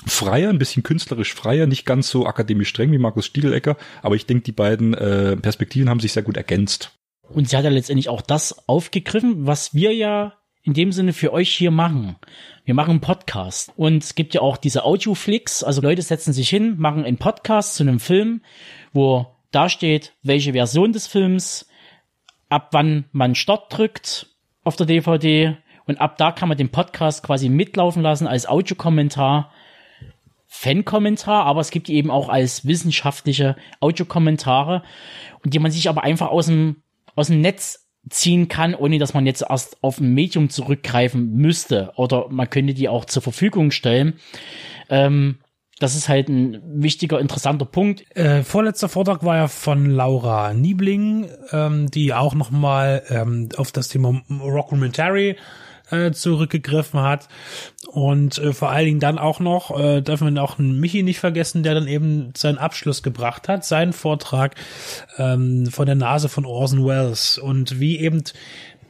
freier, 0.05 0.49
ein 0.49 0.59
bisschen 0.59 0.83
künstlerisch 0.83 1.33
freier, 1.33 1.65
nicht 1.65 1.85
ganz 1.85 2.09
so 2.09 2.25
akademisch 2.25 2.69
streng 2.69 2.91
wie 2.91 2.97
Markus 2.97 3.25
Stiegelecker, 3.25 3.77
aber 4.01 4.15
ich 4.15 4.25
denke, 4.25 4.43
die 4.43 4.51
beiden 4.51 4.93
äh, 4.93 5.37
Perspektiven 5.37 5.89
haben 5.89 5.99
sich 5.99 6.13
sehr 6.13 6.23
gut 6.23 6.37
ergänzt. 6.37 6.91
Und 7.29 7.49
sie 7.49 7.57
hat 7.57 7.63
ja 7.63 7.69
letztendlich 7.69 8.09
auch 8.09 8.21
das 8.21 8.67
aufgegriffen, 8.67 9.47
was 9.47 9.73
wir 9.73 9.93
ja 9.93 10.33
in 10.63 10.73
dem 10.73 10.91
Sinne 10.91 11.13
für 11.13 11.33
euch 11.33 11.53
hier 11.53 11.71
machen. 11.71 12.15
Wir 12.63 12.73
machen 12.73 12.91
einen 12.91 13.01
Podcast. 13.01 13.71
Und 13.75 14.03
es 14.03 14.15
gibt 14.15 14.33
ja 14.33 14.41
auch 14.41 14.57
diese 14.57 14.85
Audioflix, 14.85 15.63
also 15.63 15.81
Leute 15.81 16.01
setzen 16.01 16.31
sich 16.31 16.49
hin, 16.49 16.75
machen 16.77 17.03
einen 17.03 17.17
Podcast 17.17 17.75
zu 17.75 17.83
einem 17.83 17.99
Film, 17.99 18.41
wo 18.93 19.27
da 19.51 19.67
steht, 19.67 20.13
welche 20.23 20.53
Version 20.53 20.93
des 20.93 21.07
Films, 21.07 21.67
ab 22.49 22.69
wann 22.71 23.05
man 23.11 23.35
Start 23.35 23.77
drückt 23.77 24.27
auf 24.63 24.75
der 24.77 24.85
DVD 24.85 25.57
und 25.85 25.99
ab 25.99 26.17
da 26.17 26.31
kann 26.31 26.49
man 26.49 26.57
den 26.57 26.69
Podcast 26.69 27.23
quasi 27.23 27.49
mitlaufen 27.49 28.01
lassen 28.01 28.27
als 28.27 28.47
Audiokommentar. 28.47 29.51
Fan-Kommentar, 30.55 31.45
aber 31.45 31.61
es 31.61 31.71
gibt 31.71 31.87
die 31.87 31.95
eben 31.95 32.11
auch 32.11 32.29
als 32.29 32.65
wissenschaftliche 32.65 33.55
Audiokommentare 33.79 34.83
und 35.43 35.53
die 35.53 35.59
man 35.59 35.71
sich 35.71 35.89
aber 35.89 36.03
einfach 36.03 36.29
aus 36.29 36.45
dem, 36.45 36.83
aus 37.15 37.27
dem 37.27 37.41
Netz 37.41 37.87
ziehen 38.09 38.49
kann, 38.49 38.75
ohne 38.75 38.99
dass 38.99 39.15
man 39.15 39.25
jetzt 39.25 39.43
erst 39.49 39.81
auf 39.81 39.99
ein 39.99 40.13
Medium 40.13 40.49
zurückgreifen 40.49 41.33
müsste. 41.33 41.91
Oder 41.95 42.27
man 42.29 42.49
könnte 42.49 42.75
die 42.75 42.87
auch 42.87 43.05
zur 43.05 43.23
Verfügung 43.23 43.71
stellen. 43.71 44.13
Ähm, 44.89 45.39
das 45.79 45.95
ist 45.95 46.07
halt 46.07 46.29
ein 46.29 46.61
wichtiger, 46.63 47.19
interessanter 47.19 47.65
Punkt. 47.65 48.15
Äh, 48.15 48.43
vorletzter 48.43 48.89
Vortrag 48.89 49.23
war 49.23 49.37
ja 49.37 49.47
von 49.47 49.89
Laura 49.89 50.53
Niebling, 50.53 51.27
ähm, 51.51 51.89
die 51.89 52.13
auch 52.13 52.35
nochmal 52.35 53.03
ähm, 53.09 53.49
auf 53.57 53.71
das 53.71 53.87
Thema 53.87 54.21
Rockumentary 54.29 55.35
äh, 55.93 56.11
zurückgegriffen 56.11 57.01
hat. 57.01 57.27
Und 57.87 58.37
äh, 58.39 58.53
vor 58.53 58.71
allen 58.71 58.85
Dingen 58.85 58.99
dann 58.99 59.17
auch 59.17 59.39
noch, 59.39 59.77
äh, 59.77 60.01
dürfen 60.01 60.33
wir 60.33 60.43
auch 60.43 60.57
Michi 60.57 61.03
nicht 61.03 61.19
vergessen, 61.19 61.63
der 61.63 61.75
dann 61.75 61.87
eben 61.87 62.33
seinen 62.35 62.57
Abschluss 62.57 63.03
gebracht 63.03 63.47
hat, 63.47 63.65
seinen 63.65 63.93
Vortrag 63.93 64.55
ähm, 65.17 65.67
von 65.67 65.85
der 65.85 65.95
Nase 65.95 66.29
von 66.29 66.45
Orson 66.45 66.85
Welles 66.85 67.37
und 67.37 67.79
wie 67.79 67.99
eben 67.99 68.23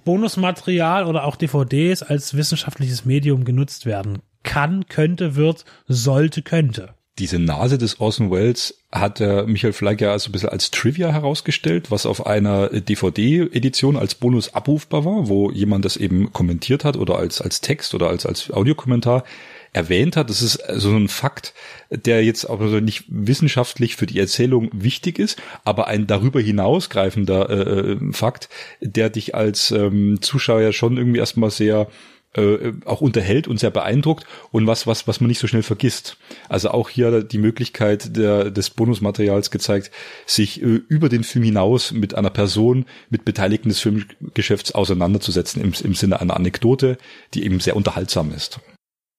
Bonusmaterial 0.05 1.05
oder 1.05 1.23
auch 1.25 1.35
DVDs 1.35 2.03
als 2.03 2.35
wissenschaftliches 2.35 3.05
Medium 3.05 3.45
genutzt 3.45 3.85
werden 3.85 4.21
kann, 4.43 4.85
könnte, 4.87 5.35
wird, 5.35 5.65
sollte, 5.87 6.41
könnte. 6.41 6.93
Diese 7.19 7.37
Nase 7.37 7.77
des 7.77 7.99
Orson 7.99 8.31
Welles 8.31 8.79
hat 8.91 9.19
der 9.19 9.45
Michael 9.45 9.73
Fleig 9.73 10.01
ja 10.01 10.11
also 10.11 10.29
ein 10.29 10.31
bisschen 10.31 10.49
als 10.49 10.71
Trivia 10.71 11.11
herausgestellt, 11.11 11.91
was 11.91 12.07
auf 12.07 12.25
einer 12.25 12.69
DVD-Edition 12.69 13.97
als 13.97 14.15
Bonus 14.15 14.55
abrufbar 14.55 15.05
war, 15.05 15.27
wo 15.27 15.51
jemand 15.51 15.85
das 15.85 15.95
eben 15.95 16.33
kommentiert 16.33 16.83
hat 16.83 16.97
oder 16.97 17.19
als, 17.19 17.39
als 17.39 17.61
Text 17.61 17.93
oder 17.93 18.09
als, 18.09 18.25
als 18.25 18.49
Audiokommentar 18.49 19.25
erwähnt 19.73 20.17
hat. 20.17 20.31
Das 20.31 20.41
ist 20.41 20.59
so 20.73 20.89
ein 20.95 21.07
Fakt, 21.07 21.53
der 21.91 22.23
jetzt 22.23 22.49
auch 22.49 22.59
nicht 22.59 23.05
wissenschaftlich 23.07 23.95
für 23.95 24.07
die 24.07 24.19
Erzählung 24.19 24.69
wichtig 24.73 25.19
ist, 25.19 25.39
aber 25.63 25.87
ein 25.87 26.07
darüber 26.07 26.41
hinausgreifender 26.41 27.49
äh, 27.49 27.97
Fakt, 28.11 28.49
der 28.81 29.11
dich 29.11 29.35
als 29.35 29.69
ähm, 29.69 30.19
Zuschauer 30.21 30.61
ja 30.61 30.71
schon 30.71 30.97
irgendwie 30.97 31.19
erstmal 31.19 31.51
sehr 31.51 31.87
äh, 32.35 32.73
auch 32.85 33.01
unterhält 33.01 33.47
und 33.47 33.59
sehr 33.59 33.71
beeindruckt 33.71 34.25
und 34.51 34.67
was, 34.67 34.87
was, 34.87 35.07
was 35.07 35.21
man 35.21 35.27
nicht 35.27 35.39
so 35.39 35.47
schnell 35.47 35.63
vergisst. 35.63 36.17
Also 36.49 36.71
auch 36.71 36.89
hier 36.89 37.23
die 37.23 37.37
Möglichkeit 37.37 38.15
der, 38.15 38.51
des 38.51 38.69
Bonusmaterials 38.69 39.51
gezeigt, 39.51 39.91
sich 40.25 40.61
äh, 40.61 40.81
über 40.87 41.09
den 41.09 41.23
Film 41.23 41.43
hinaus 41.43 41.91
mit 41.91 42.15
einer 42.15 42.29
Person, 42.29 42.85
mit 43.09 43.25
Beteiligten 43.25 43.69
des 43.69 43.79
Filmgeschäfts 43.79 44.73
auseinanderzusetzen 44.73 45.61
im, 45.61 45.73
im 45.83 45.95
Sinne 45.95 46.21
einer 46.21 46.35
Anekdote, 46.35 46.97
die 47.33 47.45
eben 47.45 47.59
sehr 47.59 47.75
unterhaltsam 47.75 48.31
ist. 48.31 48.59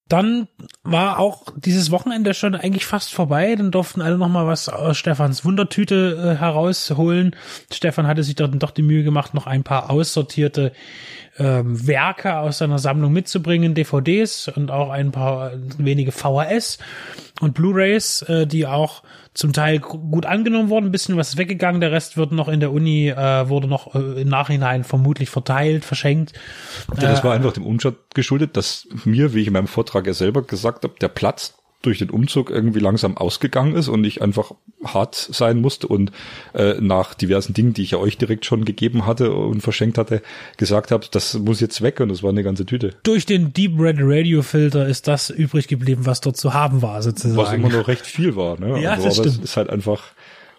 Dann 0.07 0.49
war 0.83 1.19
auch 1.19 1.47
dieses 1.57 1.91
Wochenende 1.91 2.35
schon 2.35 2.55
eigentlich 2.55 2.85
fast 2.85 3.15
vorbei. 3.15 3.57
Dann 3.57 3.71
durften 3.71 4.03
alle 4.03 4.19
noch 4.19 4.29
mal 4.29 4.47
was 4.47 4.69
aus 4.69 4.99
Stefans 4.99 5.47
Wundertüte 5.47 6.35
äh, 6.35 6.39
herausholen. 6.39 7.35
Stefan 7.73 8.07
hatte 8.07 8.23
sich 8.23 8.35
dann 8.35 8.59
doch 8.59 8.71
die 8.71 8.83
Mühe 8.83 9.03
gemacht, 9.03 9.33
noch 9.33 9.47
ein 9.47 9.65
paar 9.65 9.89
aussortierte 9.89 10.73
ähm, 11.39 11.87
Werke 11.87 12.39
aus 12.39 12.59
seiner 12.59 12.79
Sammlung 12.79 13.13
mitzubringen, 13.13 13.75
DVDs 13.75 14.49
und 14.49 14.71
auch 14.71 14.91
ein 14.91 15.11
paar 15.11 15.53
wenige 15.79 16.13
VHS 16.13 16.79
und 17.41 17.55
Blu-rays, 17.55 18.23
äh, 18.23 18.47
die 18.47 18.67
auch 18.67 19.03
zum 19.35 19.53
Teil 19.53 19.81
gut 19.81 20.27
angenommen 20.27 20.69
wurden. 20.69 20.87
Ein 20.87 20.93
bisschen 20.93 21.17
was 21.17 21.31
ist 21.31 21.39
weggegangen, 21.39 21.81
der 21.81 21.91
Rest 21.91 22.17
wird 22.17 22.31
noch 22.31 22.49
in 22.49 22.61
der 22.61 22.73
Uni, 22.73 23.09
äh, 23.09 23.49
wurde 23.49 23.67
noch 23.67 23.95
äh, 23.95 24.23
im 24.23 24.29
Nachhinein 24.29 24.85
vermutlich 24.85 25.29
verteilt, 25.29 25.85
verschenkt. 25.85 26.33
Ja, 26.97 27.11
das 27.11 27.25
war 27.25 27.35
einfach 27.35 27.53
dem 27.53 27.67
Umstand 27.67 27.97
geschuldet, 28.15 28.57
dass 28.57 28.87
mir, 29.05 29.35
wie 29.35 29.41
ich 29.41 29.49
in 29.49 29.53
meinem 29.53 29.67
Vortrag 29.67 30.07
ja 30.07 30.15
selber 30.15 30.43
gesagt 30.43 30.85
habe, 30.85 30.95
der 31.01 31.09
Platz 31.09 31.55
durch 31.87 31.99
den 31.99 32.11
Umzug 32.11 32.51
irgendwie 32.51 32.81
langsam 32.81 33.17
ausgegangen 33.17 33.75
ist 33.75 33.89
und 33.89 34.05
ich 34.05 34.23
einfach 34.23 34.53
hart 34.85 35.15
sein 35.15 35.61
musste 35.61 35.87
und 35.87 36.13
äh, 36.55 36.75
nach 36.81 37.15
diversen 37.15 37.55
Dingen, 37.55 37.75
die 37.75 37.83
ich 37.83 37.93
ja 37.93 37.99
euch 37.99 38.19
direkt 38.19 38.45
schon 38.45 38.65
gegeben 38.65 39.07
hatte 39.07 39.33
und 39.33 39.61
verschenkt 39.61 39.99
hatte, 39.99 40.23
gesagt 40.57 40.91
habe, 40.91 41.07
das 41.11 41.35
muss 41.35 41.61
jetzt 41.61 41.83
weg 41.83 42.01
und 42.01 42.09
das 42.09 42.23
war 42.23 42.31
eine 42.31 42.43
ganze 42.43 42.67
Tüte. 42.67 42.95
Durch 43.03 43.27
den 43.27 43.53
Deep 43.53 43.79
Red 43.79 43.97
Radio 44.01 44.43
Filter 44.43 44.87
ist 44.87 45.09
das 45.09 45.31
übrig 45.31 45.69
geblieben, 45.69 46.07
was 46.07 46.21
dort 46.21 46.37
zu 46.37 46.55
haben 46.55 46.83
war, 46.83 47.03
sozusagen. 47.03 47.37
Was 47.37 47.53
immer 47.53 47.69
noch 47.69 47.89
recht 47.89 48.07
viel 48.07 48.37
war, 48.37 48.59
ne? 48.59 48.81
Ja, 48.81 48.93
also, 48.93 49.05
das 49.05 49.19
aber 49.19 49.29
stimmt. 49.29 49.45
es 49.45 49.51
ist 49.51 49.57
halt 49.57 49.71
einfach 49.71 50.03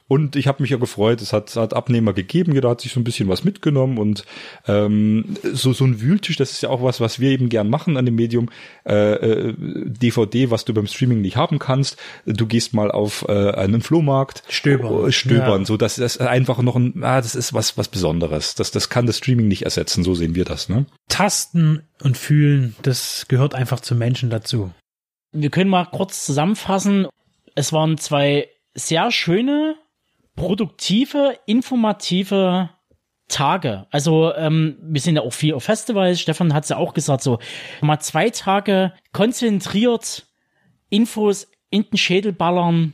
und 0.08 0.36
ich 0.36 0.48
habe 0.48 0.62
mich 0.62 0.70
ja 0.70 0.78
gefreut, 0.78 1.22
es 1.22 1.34
hat, 1.34 1.50
es 1.50 1.56
hat 1.56 1.74
Abnehmer 1.74 2.14
gegeben, 2.14 2.54
jeder 2.54 2.70
hat 2.70 2.82
sich 2.82 2.92
so 2.92 3.00
ein 3.00 3.04
bisschen 3.04 3.28
was 3.28 3.44
mitgenommen 3.44 3.98
und 3.98 4.24
ähm, 4.68 5.36
so, 5.54 5.74
so 5.74 5.84
ein 5.86 6.00
Wühltisch, 6.02 6.36
das 6.36 6.52
ist 6.52 6.62
ja 6.62 6.70
auch 6.70 6.84
was, 6.84 7.02
was 7.02 7.20
wir 7.20 7.32
eben 7.32 7.50
gern 7.50 7.70
machen 7.70 7.98
an 7.98 8.06
dem 8.06 8.16
Medium. 8.16 8.50
Äh, 8.88 9.14
äh, 9.14 9.54
DVD, 9.58 10.52
was 10.52 10.66
du 10.66 10.74
beim 10.74 10.86
Streaming 10.88 11.22
nicht 11.22 11.38
haben 11.38 11.58
kannst. 11.58 11.98
Du 12.26 12.46
gehst 12.46 12.74
mal 12.74 12.92
auf 12.92 13.26
äh, 13.28 13.52
einen 13.52 13.82
Flohmarkt. 13.82 14.44
Stöbern. 14.48 15.08
Äh, 15.08 15.12
Stöbern, 15.12 15.62
Ja. 15.62 15.66
so 15.66 15.78
das 15.78 15.98
ist 15.98 16.22
einfach 16.22 16.62
noch 16.62 16.76
ein, 16.76 17.04
ah, 17.04 17.22
das 17.22 17.34
ist 17.34 17.54
was, 17.54 17.78
was 17.78 17.88
Besonderes. 17.88 18.54
Das, 18.56 18.72
das 18.72 18.90
kann 18.90 19.08
das 19.08 19.18
Streaming 19.18 19.48
nicht 19.48 19.64
ersetzen, 19.64 20.04
so 20.04 20.14
sehen 20.14 20.36
wir 20.36 20.46
das, 20.46 20.70
ne? 20.70 20.86
Tasten 21.10 21.82
und 22.04 22.18
Fühlen, 22.18 22.76
das 22.84 23.26
gehört 23.28 23.56
einfach 23.56 23.80
zum 23.80 23.98
Menschen 23.98 24.30
dazu. 24.30 24.72
Wir 25.32 25.50
können 25.50 25.70
mal 25.70 25.86
kurz 25.86 26.26
zusammenfassen. 26.26 27.08
Es 27.56 27.74
waren 27.74 27.98
zwei 27.98 28.50
sehr 28.74 29.12
schöne, 29.12 29.76
produktive, 30.36 31.38
informative 31.46 32.70
Tage. 33.28 33.88
Also 33.90 34.34
ähm, 34.36 34.78
wir 34.82 35.02
sind 35.02 35.16
ja 35.16 35.22
auch 35.22 35.34
viel 35.34 35.54
auf 35.54 35.64
Festivals. 35.64 36.22
Stefan 36.22 36.54
hat 36.54 36.64
es 36.64 36.70
ja 36.70 36.78
auch 36.78 36.94
gesagt, 36.94 37.24
so 37.24 37.40
mal 37.82 38.00
zwei 38.00 38.30
Tage 38.30 38.94
konzentriert 39.14 40.28
Infos 40.90 41.48
in 41.70 41.84
den 41.84 41.98
Schädel 41.98 42.34
ballern 42.34 42.94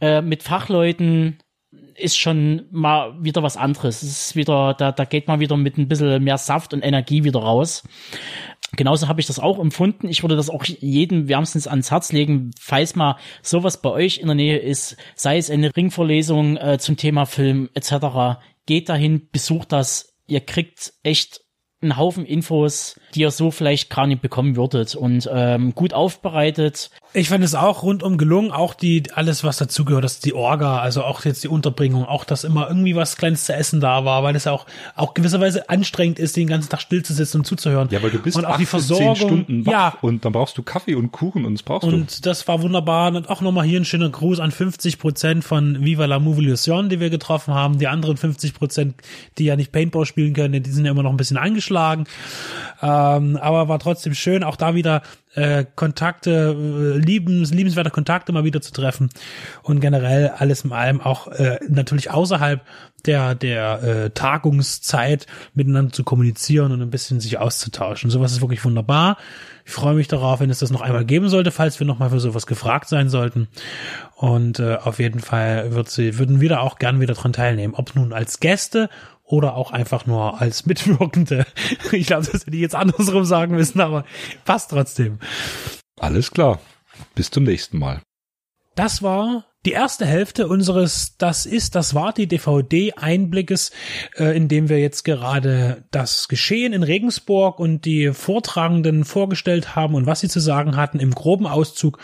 äh, 0.00 0.20
mit 0.20 0.42
Fachleuten 0.42 1.38
ist 1.94 2.18
schon 2.18 2.66
mal 2.70 3.14
wieder 3.22 3.42
was 3.42 3.56
anderes. 3.56 4.02
Es 4.02 4.28
ist 4.28 4.36
wieder, 4.36 4.74
da, 4.74 4.92
da 4.92 5.04
geht 5.04 5.28
man 5.28 5.40
wieder 5.40 5.56
mit 5.56 5.78
ein 5.78 5.88
bisschen 5.88 6.22
mehr 6.22 6.38
Saft 6.38 6.72
und 6.72 6.82
Energie 6.82 7.24
wieder 7.24 7.40
raus. 7.40 7.82
Genauso 8.76 9.08
habe 9.08 9.20
ich 9.20 9.26
das 9.26 9.38
auch 9.38 9.58
empfunden. 9.58 10.08
Ich 10.08 10.22
würde 10.22 10.36
das 10.36 10.50
auch 10.50 10.64
jedem 10.64 11.28
wärmstens 11.28 11.66
ans 11.66 11.90
Herz 11.90 12.12
legen, 12.12 12.52
falls 12.58 12.94
mal 12.94 13.16
sowas 13.42 13.82
bei 13.82 13.90
euch 13.90 14.18
in 14.18 14.26
der 14.26 14.36
Nähe 14.36 14.58
ist, 14.58 14.96
sei 15.14 15.38
es 15.38 15.50
eine 15.50 15.74
Ringvorlesung 15.74 16.56
äh, 16.56 16.78
zum 16.78 16.96
Thema 16.96 17.26
Film 17.26 17.68
etc. 17.74 18.40
Geht 18.66 18.88
dahin, 18.88 19.28
besucht 19.32 19.72
das. 19.72 20.14
Ihr 20.26 20.40
kriegt 20.40 20.92
echt 21.02 21.40
einen 21.82 21.96
Haufen 21.96 22.26
Infos, 22.26 23.00
die 23.14 23.20
ihr 23.20 23.30
so 23.30 23.50
vielleicht 23.50 23.90
gar 23.90 24.06
nicht 24.06 24.20
bekommen 24.20 24.54
würdet 24.54 24.94
und 24.94 25.28
ähm, 25.32 25.74
gut 25.74 25.94
aufbereitet. 25.94 26.90
Ich 27.12 27.28
fand 27.28 27.42
es 27.42 27.56
auch 27.56 27.82
rundum 27.82 28.18
gelungen, 28.18 28.52
auch 28.52 28.72
die, 28.72 29.02
alles 29.12 29.42
was 29.42 29.56
dazugehört, 29.56 30.04
dass 30.04 30.20
die 30.20 30.32
Orga, 30.32 30.78
also 30.78 31.02
auch 31.02 31.24
jetzt 31.24 31.42
die 31.42 31.48
Unterbringung, 31.48 32.04
auch 32.04 32.24
dass 32.24 32.44
immer 32.44 32.68
irgendwie 32.68 32.94
was 32.94 33.16
Kleines 33.16 33.46
zu 33.46 33.52
essen 33.52 33.80
da 33.80 34.04
war, 34.04 34.22
weil 34.22 34.36
es 34.36 34.46
auch, 34.46 34.64
auch 34.94 35.14
gewisserweise 35.14 35.68
anstrengend 35.68 36.20
ist, 36.20 36.36
den 36.36 36.46
ganzen 36.46 36.68
Tag 36.70 36.80
still 36.80 37.02
zu 37.02 37.12
sitzen 37.12 37.38
und 37.38 37.46
zuzuhören. 37.46 37.88
Ja, 37.90 38.00
weil 38.00 38.10
du 38.10 38.20
bist 38.20 38.36
und 38.36 38.44
auch 38.44 38.50
acht 38.50 38.60
die 38.60 38.66
Versorgung. 38.66 39.16
zehn 39.16 39.26
Stunden 39.26 39.66
wach 39.66 39.72
ja, 39.72 39.94
und 40.02 40.24
dann 40.24 40.32
brauchst 40.32 40.56
du 40.56 40.62
Kaffee 40.62 40.94
und 40.94 41.10
Kuchen 41.10 41.44
und 41.44 41.54
das 41.54 41.64
brauchst 41.64 41.88
du. 41.88 41.92
und 41.92 42.26
das 42.26 42.46
war 42.46 42.62
wunderbar. 42.62 43.12
Und 43.12 43.28
auch 43.28 43.40
nochmal 43.40 43.66
hier 43.66 43.80
ein 43.80 43.84
schöner 43.84 44.10
Gruß 44.10 44.38
an 44.38 44.52
50 44.52 45.00
Prozent 45.00 45.42
von 45.42 45.84
Viva 45.84 46.04
la 46.04 46.20
Movolution, 46.20 46.90
die 46.90 47.00
wir 47.00 47.10
getroffen 47.10 47.54
haben. 47.54 47.80
Die 47.80 47.88
anderen 47.88 48.18
50 48.18 48.54
Prozent, 48.54 48.94
die 49.36 49.46
ja 49.46 49.56
nicht 49.56 49.72
Paintball 49.72 50.06
spielen 50.06 50.32
können, 50.32 50.62
die 50.62 50.70
sind 50.70 50.84
ja 50.84 50.92
immer 50.92 51.02
noch 51.02 51.10
ein 51.10 51.16
bisschen 51.16 51.38
angeschlagen. 51.38 52.04
Ähm, 52.80 53.36
aber 53.36 53.66
war 53.66 53.80
trotzdem 53.80 54.14
schön, 54.14 54.44
auch 54.44 54.56
da 54.56 54.76
wieder 54.76 55.02
äh, 55.34 55.64
Kontakte, 55.76 56.56
äh, 56.56 56.98
liebens, 56.98 57.52
liebenswerte 57.52 57.90
Kontakte 57.90 58.32
mal 58.32 58.44
wieder 58.44 58.60
zu 58.60 58.72
treffen 58.72 59.10
und 59.62 59.80
generell 59.80 60.28
alles 60.28 60.64
in 60.64 60.72
allem 60.72 61.00
auch 61.00 61.28
äh, 61.28 61.58
natürlich 61.68 62.10
außerhalb 62.10 62.62
der 63.06 63.34
der 63.34 63.82
äh, 63.82 64.10
Tagungszeit 64.10 65.26
miteinander 65.54 65.92
zu 65.92 66.04
kommunizieren 66.04 66.72
und 66.72 66.82
ein 66.82 66.90
bisschen 66.90 67.20
sich 67.20 67.38
auszutauschen. 67.38 68.10
Sowas 68.10 68.32
ist 68.32 68.40
wirklich 68.40 68.64
wunderbar. 68.64 69.16
Ich 69.64 69.72
freue 69.72 69.94
mich 69.94 70.08
darauf, 70.08 70.40
wenn 70.40 70.50
es 70.50 70.58
das 70.58 70.70
noch 70.70 70.80
einmal 70.80 71.04
geben 71.04 71.28
sollte, 71.28 71.52
falls 71.52 71.78
wir 71.78 71.86
noch 71.86 71.98
mal 71.98 72.10
für 72.10 72.20
sowas 72.20 72.46
gefragt 72.46 72.88
sein 72.88 73.08
sollten. 73.08 73.48
Und 74.16 74.58
äh, 74.58 74.76
auf 74.76 74.98
jeden 74.98 75.20
Fall 75.20 75.72
wird 75.72 75.88
sie 75.90 76.18
würden 76.18 76.40
wir 76.40 76.48
da 76.48 76.58
auch 76.58 76.78
gern 76.78 77.00
wieder 77.00 77.14
dran 77.14 77.32
teilnehmen, 77.32 77.74
ob 77.74 77.94
nun 77.94 78.12
als 78.12 78.40
Gäste 78.40 78.90
oder 79.30 79.54
auch 79.54 79.70
einfach 79.70 80.06
nur 80.06 80.40
als 80.40 80.66
Mitwirkende. 80.66 81.46
Ich 81.92 82.06
glaube, 82.06 82.26
das 82.26 82.46
hätte 82.46 82.56
ich 82.56 82.62
jetzt 82.62 82.74
andersrum 82.74 83.24
sagen 83.24 83.54
müssen, 83.54 83.80
aber 83.80 84.04
passt 84.44 84.70
trotzdem. 84.70 85.18
Alles 85.98 86.30
klar. 86.30 86.60
Bis 87.14 87.30
zum 87.30 87.44
nächsten 87.44 87.78
Mal. 87.78 88.00
Das 88.74 89.02
war 89.02 89.46
die 89.66 89.72
erste 89.72 90.06
Hälfte 90.06 90.48
unseres 90.48 91.16
Das 91.18 91.44
ist, 91.44 91.74
das 91.74 91.94
war 91.94 92.12
die 92.12 92.26
DVD-Einblickes, 92.26 93.72
äh, 94.16 94.36
in 94.36 94.48
dem 94.48 94.68
wir 94.68 94.78
jetzt 94.78 95.04
gerade 95.04 95.84
das 95.90 96.28
Geschehen 96.28 96.72
in 96.72 96.82
Regensburg 96.82 97.58
und 97.58 97.84
die 97.84 98.12
Vortragenden 98.12 99.04
vorgestellt 99.04 99.76
haben 99.76 99.94
und 99.94 100.06
was 100.06 100.20
sie 100.20 100.28
zu 100.28 100.40
sagen 100.40 100.76
hatten 100.76 100.98
im 100.98 101.14
groben 101.14 101.46
Auszug 101.46 101.98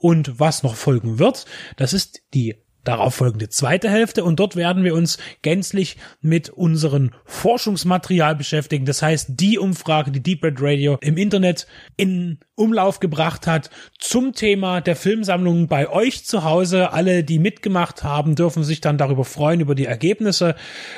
und 0.00 0.38
was 0.38 0.62
noch 0.62 0.74
folgen 0.74 1.18
wird. 1.18 1.46
Das 1.76 1.92
ist 1.92 2.20
die 2.34 2.56
darauf 2.88 3.14
folgende 3.14 3.50
zweite 3.50 3.90
Hälfte 3.90 4.24
und 4.24 4.40
dort 4.40 4.56
werden 4.56 4.82
wir 4.82 4.94
uns 4.94 5.18
gänzlich 5.42 5.98
mit 6.22 6.48
unserem 6.48 7.10
Forschungsmaterial 7.26 8.34
beschäftigen. 8.34 8.86
Das 8.86 9.02
heißt, 9.02 9.32
die 9.38 9.58
Umfrage, 9.58 10.10
die 10.10 10.22
Deep 10.22 10.42
Red 10.42 10.56
Radio 10.60 10.96
im 11.02 11.18
Internet 11.18 11.66
in 11.98 12.38
Umlauf 12.54 12.98
gebracht 12.98 13.46
hat 13.46 13.68
zum 13.98 14.32
Thema 14.32 14.80
der 14.80 14.96
Filmsammlung 14.96 15.68
bei 15.68 15.90
euch 15.90 16.24
zu 16.24 16.44
Hause. 16.44 16.92
Alle, 16.92 17.24
die 17.24 17.38
mitgemacht 17.38 18.04
haben, 18.04 18.34
dürfen 18.34 18.64
sich 18.64 18.80
dann 18.80 18.96
darüber 18.96 19.26
freuen, 19.26 19.60
über 19.60 19.74
die 19.74 19.84
Ergebnisse. 19.84 20.54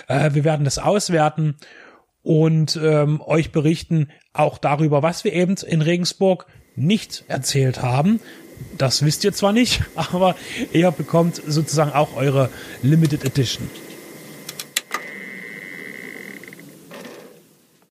Äh, 0.06 0.30
wir 0.34 0.44
werden 0.44 0.64
das 0.64 0.78
auswerten 0.78 1.56
und 2.22 2.78
ähm, 2.80 3.20
euch 3.20 3.50
berichten 3.50 4.10
auch 4.32 4.58
darüber, 4.58 5.02
was 5.02 5.24
wir 5.24 5.32
eben 5.32 5.56
in 5.66 5.82
Regensburg 5.82 6.46
nicht 6.76 7.24
erzählt 7.26 7.82
haben. 7.82 8.20
Das 8.78 9.04
wisst 9.04 9.24
ihr 9.24 9.32
zwar 9.32 9.52
nicht, 9.52 9.82
aber 9.94 10.36
ihr 10.72 10.90
bekommt 10.90 11.42
sozusagen 11.46 11.92
auch 11.92 12.16
eure 12.16 12.50
Limited 12.82 13.24
Edition. 13.24 13.68